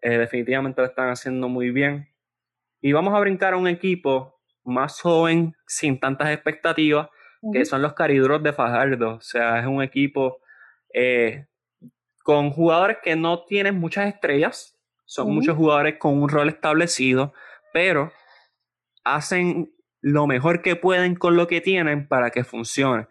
eh, 0.00 0.16
definitivamente 0.16 0.80
lo 0.80 0.88
están 0.88 1.10
haciendo 1.10 1.46
muy 1.46 1.70
bien. 1.70 2.08
Y 2.80 2.92
vamos 2.92 3.12
a 3.14 3.20
brincar 3.20 3.52
a 3.52 3.58
un 3.58 3.68
equipo 3.68 4.40
más 4.64 4.98
joven, 4.98 5.54
sin 5.66 6.00
tantas 6.00 6.30
expectativas, 6.30 7.10
que 7.52 7.66
son 7.66 7.82
los 7.82 7.92
Cariduros 7.92 8.42
de 8.42 8.54
Fajardo. 8.54 9.16
O 9.16 9.20
sea, 9.20 9.60
es 9.60 9.66
un 9.66 9.82
equipo 9.82 10.38
eh, 10.94 11.46
con 12.22 12.50
jugadores 12.50 12.96
que 13.02 13.14
no 13.14 13.44
tienen 13.44 13.78
muchas 13.78 14.06
estrellas, 14.06 14.74
son 15.04 15.34
muchos 15.34 15.54
jugadores 15.54 15.98
con 15.98 16.22
un 16.22 16.30
rol 16.30 16.48
establecido, 16.48 17.34
pero 17.74 18.10
hacen 19.04 19.70
lo 20.00 20.26
mejor 20.26 20.62
que 20.62 20.76
pueden 20.76 21.14
con 21.14 21.36
lo 21.36 21.46
que 21.46 21.60
tienen 21.60 22.08
para 22.08 22.30
que 22.30 22.42
funcione. 22.42 23.06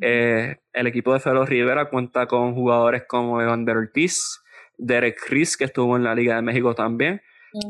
Eh, 0.00 0.56
el 0.72 0.86
equipo 0.88 1.12
de 1.12 1.20
Felo 1.20 1.46
Rivera 1.46 1.88
cuenta 1.88 2.26
con 2.26 2.52
jugadores 2.54 3.04
como 3.06 3.40
Evander 3.40 3.76
Ortiz, 3.76 4.42
Derek 4.76 5.18
Chris, 5.26 5.56
que 5.56 5.64
estuvo 5.64 5.96
en 5.96 6.04
la 6.04 6.14
Liga 6.14 6.36
de 6.36 6.42
México 6.42 6.74
también, 6.74 7.22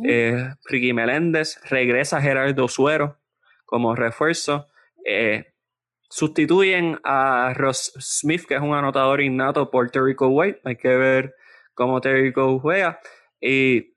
eh, 0.05 0.55
Ricky 0.65 0.93
Meléndez, 0.93 1.61
regresa 1.69 2.21
Gerardo 2.21 2.69
Suero 2.69 3.19
como 3.65 3.95
refuerzo. 3.95 4.67
Eh, 5.05 5.53
sustituyen 6.09 6.99
a 7.05 7.53
Ross 7.55 7.93
Smith, 7.99 8.45
que 8.47 8.55
es 8.55 8.61
un 8.61 8.75
anotador 8.75 9.21
innato 9.21 9.71
por 9.71 9.91
Terrico 9.91 10.29
White. 10.29 10.61
Hay 10.65 10.77
que 10.77 10.97
ver 10.97 11.35
cómo 11.75 12.01
Terrico 12.01 12.59
juega. 12.59 13.01
Y 13.41 13.95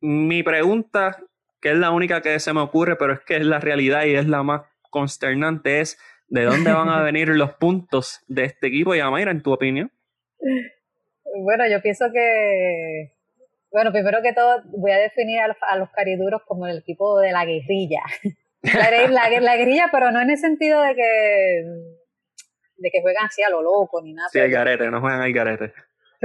mi 0.00 0.42
pregunta, 0.42 1.18
que 1.60 1.70
es 1.70 1.78
la 1.78 1.90
única 1.90 2.20
que 2.20 2.38
se 2.40 2.52
me 2.52 2.60
ocurre, 2.60 2.96
pero 2.96 3.14
es 3.14 3.20
que 3.20 3.36
es 3.36 3.46
la 3.46 3.60
realidad 3.60 4.04
y 4.04 4.14
es 4.14 4.26
la 4.28 4.42
más 4.42 4.62
consternante, 4.90 5.80
es 5.80 5.98
¿de 6.28 6.44
dónde 6.44 6.72
van 6.72 6.88
a 6.88 7.02
venir 7.02 7.28
los 7.28 7.52
puntos 7.54 8.20
de 8.26 8.44
este 8.44 8.68
equipo? 8.68 8.94
Yamaira, 8.94 9.30
en 9.30 9.42
tu 9.42 9.52
opinión. 9.52 9.90
Bueno, 11.42 11.64
yo 11.68 11.80
pienso 11.82 12.06
que, 12.12 13.12
bueno, 13.72 13.92
primero 13.92 14.22
que 14.22 14.32
todo 14.32 14.62
voy 14.66 14.92
a 14.92 14.98
definir 14.98 15.40
a 15.40 15.76
los, 15.76 15.90
cariduros 15.90 16.42
como 16.46 16.66
el 16.66 16.78
equipo 16.78 17.20
de 17.20 17.32
la 17.32 17.44
guerrilla. 17.44 18.00
La, 18.62 18.90
la, 19.40 19.56
guerrilla, 19.58 19.90
pero 19.92 20.10
no 20.10 20.22
en 20.22 20.30
el 20.30 20.38
sentido 20.38 20.80
de 20.80 20.94
que 20.94 21.64
de 22.78 22.90
que 22.90 23.02
juegan 23.02 23.26
así 23.26 23.42
a 23.42 23.50
lo 23.50 23.60
loco 23.60 24.00
ni 24.00 24.14
nada. 24.14 24.30
Sí, 24.32 24.40
al 24.40 24.48
garete, 24.48 24.90
no 24.90 25.02
juegan 25.02 25.20
al 25.20 25.34
garete 25.34 25.74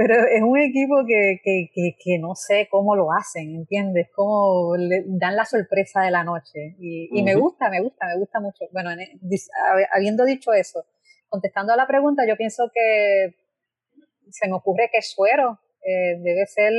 pero 0.00 0.14
es 0.14 0.40
un 0.40 0.58
equipo 0.58 1.04
que, 1.06 1.40
que, 1.44 1.68
que, 2.02 2.18
no 2.18 2.34
sé 2.34 2.68
cómo 2.70 2.96
lo 2.96 3.12
hacen, 3.12 3.54
¿entiendes? 3.54 4.08
Cómo 4.14 4.74
le 4.78 5.04
dan 5.06 5.36
la 5.36 5.44
sorpresa 5.44 6.00
de 6.00 6.10
la 6.10 6.24
noche. 6.24 6.74
Y, 6.78 7.10
y 7.12 7.22
me 7.22 7.34
gusta, 7.34 7.68
me 7.68 7.82
gusta, 7.82 8.06
me 8.06 8.16
gusta 8.16 8.40
mucho. 8.40 8.64
Bueno, 8.72 8.88
habiendo 9.92 10.24
dicho 10.24 10.54
eso, 10.54 10.86
contestando 11.28 11.74
a 11.74 11.76
la 11.76 11.86
pregunta, 11.86 12.26
yo 12.26 12.34
pienso 12.38 12.70
que 12.72 13.34
se 14.30 14.48
me 14.48 14.54
ocurre 14.54 14.90
que 14.92 15.02
Suero 15.02 15.58
eh, 15.82 16.18
debe 16.18 16.46
ser 16.46 16.72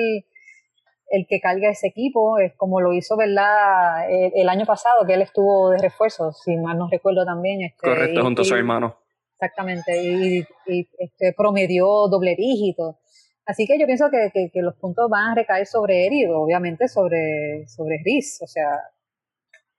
el, 1.09 1.25
que 1.27 1.39
carga 1.39 1.69
ese 1.69 1.87
equipo, 1.87 2.39
es 2.39 2.53
como 2.55 2.81
lo 2.81 2.93
hizo, 2.93 3.17
¿verdad? 3.17 4.09
El, 4.09 4.47
año 4.47 4.65
pasado, 4.65 5.05
que 5.05 5.13
él 5.13 5.21
estuvo 5.21 5.71
de 5.71 5.77
refuerzo, 5.77 6.31
si 6.31 6.55
mal 6.57 6.77
no 6.77 6.87
recuerdo 6.89 7.25
también. 7.25 7.61
Este, 7.61 7.81
Correcto, 7.81 8.21
junto 8.21 8.43
a 8.43 8.45
su 8.45 8.55
hermano. 8.55 8.97
Exactamente, 9.33 10.01
y, 10.01 10.45
y 10.67 10.87
este, 10.99 11.33
promedió 11.35 12.07
doble 12.07 12.35
dígito. 12.35 12.99
Así 13.45 13.65
que 13.65 13.77
yo 13.79 13.85
pienso 13.85 14.09
que, 14.09 14.31
que, 14.31 14.61
los 14.61 14.75
puntos 14.75 15.09
van 15.09 15.31
a 15.31 15.35
recaer 15.35 15.65
sobre 15.65 16.07
él 16.07 16.13
y 16.13 16.25
obviamente 16.25 16.87
sobre, 16.87 17.67
sobre 17.67 17.97
Riz. 18.03 18.39
O 18.41 18.47
sea, 18.47 18.79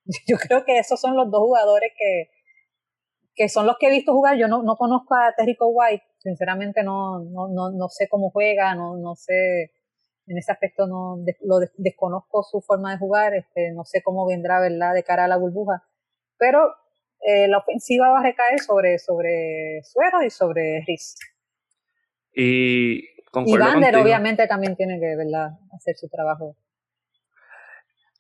yo 0.27 0.37
creo 0.37 0.65
que 0.65 0.79
esos 0.79 1.01
son 1.01 1.17
los 1.17 1.31
dos 1.31 1.41
jugadores 1.41 1.93
que, 1.97 2.29
que 3.43 3.49
son 3.49 3.67
los 3.67 3.77
que 3.77 3.89
he 3.89 3.91
visto 3.91 4.13
jugar. 4.13 4.37
Yo 4.39 4.47
no, 4.47 4.63
no 4.63 4.77
conozco 4.77 5.17
a 5.17 5.35
Terrico 5.37 5.67
White, 5.67 6.05
sinceramente 6.19 6.85
no, 6.85 7.19
no, 7.19 7.49
no, 7.49 7.73
no 7.73 7.89
sé 7.89 8.07
cómo 8.09 8.31
juega, 8.31 8.77
no, 8.77 8.97
no 8.99 9.17
sé, 9.17 9.73
en 10.29 10.39
ese 10.39 10.53
aspecto 10.53 10.87
no 10.87 11.17
lo 11.41 11.57
desconozco 11.77 12.45
su 12.45 12.61
forma 12.61 12.93
de 12.93 12.99
jugar, 12.99 13.35
este, 13.35 13.73
no 13.73 13.85
sé 13.85 14.01
cómo 14.01 14.29
vendrá, 14.29 14.61
¿verdad?, 14.61 14.95
de 14.95 15.03
cara 15.03 15.25
a 15.25 15.29
la 15.29 15.39
burbuja. 15.39 15.83
Pero 16.39 16.61
eh, 17.19 17.49
la 17.49 17.59
ofensiva 17.59 18.11
va 18.11 18.21
a 18.21 18.23
recaer 18.23 18.61
sobre, 18.61 19.01
sobre 19.01 19.81
Suero 19.83 20.23
y 20.23 20.31
sobre 20.31 20.85
Riz. 20.87 21.17
Y 22.33 23.01
y 23.45 23.57
Vander 23.57 23.97
obviamente 23.97 24.47
también 24.47 24.77
tiene 24.77 25.01
que 25.01 25.17
¿verdad? 25.17 25.59
hacer 25.75 25.97
su 25.97 26.09
trabajo. 26.09 26.55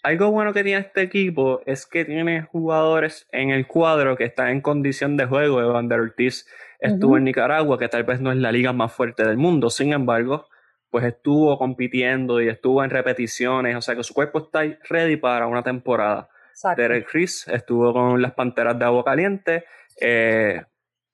Algo 0.03 0.33
bueno 0.33 0.53
que 0.53 0.65
tiene 0.65 0.81
este 0.81 1.03
equipo 1.03 1.61
es 1.65 1.87
que 1.87 2.05
tiene 2.05 2.43
jugadores 2.43 3.29
en 3.31 3.51
el 3.51 3.69
cuadro 3.69 4.17
que 4.17 4.25
están 4.25 4.49
en 4.49 4.61
condición 4.61 5.17
de 5.17 5.27
juego. 5.27 5.61
Evander 5.61 6.01
Ortiz 6.01 6.45
estuvo 6.81 7.17
en 7.17 7.25
Nicaragua, 7.25 7.79
que 7.79 7.89
tal 7.89 8.03
vez 8.03 8.21
no 8.21 8.33
es 8.33 8.39
la 8.39 8.51
liga 8.51 8.73
más 8.73 8.93
fuerte 8.93 9.25
del 9.25 9.37
mundo. 9.37 9.71
Sin 9.71 9.93
embargo, 9.93 10.49
pues 10.91 11.05
estuvo 11.05 11.57
compitiendo 11.57 12.41
y 12.41 12.49
estuvo 12.49 12.83
en 12.83 12.91
repeticiones. 12.91 13.77
O 13.77 13.81
sea 13.81 13.95
que 13.95 14.03
su 14.03 14.13
cuerpo 14.13 14.41
está 14.41 14.63
ready 14.89 15.17
para 15.17 15.47
una 15.47 15.63
temporada. 15.63 16.29
Derek 16.77 17.09
Chris 17.09 17.47
estuvo 17.47 17.93
con 17.93 18.21
las 18.21 18.33
Panteras 18.33 18.77
de 18.77 18.85
Agua 18.85 19.05
Caliente 19.05 19.65
eh, 20.01 20.63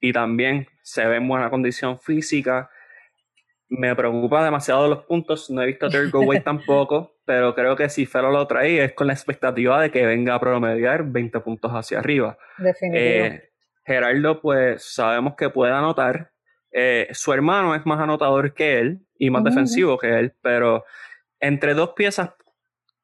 y 0.00 0.14
también 0.14 0.66
se 0.82 1.06
ve 1.06 1.16
en 1.16 1.28
buena 1.28 1.50
condición 1.50 1.98
física 1.98 2.70
me 3.68 3.94
preocupa 3.94 4.44
demasiado 4.44 4.88
los 4.88 5.04
puntos. 5.04 5.50
No 5.50 5.62
he 5.62 5.66
visto 5.66 5.86
a 5.86 6.18
Way 6.18 6.40
tampoco, 6.44 7.16
pero 7.24 7.54
creo 7.54 7.76
que 7.76 7.88
si 7.88 8.06
Felo 8.06 8.30
lo 8.30 8.46
trae 8.46 8.84
es 8.84 8.92
con 8.92 9.06
la 9.06 9.12
expectativa 9.12 9.80
de 9.80 9.90
que 9.90 10.06
venga 10.06 10.34
a 10.34 10.40
promediar 10.40 11.04
20 11.04 11.40
puntos 11.40 11.72
hacia 11.72 11.98
arriba. 11.98 12.38
Definitivamente. 12.58 13.44
Eh, 13.44 13.50
Gerardo, 13.84 14.40
pues 14.40 14.84
sabemos 14.84 15.34
que 15.36 15.50
puede 15.50 15.72
anotar. 15.72 16.32
Eh, 16.70 17.08
su 17.12 17.32
hermano 17.32 17.74
es 17.74 17.86
más 17.86 18.00
anotador 18.00 18.52
que 18.52 18.78
él 18.78 19.00
y 19.18 19.30
más 19.30 19.42
defensivo 19.42 19.98
que 19.98 20.18
él, 20.18 20.34
pero 20.42 20.84
entre 21.40 21.72
dos 21.72 21.90
piezas, 21.96 22.32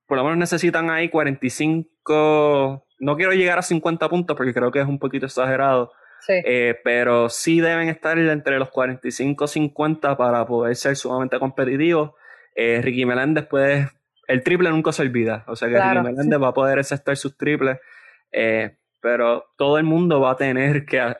por 0.06 0.18
lo 0.18 0.24
menos 0.24 0.38
necesitan 0.38 0.90
ahí 0.90 1.08
45. 1.08 2.86
No 2.98 3.16
quiero 3.16 3.32
llegar 3.32 3.58
a 3.58 3.62
50 3.62 4.08
puntos 4.08 4.36
porque 4.36 4.52
creo 4.52 4.70
que 4.70 4.80
es 4.80 4.86
un 4.86 4.98
poquito 4.98 5.26
exagerado 5.26 5.92
eh, 6.28 6.78
pero 6.82 7.28
sí 7.28 7.60
deben 7.60 7.88
estar 7.88 8.18
entre 8.18 8.58
los 8.58 8.70
45-50 8.70 10.16
para 10.16 10.46
poder 10.46 10.76
ser 10.76 10.96
sumamente 10.96 11.38
competitivos. 11.38 12.12
Eh, 12.54 12.80
Ricky 12.82 13.04
Meléndez 13.04 13.46
puede. 13.46 13.90
El 14.26 14.42
triple 14.42 14.70
nunca 14.70 14.92
se 14.92 15.02
olvida. 15.02 15.44
O 15.46 15.56
sea 15.56 15.68
que 15.68 15.80
Ricky 15.80 16.02
Meléndez 16.02 16.40
va 16.40 16.48
a 16.48 16.54
poder 16.54 16.78
aceptar 16.78 17.16
sus 17.16 17.36
triples. 17.36 17.78
Eh, 18.32 18.76
pero 19.00 19.44
todo 19.56 19.78
el 19.78 19.84
mundo 19.84 20.20
va 20.20 20.32
a 20.32 20.36
tener 20.36 20.86
que, 20.86 21.14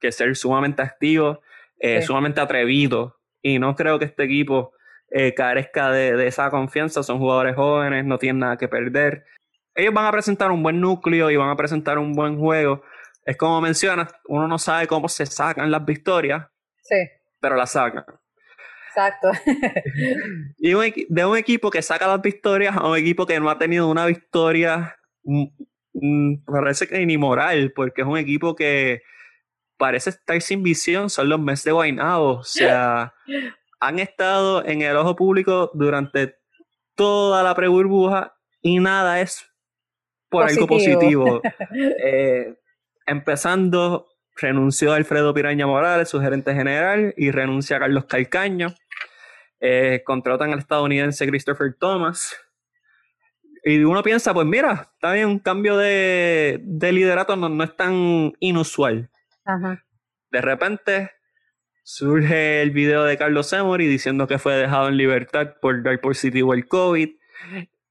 que 0.00 0.12
ser 0.12 0.34
sumamente 0.34 0.80
activo, 0.80 1.42
sumamente 2.02 2.40
atrevido. 2.40 3.16
Y 3.42 3.58
no 3.58 3.74
creo 3.76 3.98
que 3.98 4.06
este 4.06 4.24
equipo 4.24 4.72
carezca 5.36 5.90
de, 5.90 6.16
de 6.16 6.26
esa 6.26 6.48
confianza. 6.50 7.02
Son 7.02 7.18
jugadores 7.18 7.54
jóvenes, 7.54 8.06
no 8.06 8.18
tienen 8.18 8.40
nada 8.40 8.56
que 8.56 8.66
perder. 8.66 9.24
Ellos 9.74 9.92
van 9.92 10.06
a 10.06 10.10
presentar 10.10 10.50
un 10.50 10.62
buen 10.62 10.80
núcleo 10.80 11.30
y 11.30 11.36
van 11.36 11.50
a 11.50 11.56
presentar 11.56 11.98
un 11.98 12.14
buen 12.14 12.38
juego 12.38 12.82
es 13.28 13.36
como 13.36 13.60
mencionas, 13.60 14.10
uno 14.24 14.48
no 14.48 14.58
sabe 14.58 14.86
cómo 14.86 15.06
se 15.06 15.26
sacan 15.26 15.70
las 15.70 15.84
victorias, 15.84 16.46
sí. 16.80 16.96
pero 17.38 17.56
las 17.56 17.72
sacan. 17.72 18.02
Exacto. 18.88 19.28
y 20.56 20.70
de 21.10 21.26
un 21.26 21.36
equipo 21.36 21.70
que 21.70 21.82
saca 21.82 22.06
las 22.06 22.22
victorias 22.22 22.74
a 22.74 22.88
un 22.88 22.96
equipo 22.96 23.26
que 23.26 23.38
no 23.38 23.50
ha 23.50 23.58
tenido 23.58 23.90
una 23.90 24.06
victoria, 24.06 24.96
mm, 25.24 25.44
mm, 25.92 26.44
parece 26.46 26.88
que 26.88 27.04
ni 27.04 27.18
moral, 27.18 27.70
porque 27.76 28.00
es 28.00 28.08
un 28.08 28.16
equipo 28.16 28.56
que 28.56 29.02
parece 29.76 30.08
estar 30.08 30.40
sin 30.40 30.62
visión, 30.62 31.10
son 31.10 31.28
los 31.28 31.38
meses 31.38 31.64
de 31.64 31.72
Guaynabo. 31.72 32.38
O 32.38 32.44
sea, 32.44 33.12
han 33.78 33.98
estado 33.98 34.64
en 34.64 34.80
el 34.80 34.96
ojo 34.96 35.16
público 35.16 35.70
durante 35.74 36.38
toda 36.94 37.42
la 37.42 37.54
pre-burbuja 37.54 38.34
y 38.62 38.78
nada 38.78 39.20
es 39.20 39.44
por 40.30 40.48
algo 40.48 40.66
positivo. 40.66 41.42
eh, 42.02 42.54
Empezando, 43.08 44.06
renunció 44.36 44.92
Alfredo 44.92 45.32
Piraña 45.32 45.66
Morales, 45.66 46.10
su 46.10 46.20
gerente 46.20 46.54
general, 46.54 47.14
y 47.16 47.30
renuncia 47.30 47.78
a 47.78 47.80
Carlos 47.80 48.04
Calcaño. 48.04 48.74
Eh, 49.60 50.02
contratan 50.04 50.52
al 50.52 50.58
estadounidense 50.58 51.26
Christopher 51.26 51.74
Thomas. 51.80 52.36
Y 53.64 53.82
uno 53.82 54.02
piensa, 54.02 54.34
pues 54.34 54.46
mira, 54.46 54.90
está 54.92 55.14
bien, 55.14 55.26
un 55.26 55.38
cambio 55.38 55.78
de, 55.78 56.60
liderato 56.92 57.34
no, 57.34 57.64
es 57.64 57.74
tan 57.76 58.34
inusual. 58.40 59.10
De 60.30 60.40
repente 60.42 61.10
surge 61.82 62.60
el 62.60 62.70
video 62.72 63.04
de 63.04 63.16
Carlos 63.16 63.50
Emory 63.54 63.86
diciendo 63.86 64.26
que 64.26 64.38
fue 64.38 64.54
dejado 64.54 64.88
en 64.88 64.98
libertad 64.98 65.54
por 65.62 65.82
dar 65.82 65.98
positivo 66.02 66.52
el 66.52 66.68
COVID. 66.68 67.08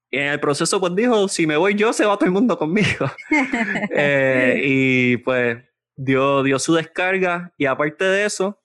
Y 0.10 0.18
en 0.18 0.28
el 0.28 0.40
proceso, 0.40 0.80
pues 0.80 0.96
dijo: 0.96 1.28
si 1.28 1.46
me 1.48 1.58
voy 1.58 1.76
yo, 1.76 1.94
se 1.94 2.06
va 2.06 2.16
todo 2.16 2.26
el 2.26 2.32
mundo 2.32 2.58
conmigo. 2.58 3.12
Eh, 4.00 4.62
y 4.64 5.18
pues 5.18 5.58
dio, 5.96 6.44
dio 6.44 6.60
su 6.60 6.74
descarga. 6.74 7.54
Y 7.58 7.66
aparte 7.66 8.06
de 8.06 8.26
eso, 8.26 8.62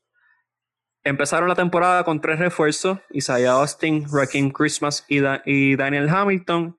empezaron 1.05 1.49
la 1.49 1.55
temporada 1.55 2.05
con 2.05 2.21
tres 2.21 2.39
refuerzos, 2.39 2.99
Isaiah 3.11 3.53
Austin, 3.53 4.05
Raheem 4.13 4.51
Christmas 4.51 5.05
y, 5.09 5.21
y 5.47 5.77
Daniel 5.77 6.09
Hamilton. 6.09 6.77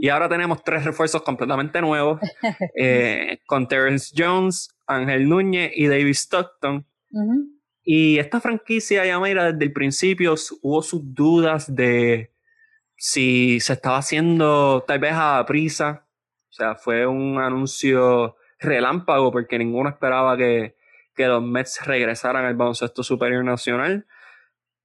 Y 0.00 0.08
ahora 0.08 0.26
tenemos 0.28 0.64
tres 0.64 0.84
refuerzos 0.84 1.22
completamente 1.22 1.82
nuevos, 1.82 2.18
eh, 2.76 3.40
con 3.46 3.68
Terrence 3.68 4.14
Jones, 4.16 4.70
Ángel 4.86 5.28
Núñez 5.28 5.72
y 5.74 5.86
David 5.86 6.14
Stockton. 6.14 6.86
Y 7.84 8.18
esta 8.18 8.40
franquicia, 8.40 9.04
ya 9.04 9.20
mira, 9.20 9.52
desde 9.52 9.66
el 9.66 9.72
principio 9.72 10.34
hubo 10.62 10.82
sus 10.82 11.02
dudas 11.14 11.74
de 11.74 12.32
si 12.96 13.60
se 13.60 13.74
estaba 13.74 13.98
haciendo 13.98 14.84
tal 14.86 14.98
vez 14.98 15.12
a 15.14 15.44
prisa. 15.46 16.06
O 16.48 16.52
sea, 16.52 16.74
fue 16.74 17.06
un 17.06 17.38
anuncio 17.38 18.36
relámpago 18.58 19.30
porque 19.30 19.58
ninguno 19.58 19.90
esperaba 19.90 20.36
que, 20.36 20.76
que 21.14 21.26
los 21.26 21.42
Mets 21.42 21.84
regresaran 21.86 22.44
al 22.44 22.54
baloncesto 22.54 23.02
superior 23.02 23.44
nacional. 23.44 24.06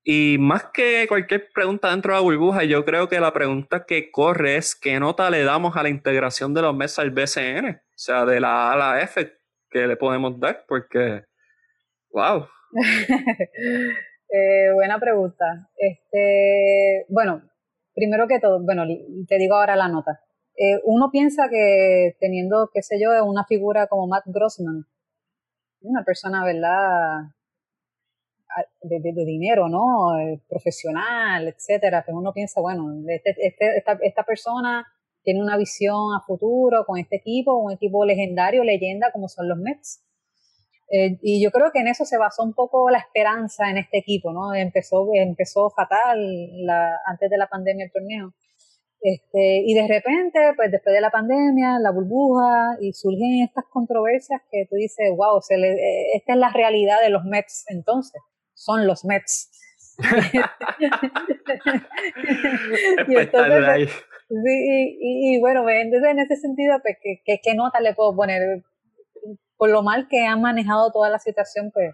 Y 0.03 0.37
más 0.39 0.65
que 0.73 1.05
cualquier 1.07 1.49
pregunta 1.53 1.91
dentro 1.91 2.11
de 2.11 2.17
la 2.17 2.23
burbuja, 2.23 2.63
yo 2.63 2.83
creo 2.85 3.07
que 3.07 3.19
la 3.19 3.33
pregunta 3.33 3.85
que 3.85 4.09
corre 4.11 4.57
es 4.57 4.75
qué 4.75 4.99
nota 4.99 5.29
le 5.29 5.43
damos 5.43 5.77
a 5.77 5.83
la 5.83 5.89
integración 5.89 6.53
de 6.53 6.63
los 6.63 6.75
Mets 6.75 6.97
al 6.97 7.11
BCN, 7.11 7.69
o 7.69 7.97
sea, 7.97 8.25
de 8.25 8.39
la 8.39 8.71
A 8.71 8.75
la 8.75 9.01
F 9.01 9.31
que 9.69 9.87
le 9.87 9.95
podemos 9.95 10.39
dar, 10.39 10.65
porque, 10.67 11.23
wow. 12.11 12.47
Eh, 14.33 14.71
buena 14.73 14.97
pregunta. 14.97 15.69
Este, 15.75 17.05
bueno, 17.09 17.41
primero 17.93 18.27
que 18.27 18.39
todo, 18.39 18.63
bueno, 18.63 18.83
te 19.27 19.37
digo 19.37 19.55
ahora 19.55 19.75
la 19.75 19.87
nota. 19.87 20.21
Eh, 20.55 20.79
uno 20.85 21.09
piensa 21.11 21.49
que 21.49 22.15
teniendo, 22.19 22.69
qué 22.73 22.81
sé 22.81 22.99
yo, 23.01 23.09
una 23.25 23.45
figura 23.45 23.87
como 23.87 24.07
Matt 24.07 24.25
Grossman, 24.27 24.85
una 25.81 26.03
persona, 26.03 26.45
¿verdad? 26.45 27.31
de, 28.81 29.25
dinero, 29.25 29.69
¿no? 29.69 30.19
Eh, 30.19 30.41
profesional, 30.47 31.47
etcétera, 31.47 32.03
pues 32.05 32.15
uno 32.15 32.33
piensa, 32.33 32.61
bueno, 32.61 32.93
este, 33.07 33.35
este, 33.37 33.77
esta, 33.77 33.97
esta, 34.01 34.23
persona 34.23 34.85
tiene 35.23 35.41
una 35.41 35.57
visión 35.57 36.13
a 36.15 36.21
futuro 36.25 36.83
con 36.85 36.97
este 36.97 37.17
equipo, 37.17 37.55
un 37.57 37.71
equipo 37.71 38.05
legendario, 38.05 38.63
leyenda 38.63 39.11
como 39.11 39.27
son 39.27 39.47
los 39.47 39.57
Mets. 39.57 40.03
Eh, 40.91 41.17
y 41.21 41.43
yo 41.43 41.51
creo 41.51 41.71
que 41.71 41.79
en 41.79 41.87
eso 41.87 42.03
se 42.05 42.17
basó 42.17 42.43
un 42.43 42.53
poco 42.53 42.89
la 42.89 42.99
esperanza 42.99 43.69
en 43.69 43.77
este 43.77 43.99
equipo, 43.99 44.33
¿no? 44.33 44.53
Empezó, 44.53 45.07
empezó 45.13 45.69
fatal 45.69 46.19
la, 46.65 46.91
antes 47.05 47.29
de 47.29 47.37
la 47.37 47.47
pandemia 47.47 47.85
el 47.85 47.91
torneo. 47.91 48.33
Este, 48.99 49.63
y 49.65 49.73
de 49.73 49.87
repente, 49.87 50.39
pues 50.55 50.71
después 50.71 50.93
de 50.93 51.01
la 51.01 51.09
pandemia, 51.09 51.79
la 51.79 51.91
burbuja, 51.91 52.77
y 52.81 52.93
surgen 52.93 53.43
estas 53.43 53.65
controversias 53.71 54.41
que 54.51 54.67
tú 54.69 54.75
dices, 54.75 55.09
wow, 55.15 55.41
se 55.41 55.57
le, 55.57 55.71
eh, 55.73 56.15
esta 56.15 56.33
es 56.33 56.39
la 56.39 56.51
realidad 56.51 57.01
de 57.01 57.09
los 57.09 57.23
Mets 57.23 57.65
entonces 57.69 58.21
son 58.61 58.85
los 58.87 59.03
Mets. 59.05 59.49
y, 64.29 65.39
bueno, 65.39 65.67
entonces 65.69 66.11
en 66.11 66.19
ese 66.19 66.35
sentido, 66.37 66.79
pues, 66.81 66.97
¿qué, 67.01 67.53
nota 67.55 67.79
le 67.81 67.93
puedo 67.93 68.15
poner? 68.15 68.63
Por 69.61 69.69
lo 69.69 69.83
mal 69.83 70.07
que 70.09 70.25
han 70.25 70.41
manejado 70.41 70.91
toda 70.91 71.11
la 71.11 71.19
situación, 71.19 71.69
pues, 71.69 71.93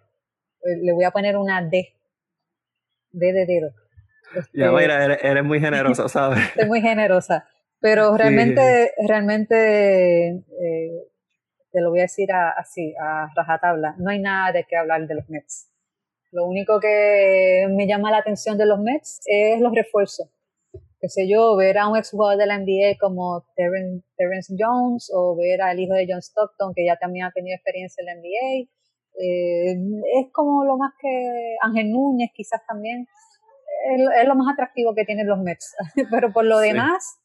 pues 0.62 0.78
le 0.82 0.94
voy 0.94 1.04
a 1.04 1.12
poner 1.12 1.36
una 1.36 1.62
D. 1.62 1.94
D 3.12 3.34
de 3.34 3.46
dedo. 3.46 3.72
ya, 4.54 4.72
mira, 4.72 5.04
eres, 5.04 5.44
muy 5.44 5.60
generosa, 5.60 6.08
¿sabes? 6.08 6.40
Soy 6.56 6.66
muy 6.66 6.80
generosa. 6.80 7.46
Pero 7.82 8.16
realmente, 8.16 8.94
realmente, 9.06 10.28
eh, 10.30 11.10
te 11.70 11.82
lo 11.82 11.90
voy 11.90 12.00
a 12.00 12.04
decir 12.04 12.30
así, 12.32 12.96
a 13.02 13.28
rajatabla, 13.36 13.96
no 13.98 14.12
hay 14.12 14.20
nada 14.20 14.54
de 14.54 14.64
qué 14.64 14.78
hablar 14.78 15.06
de 15.06 15.16
los 15.16 15.30
Mets. 15.30 15.70
Lo 16.32 16.46
único 16.46 16.80
que 16.80 17.68
me 17.70 17.86
llama 17.86 18.12
la 18.12 18.20
atención 18.20 18.58
de 18.58 18.66
los 18.66 18.80
Mets 18.80 19.20
es 19.26 19.60
los 19.60 19.76
refuerzos. 19.76 20.30
Qué 21.00 21.10
sé 21.10 21.28
yo, 21.30 21.56
ver 21.56 21.78
a 21.78 21.88
un 21.88 21.96
exjugador 21.96 22.38
de 22.38 22.48
la 22.48 22.58
NBA 22.58 22.98
como 23.00 23.46
Terrence, 23.56 24.56
Jones 24.58 25.12
o 25.14 25.36
ver 25.36 25.62
al 25.62 25.80
hijo 25.80 25.94
de 25.94 26.08
John 26.10 26.22
Stockton, 26.22 26.74
que 26.76 26.86
ya 26.86 26.98
también 26.98 27.26
ha 27.26 27.32
tenido 27.32 27.56
experiencia 27.56 28.02
en 28.02 28.06
la 28.08 28.16
NBA. 28.16 28.70
Eh, 29.20 29.76
es 30.20 30.32
como 30.34 30.64
lo 30.66 30.78
más 30.78 30.94
que 31.00 31.56
Ángel 31.62 31.92
Núñez 31.92 32.32
quizás 32.34 32.62
también. 32.68 33.08
Es, 34.20 34.28
lo 34.28 34.36
más 34.36 34.52
atractivo 34.54 34.96
que 34.96 35.06
tienen 35.06 35.28
los 35.28 35.40
Mets. 35.40 35.76
Pero 36.12 36.34
por 36.34 36.46
lo 36.46 36.58
demás, 36.58 37.20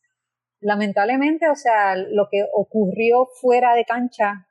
lamentablemente, 0.61 1.49
o 1.49 1.57
sea, 1.57 1.97
lo 1.97 2.29
que 2.31 2.45
ocurrió 2.53 3.27
fuera 3.41 3.75
de 3.75 3.85
cancha 3.87 4.49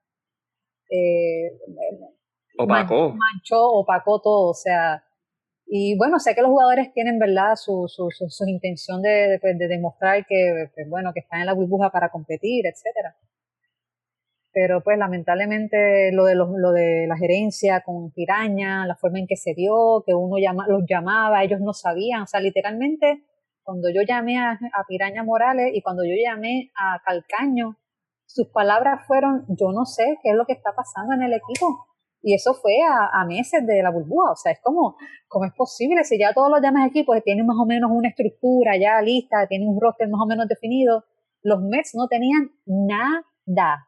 eh, 0.89 1.57
opacó. 2.57 3.15
manchó, 3.15 3.69
opacó 3.69 4.19
todo, 4.19 4.49
o 4.49 4.53
sea, 4.53 5.03
y 5.73 5.97
bueno, 5.97 6.19
sé 6.19 6.35
que 6.35 6.41
los 6.41 6.51
jugadores 6.51 6.91
tienen, 6.91 7.17
¿verdad?, 7.17 7.55
su, 7.55 7.87
intención 8.45 9.01
de, 9.01 9.39
pues, 9.39 9.57
de, 9.57 9.69
demostrar 9.69 10.25
que, 10.27 10.67
pues, 10.75 10.89
bueno, 10.89 11.11
que 11.13 11.21
están 11.21 11.39
en 11.39 11.45
la 11.45 11.53
burbuja 11.53 11.89
para 11.89 12.09
competir, 12.09 12.65
etcétera. 12.67 13.15
Pero 14.51 14.81
pues 14.83 14.97
lamentablemente 14.97 16.11
lo 16.11 16.25
de, 16.25 16.35
los, 16.35 16.49
lo 16.57 16.73
de 16.73 17.07
la 17.07 17.15
gerencia 17.15 17.83
con 17.85 18.11
Piraña, 18.11 18.85
la 18.85 18.97
forma 18.97 19.19
en 19.19 19.27
que 19.27 19.37
se 19.37 19.53
dio, 19.53 20.03
que 20.05 20.13
uno 20.13 20.35
llama, 20.39 20.65
los 20.67 20.83
llamaba, 20.89 21.41
ellos 21.41 21.61
no 21.61 21.71
sabían, 21.71 22.23
o 22.23 22.27
sea, 22.27 22.41
literalmente 22.41 23.23
cuando 23.63 23.87
yo 23.89 24.01
llamé 24.01 24.39
a 24.39 24.59
Piraña 24.89 25.23
Morales 25.23 25.71
y 25.73 25.81
cuando 25.81 26.03
yo 26.03 26.15
llamé 26.21 26.69
a 26.75 26.99
Calcaño, 27.05 27.77
sus 28.25 28.49
palabras 28.49 29.07
fueron, 29.07 29.45
yo 29.47 29.71
no 29.71 29.85
sé 29.85 30.17
qué 30.21 30.31
es 30.31 30.35
lo 30.35 30.45
que 30.45 30.53
está 30.53 30.73
pasando 30.75 31.13
en 31.13 31.23
el 31.23 31.33
equipo 31.33 31.90
y 32.23 32.35
eso 32.35 32.53
fue 32.53 32.77
a, 32.87 33.25
meses 33.25 33.65
de 33.65 33.81
la 33.81 33.89
burbuja. 33.89 34.31
O 34.31 34.35
sea, 34.35 34.51
es 34.51 34.59
como, 34.61 34.95
¿cómo 35.27 35.45
es 35.45 35.53
posible? 35.53 36.03
Si 36.03 36.19
ya 36.19 36.33
todos 36.33 36.51
los 36.51 36.61
demás 36.61 36.87
equipos 36.87 37.17
tienen 37.23 37.45
más 37.45 37.57
o 37.59 37.65
menos 37.65 37.89
una 37.91 38.09
estructura 38.09 38.77
ya 38.77 39.01
lista, 39.01 39.47
tienen 39.47 39.67
un 39.67 39.79
roster 39.81 40.07
más 40.09 40.21
o 40.21 40.27
menos 40.27 40.47
definido, 40.47 41.03
los 41.41 41.61
Mets 41.61 41.95
no 41.95 42.07
tenían 42.07 42.51
nada. 42.65 43.87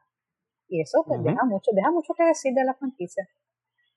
Y 0.67 0.81
eso 0.81 1.03
pues, 1.05 1.23
deja, 1.23 1.45
mucho, 1.45 1.71
deja 1.73 1.91
mucho 1.91 2.13
que 2.15 2.23
decir 2.23 2.53
de 2.53 2.63
la 2.63 2.73
franquicia. 2.73 3.27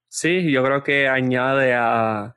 Sí, 0.08 0.52
yo 0.52 0.62
creo 0.62 0.82
que 0.82 1.08
añade 1.08 1.72
a, 1.74 2.36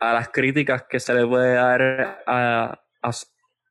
a 0.00 0.12
las 0.12 0.28
críticas 0.30 0.84
que 0.88 0.98
se 0.98 1.14
le 1.14 1.26
puede 1.26 1.54
dar 1.54 2.22
a, 2.26 2.80
a, 3.02 3.10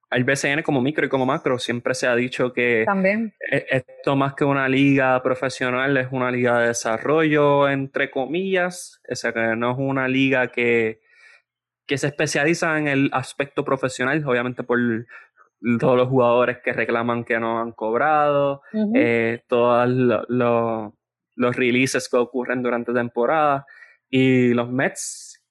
al 0.09 0.23
BCN 0.23 0.63
como 0.63 0.81
micro 0.81 1.05
y 1.05 1.09
como 1.09 1.25
macro 1.25 1.59
siempre 1.59 1.93
se 1.93 2.07
ha 2.07 2.15
dicho 2.15 2.51
que 2.51 2.83
También. 2.85 3.33
E, 3.51 3.65
esto 3.69 4.15
más 4.15 4.33
que 4.33 4.43
una 4.43 4.67
liga 4.67 5.21
profesional 5.21 5.97
es 5.97 6.07
una 6.11 6.31
liga 6.31 6.59
de 6.59 6.67
desarrollo, 6.69 7.69
entre 7.69 8.09
comillas, 8.09 9.01
o 9.09 9.15
sea, 9.15 9.31
que 9.31 9.55
no 9.55 9.71
es 9.71 9.77
una 9.77 10.07
liga 10.07 10.47
que, 10.47 11.01
que 11.85 11.97
se 11.97 12.07
especializa 12.07 12.77
en 12.77 12.87
el 12.87 13.09
aspecto 13.13 13.63
profesional, 13.63 14.23
obviamente 14.25 14.63
por 14.63 14.79
todos 15.79 15.97
los 15.97 16.07
jugadores 16.07 16.59
que 16.63 16.73
reclaman 16.73 17.25
que 17.25 17.39
no 17.39 17.59
han 17.59 17.73
cobrado, 17.73 18.61
eh, 18.95 19.43
todos 19.47 19.89
los 21.35 21.55
releases 21.55 22.07
que 22.09 22.17
ocurren 22.17 22.63
durante 22.63 22.93
temporada 22.93 23.65
y 24.09 24.53
los 24.53 24.71
Mets. 24.71 25.43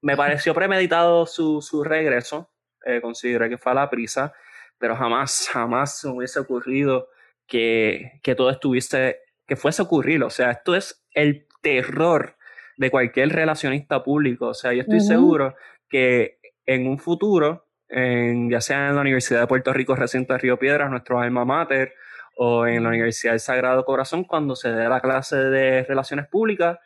Me 0.00 0.16
pareció 0.16 0.54
premeditado 0.54 1.26
su, 1.26 1.60
su 1.60 1.82
regreso 1.82 2.52
eh, 2.84 3.00
consideré 3.00 3.48
que 3.48 3.58
fue 3.58 3.72
a 3.72 3.76
la 3.76 3.90
prisa, 3.90 4.32
pero 4.78 4.96
jamás, 4.96 5.48
jamás 5.52 6.00
se 6.00 6.08
hubiese 6.08 6.40
ocurrido 6.40 7.08
que, 7.46 8.20
que 8.22 8.34
todo 8.34 8.50
estuviese, 8.50 9.20
que 9.46 9.56
fuese 9.56 9.82
a 9.82 9.84
ocurrir. 9.84 10.22
O 10.22 10.30
sea, 10.30 10.50
esto 10.50 10.74
es 10.74 11.04
el 11.12 11.46
terror 11.62 12.36
de 12.76 12.90
cualquier 12.90 13.30
relacionista 13.30 14.02
público. 14.02 14.48
O 14.48 14.54
sea, 14.54 14.72
yo 14.72 14.82
estoy 14.82 15.00
seguro 15.00 15.54
que 15.88 16.38
en 16.64 16.86
un 16.86 16.98
futuro, 16.98 17.66
en, 17.88 18.50
ya 18.50 18.60
sea 18.60 18.88
en 18.88 18.94
la 18.94 19.00
Universidad 19.00 19.40
de 19.40 19.46
Puerto 19.46 19.72
Rico, 19.72 19.96
recinto 19.96 20.32
de 20.32 20.38
Río 20.38 20.58
Piedras, 20.58 20.90
nuestro 20.90 21.18
alma 21.18 21.44
mater, 21.44 21.94
o 22.36 22.66
en 22.66 22.84
la 22.84 22.90
Universidad 22.90 23.32
del 23.32 23.40
Sagrado 23.40 23.84
Corazón, 23.84 24.22
cuando 24.22 24.54
se 24.54 24.70
dé 24.70 24.88
la 24.88 25.00
clase 25.00 25.36
de 25.36 25.82
relaciones 25.82 26.28
públicas, 26.28 26.78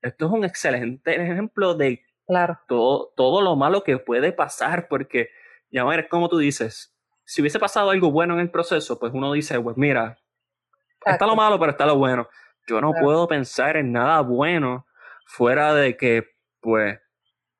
esto 0.00 0.26
es 0.26 0.32
un 0.32 0.44
excelente 0.44 1.20
ejemplo 1.20 1.74
de 1.74 2.04
claro. 2.30 2.58
todo, 2.68 3.12
todo 3.16 3.42
lo 3.42 3.56
malo 3.56 3.82
que 3.82 3.98
puede 3.98 4.32
pasar, 4.32 4.86
porque 4.88 5.30
y 5.70 5.78
ver, 5.78 6.08
como 6.08 6.28
tú 6.28 6.38
dices, 6.38 6.94
si 7.24 7.40
hubiese 7.40 7.60
pasado 7.60 7.90
algo 7.90 8.10
bueno 8.10 8.34
en 8.34 8.40
el 8.40 8.50
proceso, 8.50 8.98
pues 8.98 9.12
uno 9.14 9.32
dice, 9.32 9.60
pues 9.60 9.76
mira, 9.76 10.18
está 11.06 11.26
lo 11.26 11.36
malo, 11.36 11.58
pero 11.58 11.70
está 11.70 11.86
lo 11.86 11.96
bueno. 11.96 12.28
Yo 12.66 12.80
no 12.80 12.92
puedo 12.92 13.28
pensar 13.28 13.76
en 13.76 13.92
nada 13.92 14.20
bueno 14.20 14.86
fuera 15.26 15.74
de 15.74 15.96
que, 15.96 16.24
pues, 16.60 16.98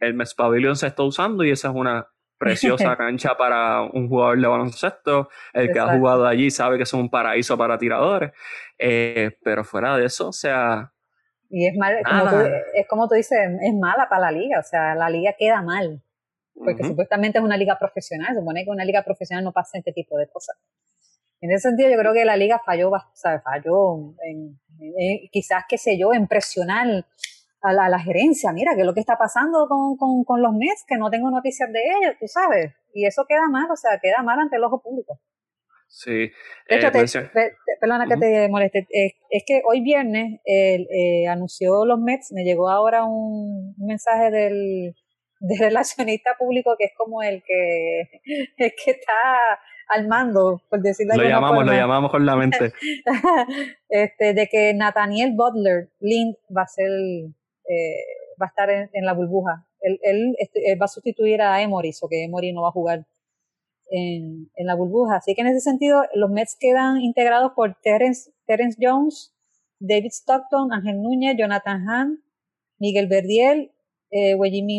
el 0.00 0.14
Mes 0.14 0.34
Pavilion 0.34 0.76
se 0.76 0.88
está 0.88 1.02
usando 1.04 1.44
y 1.44 1.50
esa 1.50 1.68
es 1.68 1.74
una 1.74 2.08
preciosa 2.36 2.96
cancha 2.96 3.36
para 3.36 3.82
un 3.82 4.08
jugador 4.08 4.40
de 4.40 4.46
baloncesto. 4.48 5.28
El 5.52 5.72
que 5.72 5.78
ha 5.78 5.96
jugado 5.96 6.26
allí 6.26 6.50
sabe 6.50 6.76
que 6.76 6.82
es 6.82 6.92
un 6.92 7.08
paraíso 7.08 7.56
para 7.56 7.78
tiradores. 7.78 8.32
Eh, 8.78 9.38
pero 9.44 9.62
fuera 9.62 9.96
de 9.96 10.06
eso, 10.06 10.28
o 10.28 10.32
sea. 10.32 10.92
Y 11.50 11.66
es 11.66 11.76
mal, 11.76 12.00
como 12.08 12.30
tú, 12.30 12.36
es 12.74 12.86
como 12.88 13.08
tú 13.08 13.14
dices, 13.16 13.38
es 13.60 13.74
mala 13.74 14.08
para 14.08 14.30
la 14.30 14.32
liga, 14.32 14.60
o 14.60 14.62
sea, 14.62 14.94
la 14.94 15.10
liga 15.10 15.34
queda 15.36 15.62
mal 15.62 16.02
porque 16.64 16.84
supuestamente 16.84 17.38
es 17.38 17.44
una 17.44 17.56
liga 17.56 17.78
profesional, 17.78 18.34
se 18.34 18.40
supone 18.40 18.64
que 18.64 18.70
una 18.70 18.84
liga 18.84 19.02
profesional 19.02 19.44
no 19.44 19.52
pasa 19.52 19.78
este 19.78 19.92
tipo 19.92 20.16
de 20.18 20.28
cosas. 20.28 20.56
En 21.40 21.50
ese 21.50 21.68
sentido, 21.70 21.90
yo 21.90 21.98
creo 21.98 22.12
que 22.12 22.24
la 22.24 22.36
liga 22.36 22.60
falló, 22.64 22.90
o 22.90 23.00
sea, 23.14 23.40
falló 23.40 24.14
en, 24.22 24.60
quizás, 25.32 25.64
qué 25.68 25.78
sé 25.78 25.98
yo, 25.98 26.12
en 26.12 26.26
presionar 26.26 27.06
a 27.62 27.72
la, 27.72 27.98
gerencia, 27.98 28.52
mira, 28.52 28.74
¿qué 28.74 28.80
es 28.80 28.86
lo 28.86 28.94
que 28.94 29.00
está 29.00 29.16
pasando 29.16 29.66
con, 29.68 30.24
con, 30.24 30.42
los 30.42 30.52
Mets? 30.52 30.84
Que 30.86 30.96
no 30.96 31.10
tengo 31.10 31.30
noticias 31.30 31.70
de 31.72 31.80
ellos, 31.80 32.16
tú 32.18 32.26
sabes. 32.26 32.72
Y 32.92 33.06
eso 33.06 33.24
queda 33.26 33.48
mal, 33.48 33.70
o 33.70 33.76
sea, 33.76 33.98
queda 34.00 34.22
mal 34.22 34.38
ante 34.38 34.56
el 34.56 34.64
ojo 34.64 34.82
público. 34.82 35.18
Sí. 35.92 36.30
De 36.68 36.76
hecho, 36.76 37.18
eh, 37.18 37.56
perdona 37.80 38.06
que 38.06 38.16
te 38.16 38.48
moleste, 38.48 38.86
es, 38.90 39.42
que 39.44 39.60
hoy 39.68 39.80
viernes 39.82 40.40
eh, 40.46 41.26
anunció 41.28 41.84
los 41.84 41.98
Mets, 41.98 42.32
me 42.32 42.44
llegó 42.44 42.70
ahora 42.70 43.04
un 43.04 43.74
mensaje 43.76 44.30
del, 44.30 44.94
del 45.40 45.58
relacionista 45.58 46.36
público 46.38 46.76
que 46.78 46.86
es 46.86 46.92
como 46.96 47.22
el 47.22 47.42
que, 47.42 48.02
es 48.56 48.72
que 48.82 48.92
está 48.92 49.12
al 49.88 50.06
mando, 50.06 50.62
por 50.70 50.80
decirlo 50.80 51.16
Lo 51.16 51.28
llamamos, 51.28 51.66
lo 51.66 51.72
llamamos 51.72 52.12
con 52.12 52.24
la 52.24 52.36
mente. 52.36 52.72
este, 53.88 54.32
de 54.34 54.46
que 54.46 54.72
Nathaniel 54.72 55.34
Butler, 55.34 55.90
Lind, 55.98 56.36
va 56.56 56.62
a 56.62 56.68
ser, 56.68 56.88
eh, 56.88 58.04
va 58.40 58.46
a 58.46 58.48
estar 58.48 58.70
en, 58.70 59.04
la 59.04 59.12
burbuja. 59.12 59.66
Él, 59.80 59.98
él, 60.02 60.36
este, 60.38 60.76
va 60.80 60.84
a 60.84 60.88
sustituir 60.88 61.42
a 61.42 61.60
Emory, 61.60 61.90
o 62.00 62.08
que 62.08 62.22
Emory 62.22 62.52
no 62.52 62.62
va 62.62 62.68
a 62.68 62.72
jugar 62.72 63.04
en, 63.90 64.50
en, 64.54 64.66
la 64.66 64.74
burbuja. 64.74 65.16
Así 65.16 65.34
que 65.34 65.42
en 65.42 65.48
ese 65.48 65.60
sentido, 65.60 66.02
los 66.14 66.30
Mets 66.30 66.56
quedan 66.58 67.00
integrados 67.00 67.52
por 67.54 67.76
Terence, 67.82 68.32
Terence 68.46 68.78
Jones, 68.80 69.34
David 69.78 70.10
Stockton, 70.10 70.72
Ángel 70.72 71.02
Núñez, 71.02 71.36
Jonathan 71.38 71.88
Hahn, 71.88 72.22
Miguel 72.78 73.08
Verdiel, 73.08 73.72
eh, 74.10 74.36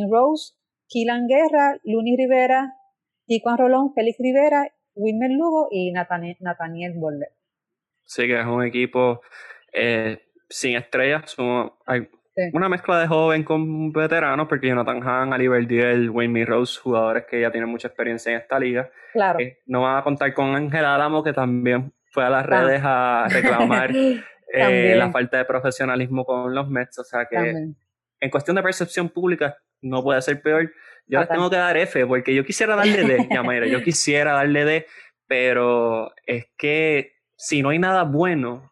Rose, 0.09 0.53
Kilan 0.87 1.27
Guerra, 1.27 1.79
Luni 1.83 2.17
Rivera, 2.17 2.75
Tico 3.25 3.55
Rolón, 3.55 3.93
Félix 3.93 4.17
Rivera 4.19 4.71
Wilmer 4.95 5.31
Lugo 5.31 5.67
y 5.71 5.91
Nathaniel, 5.91 6.37
Nathaniel 6.39 6.93
Sí, 8.03 8.27
que 8.27 8.39
es 8.39 8.45
un 8.45 8.63
equipo 8.63 9.21
eh, 9.73 10.19
sin 10.49 10.75
estrellas. 10.75 11.35
hay 11.85 12.09
una 12.53 12.69
mezcla 12.69 12.99
de 12.99 13.07
joven 13.07 13.43
con 13.43 13.91
veteranos, 13.91 14.47
porque 14.47 14.67
Jonathan 14.67 15.01
Hahn, 15.07 15.33
Ali 15.33 15.47
Verdiel, 15.47 16.09
Wayne 16.09 16.45
Rose, 16.45 16.79
jugadores 16.79 17.25
que 17.29 17.41
ya 17.41 17.51
tienen 17.51 17.69
mucha 17.69 17.87
experiencia 17.87 18.31
en 18.31 18.39
esta 18.39 18.59
liga. 18.59 18.89
Claro. 19.13 19.39
Eh, 19.39 19.59
no 19.65 19.81
van 19.81 19.97
a 19.97 20.03
contar 20.03 20.33
con 20.33 20.55
Ángel 20.55 20.85
Álamo, 20.85 21.23
que 21.23 21.33
también 21.33 21.93
fue 22.11 22.25
a 22.25 22.29
las 22.29 22.45
ah. 22.45 22.47
redes 22.47 22.81
a 22.83 23.27
reclamar 23.29 23.91
eh, 24.53 24.95
la 24.95 25.11
falta 25.11 25.37
de 25.37 25.45
profesionalismo 25.45 26.25
con 26.25 26.53
los 26.53 26.69
Mets. 26.69 26.99
O 26.99 27.03
sea 27.03 27.25
que, 27.25 27.73
en 28.19 28.29
cuestión 28.29 28.55
de 28.55 28.63
percepción 28.63 29.09
pública, 29.09 29.57
no 29.81 30.03
puede 30.03 30.21
ser 30.21 30.41
peor. 30.41 30.71
Yo 31.07 31.19
les 31.19 31.29
tengo 31.29 31.49
que 31.49 31.57
dar 31.57 31.75
F 31.77 32.05
porque 32.05 32.33
yo 32.33 32.45
quisiera 32.45 32.75
darle 32.75 33.03
D, 33.03 33.27
Yamaira, 33.31 33.67
yo 33.67 33.83
quisiera 33.83 34.33
darle 34.33 34.65
D, 34.65 34.85
pero 35.27 36.13
es 36.25 36.45
que 36.57 37.13
si 37.35 37.61
no 37.61 37.69
hay 37.69 37.79
nada 37.79 38.03
bueno, 38.03 38.70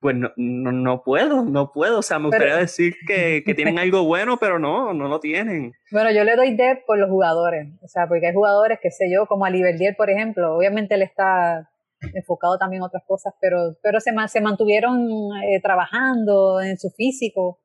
pues 0.00 0.16
no, 0.16 0.30
no, 0.36 1.02
puedo, 1.02 1.44
no 1.44 1.72
puedo. 1.72 1.98
O 1.98 2.02
sea, 2.02 2.18
me 2.18 2.26
gustaría 2.26 2.56
decir 2.56 2.94
que, 3.06 3.42
que, 3.44 3.54
tienen 3.54 3.78
algo 3.78 4.04
bueno, 4.04 4.36
pero 4.38 4.58
no, 4.58 4.94
no 4.94 5.08
lo 5.08 5.20
tienen. 5.20 5.72
Bueno, 5.90 6.10
yo 6.12 6.24
le 6.24 6.36
doy 6.36 6.56
D 6.56 6.82
por 6.86 6.98
los 6.98 7.10
jugadores. 7.10 7.68
O 7.82 7.88
sea, 7.88 8.06
porque 8.06 8.28
hay 8.28 8.34
jugadores, 8.34 8.78
que 8.82 8.90
sé 8.90 9.10
yo, 9.12 9.26
como 9.26 9.44
a 9.44 9.50
Liberdier, 9.50 9.96
por 9.96 10.10
ejemplo. 10.10 10.54
Obviamente 10.54 10.94
él 10.94 11.02
está 11.02 11.68
enfocado 12.14 12.58
también 12.58 12.80
en 12.80 12.86
otras 12.86 13.02
cosas, 13.06 13.34
pero, 13.40 13.76
pero 13.82 13.98
se, 14.00 14.12
se 14.28 14.40
mantuvieron 14.40 15.00
eh, 15.42 15.60
trabajando 15.62 16.60
en 16.60 16.78
su 16.78 16.90
físico. 16.90 17.58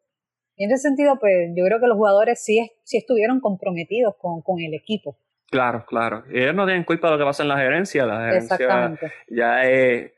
Y 0.55 0.65
en 0.65 0.71
ese 0.71 0.89
sentido, 0.89 1.17
pues 1.19 1.51
yo 1.55 1.65
creo 1.65 1.79
que 1.79 1.87
los 1.87 1.97
jugadores 1.97 2.43
sí, 2.43 2.71
sí 2.83 2.97
estuvieron 2.97 3.39
comprometidos 3.39 4.15
con, 4.17 4.41
con 4.41 4.59
el 4.59 4.73
equipo. 4.73 5.17
Claro, 5.49 5.85
claro. 5.85 6.23
Y 6.31 6.41
ellos 6.41 6.55
no 6.55 6.65
tienen 6.65 6.83
culpa 6.83 7.07
de 7.07 7.13
lo 7.13 7.19
que 7.19 7.25
pasa 7.25 7.43
en 7.43 7.49
la 7.49 7.57
gerencia. 7.57 8.07
La 8.07 8.25
gerencia 8.25 8.97
ya 9.29 9.63
es 9.63 10.11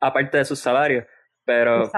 aparte 0.00 0.38
de 0.38 0.44
sus 0.44 0.60
salarios. 0.60 1.06
Pero, 1.52 1.90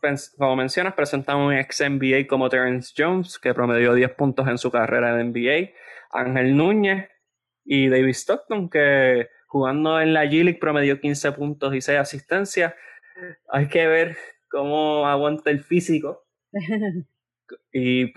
pues, 0.00 0.34
como 0.36 0.56
mencionas, 0.56 0.94
presentan 0.94 1.36
un 1.36 1.52
ex 1.52 1.80
NBA 1.80 2.26
como 2.26 2.48
Terrence 2.48 2.92
Jones, 2.96 3.38
que 3.38 3.54
promedió 3.54 3.94
10 3.94 4.14
puntos 4.14 4.48
en 4.48 4.58
su 4.58 4.72
carrera 4.72 5.20
en 5.20 5.30
NBA. 5.30 5.70
Ángel 6.10 6.56
Núñez 6.56 7.08
y 7.64 7.88
David 7.88 8.14
Stockton, 8.14 8.68
que 8.68 9.28
jugando 9.46 10.00
en 10.00 10.12
la 10.12 10.24
G-League 10.24 10.58
promedió 10.58 11.00
15 11.00 11.30
puntos 11.32 11.72
y 11.76 11.80
6 11.80 12.00
asistencias. 12.00 12.74
Hay 13.48 13.68
que 13.68 13.86
ver 13.86 14.16
cómo 14.50 15.06
aguanta 15.06 15.50
el 15.50 15.60
físico 15.60 16.26
Y 17.72 18.12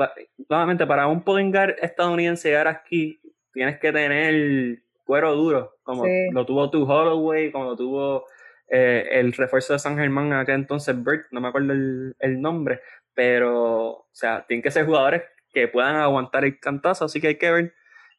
nuevamente, 0.49 0.87
para 0.87 1.05
un 1.05 1.21
point 1.21 1.55
estadounidense 1.83 2.49
llegar 2.49 2.67
aquí, 2.67 3.21
tienes 3.53 3.79
que 3.79 3.91
tener 3.91 4.79
cuero 5.05 5.35
duro, 5.35 5.75
como 5.83 6.03
lo 6.31 6.45
tuvo 6.47 6.71
tu 6.71 6.83
Holloway, 6.83 7.51
como 7.51 7.65
lo 7.65 7.75
tuvo 7.75 8.25
eh, 8.71 9.07
el 9.19 9.33
refuerzo 9.33 9.73
de 9.73 9.79
San 9.79 9.97
Germán 9.97 10.31
acá 10.33 10.53
entonces, 10.53 10.95
Bert, 11.03 11.25
no 11.31 11.41
me 11.41 11.47
acuerdo 11.47 11.73
el, 11.73 12.41
nombre, 12.41 12.81
pero, 13.13 13.89
o 13.91 14.09
sea, 14.11 14.45
tienen 14.47 14.61
que 14.61 14.71
ser 14.71 14.85
jugadores 14.85 15.23
que 15.51 15.67
puedan 15.67 15.95
aguantar 15.95 16.45
el 16.45 16.59
cantazo, 16.59 17.05
así 17.05 17.19
que 17.19 17.29
hay 17.29 17.37
que 17.37 17.51
ver 17.51 17.73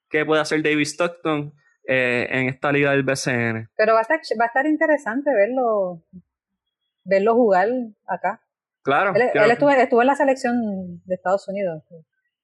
qué 0.08 0.24
puede 0.24 0.40
hacer 0.40 0.62
David 0.62 0.86
Stockton 0.86 1.54
eh, 1.86 2.26
en 2.30 2.48
esta 2.48 2.72
liga 2.72 2.90
del 2.90 3.04
BCN. 3.04 3.70
Pero 3.76 3.94
va 3.94 4.00
a 4.00 4.02
estar, 4.02 4.20
va 4.40 4.44
a 4.44 4.48
estar 4.48 4.66
interesante 4.66 5.30
verlo, 5.32 6.02
verlo 7.04 7.34
jugar 7.34 7.68
acá. 8.06 8.42
Claro. 8.82 9.14
Él, 9.14 9.50
estuvo, 9.50 10.00
en 10.00 10.06
la 10.06 10.16
selección 10.16 11.02
de 11.04 11.14
Estados 11.14 11.46
Unidos. 11.48 11.84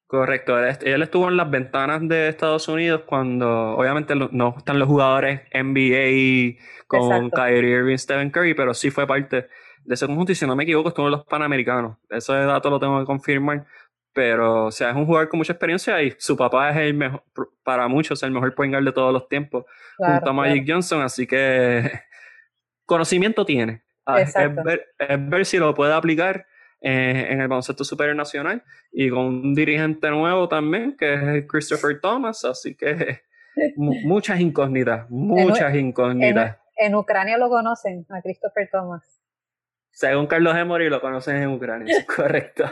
Correcto, 0.07 0.57
él, 0.59 1.03
estuvo 1.03 1.29
en 1.29 1.37
las 1.37 1.51
ventanas 1.51 2.07
de 2.09 2.29
Estados 2.29 2.69
Unidos 2.69 3.03
cuando 3.07 3.77
obviamente 3.77 4.15
no 4.15 4.55
están 4.57 4.79
los 4.79 4.87
jugadores 4.87 5.41
NBA 5.53 6.61
con 6.87 7.31
Kyrie 7.31 7.79
Irving, 7.79 7.97
Stephen 7.97 8.31
Curry, 8.31 8.55
pero 8.55 8.73
sí 8.73 8.93
fue 8.93 9.05
parte 9.05 9.49
de 9.85 9.95
ese 9.95 10.07
conjunto 10.07 10.31
y 10.31 10.37
si 10.37 10.47
no 10.47 10.55
me 10.55 10.63
equivoco 10.63 10.91
estuvo 10.91 11.07
en 11.07 11.13
los 11.13 11.25
Panamericanos. 11.25 11.97
Ese 12.09 12.33
dato 12.33 12.71
lo 12.71 12.79
tengo 12.79 13.01
que 13.01 13.05
confirmar, 13.05 13.67
pero 14.13 14.67
o 14.67 14.71
sea, 14.71 14.91
es 14.91 14.97
un 14.97 15.07
jugador 15.07 15.29
con 15.29 15.39
mucha 15.39 15.55
experiencia 15.55 16.01
y 16.01 16.15
su 16.19 16.37
papá 16.37 16.71
es 16.71 16.77
el 16.77 16.95
mejor, 16.95 17.25
para 17.65 17.89
muchos, 17.89 18.23
el 18.23 18.31
mejor 18.31 18.55
point 18.55 18.73
guard 18.73 18.85
de 18.85 18.93
todos 18.93 19.13
los 19.13 19.29
tiempos, 19.29 19.65
junto 19.97 20.31
a 20.31 20.33
Magic 20.33 20.65
Johnson, 20.69 21.03
así 21.03 21.27
que 21.27 21.91
conocimiento 22.87 23.45
tiene. 23.45 23.83
Ah, 24.05 24.21
es, 24.21 24.35
ver, 24.37 25.45
si 25.45 25.59
lo 25.59 25.75
puede 25.75 25.93
aplicar 25.93 26.47
eh, 26.81 27.29
en 27.31 27.41
el 27.41 27.49
baloncesto 27.49 27.85
superior 27.85 28.17
nacional 28.17 28.63
y 28.93 29.11
con 29.11 29.27
un 29.27 29.55
dirigente 29.55 30.11
nuevo 30.11 30.49
también, 30.49 30.97
que 30.97 31.39
es 31.39 31.47
Christopher 31.49 32.01
Thomas, 32.01 32.45
así 32.45 32.77
que 32.77 33.23
muchas 33.77 34.41
incógnitas, 34.41 35.09
muchas 35.11 35.75
incógnitas. 35.75 36.59
En, 36.77 36.95
Ucrania 36.95 37.39
lo 37.39 37.49
conocen, 37.49 38.07
a 38.11 38.21
Christopher 38.21 38.69
Thomas. 38.71 39.23
Según 39.91 40.27
Carlos 40.27 40.55
Emory 40.57 40.91
lo 40.91 41.01
conocen 41.01 41.37
en 41.37 41.49
Ucrania, 41.49 42.05
correcto. 42.17 42.65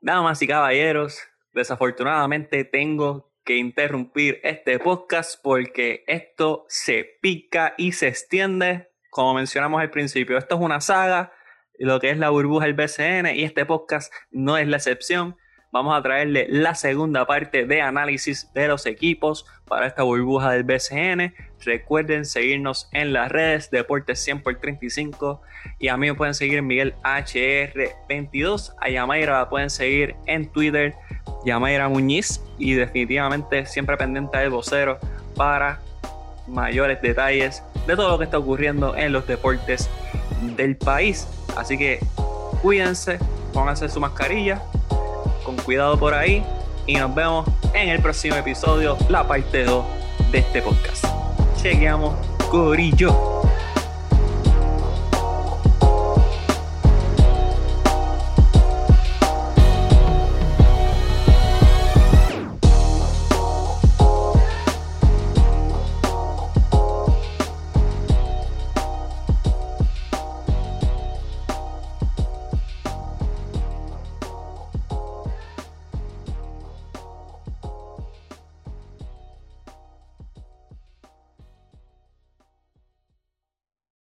Damas 0.00 0.40
y 0.40 0.46
caballeros, 0.46 1.20
desafortunadamente 1.52 2.64
tengo 2.64 3.32
que 3.44 3.56
interrumpir 3.56 4.40
este 4.42 4.78
podcast 4.78 5.42
porque 5.42 6.04
esto 6.06 6.64
se 6.68 7.18
pica 7.20 7.74
y 7.76 7.92
se 7.92 8.08
extiende 8.08 8.90
como 9.10 9.34
mencionamos 9.34 9.80
al 9.80 9.90
principio, 9.90 10.38
esto 10.38 10.54
es 10.54 10.60
una 10.60 10.80
saga, 10.80 11.32
lo 11.80 11.98
que 11.98 12.10
es 12.10 12.18
la 12.18 12.28
burbuja 12.28 12.66
del 12.66 12.74
BCN, 12.74 13.34
y 13.34 13.42
este 13.42 13.64
podcast 13.64 14.12
no 14.30 14.58
es 14.58 14.68
la 14.68 14.76
excepción. 14.76 15.36
Vamos 15.72 15.96
a 15.96 16.02
traerle 16.02 16.46
la 16.50 16.74
segunda 16.74 17.26
parte 17.26 17.64
de 17.64 17.80
análisis 17.80 18.52
de 18.52 18.68
los 18.68 18.84
equipos 18.84 19.46
para 19.66 19.86
esta 19.86 20.02
burbuja 20.02 20.50
del 20.50 20.64
BCN. 20.64 21.32
Recuerden 21.64 22.26
seguirnos 22.26 22.88
en 22.92 23.12
las 23.14 23.30
redes 23.30 23.70
Deportes 23.70 24.18
100 24.20 24.42
por 24.42 24.56
35 24.56 25.40
y 25.78 25.88
a 25.88 25.96
mí 25.96 26.08
me 26.08 26.14
pueden 26.14 26.34
seguir 26.34 26.60
Miguel 26.60 26.94
HR22. 27.04 28.74
A 28.78 28.90
Yamaira 28.90 29.38
la 29.38 29.48
pueden 29.48 29.70
seguir 29.70 30.16
en 30.26 30.50
Twitter, 30.50 30.94
Yamaira 31.46 31.88
Muñiz 31.88 32.42
y 32.58 32.74
definitivamente 32.74 33.64
siempre 33.64 33.96
pendiente 33.96 34.36
del 34.36 34.50
vocero 34.50 34.98
para 35.36 35.80
mayores 36.46 37.00
detalles 37.00 37.62
de 37.86 37.96
todo 37.96 38.10
lo 38.10 38.18
que 38.18 38.24
está 38.24 38.38
ocurriendo 38.38 38.96
en 38.96 39.12
los 39.12 39.26
deportes 39.26 39.88
del 40.40 40.76
país. 40.76 41.26
Así 41.56 41.76
que 41.76 42.00
cuídense, 42.62 43.18
pónganse 43.52 43.88
su 43.88 44.00
mascarilla, 44.00 44.62
con 45.44 45.56
cuidado 45.56 45.98
por 45.98 46.14
ahí 46.14 46.44
y 46.86 46.94
nos 46.94 47.14
vemos 47.14 47.48
en 47.74 47.88
el 47.88 48.00
próximo 48.00 48.36
episodio, 48.36 48.96
la 49.08 49.26
parte 49.26 49.64
2 49.64 49.84
de 50.32 50.38
este 50.38 50.62
podcast. 50.62 51.04
Chequeamos, 51.60 52.14
Corillo. 52.50 53.49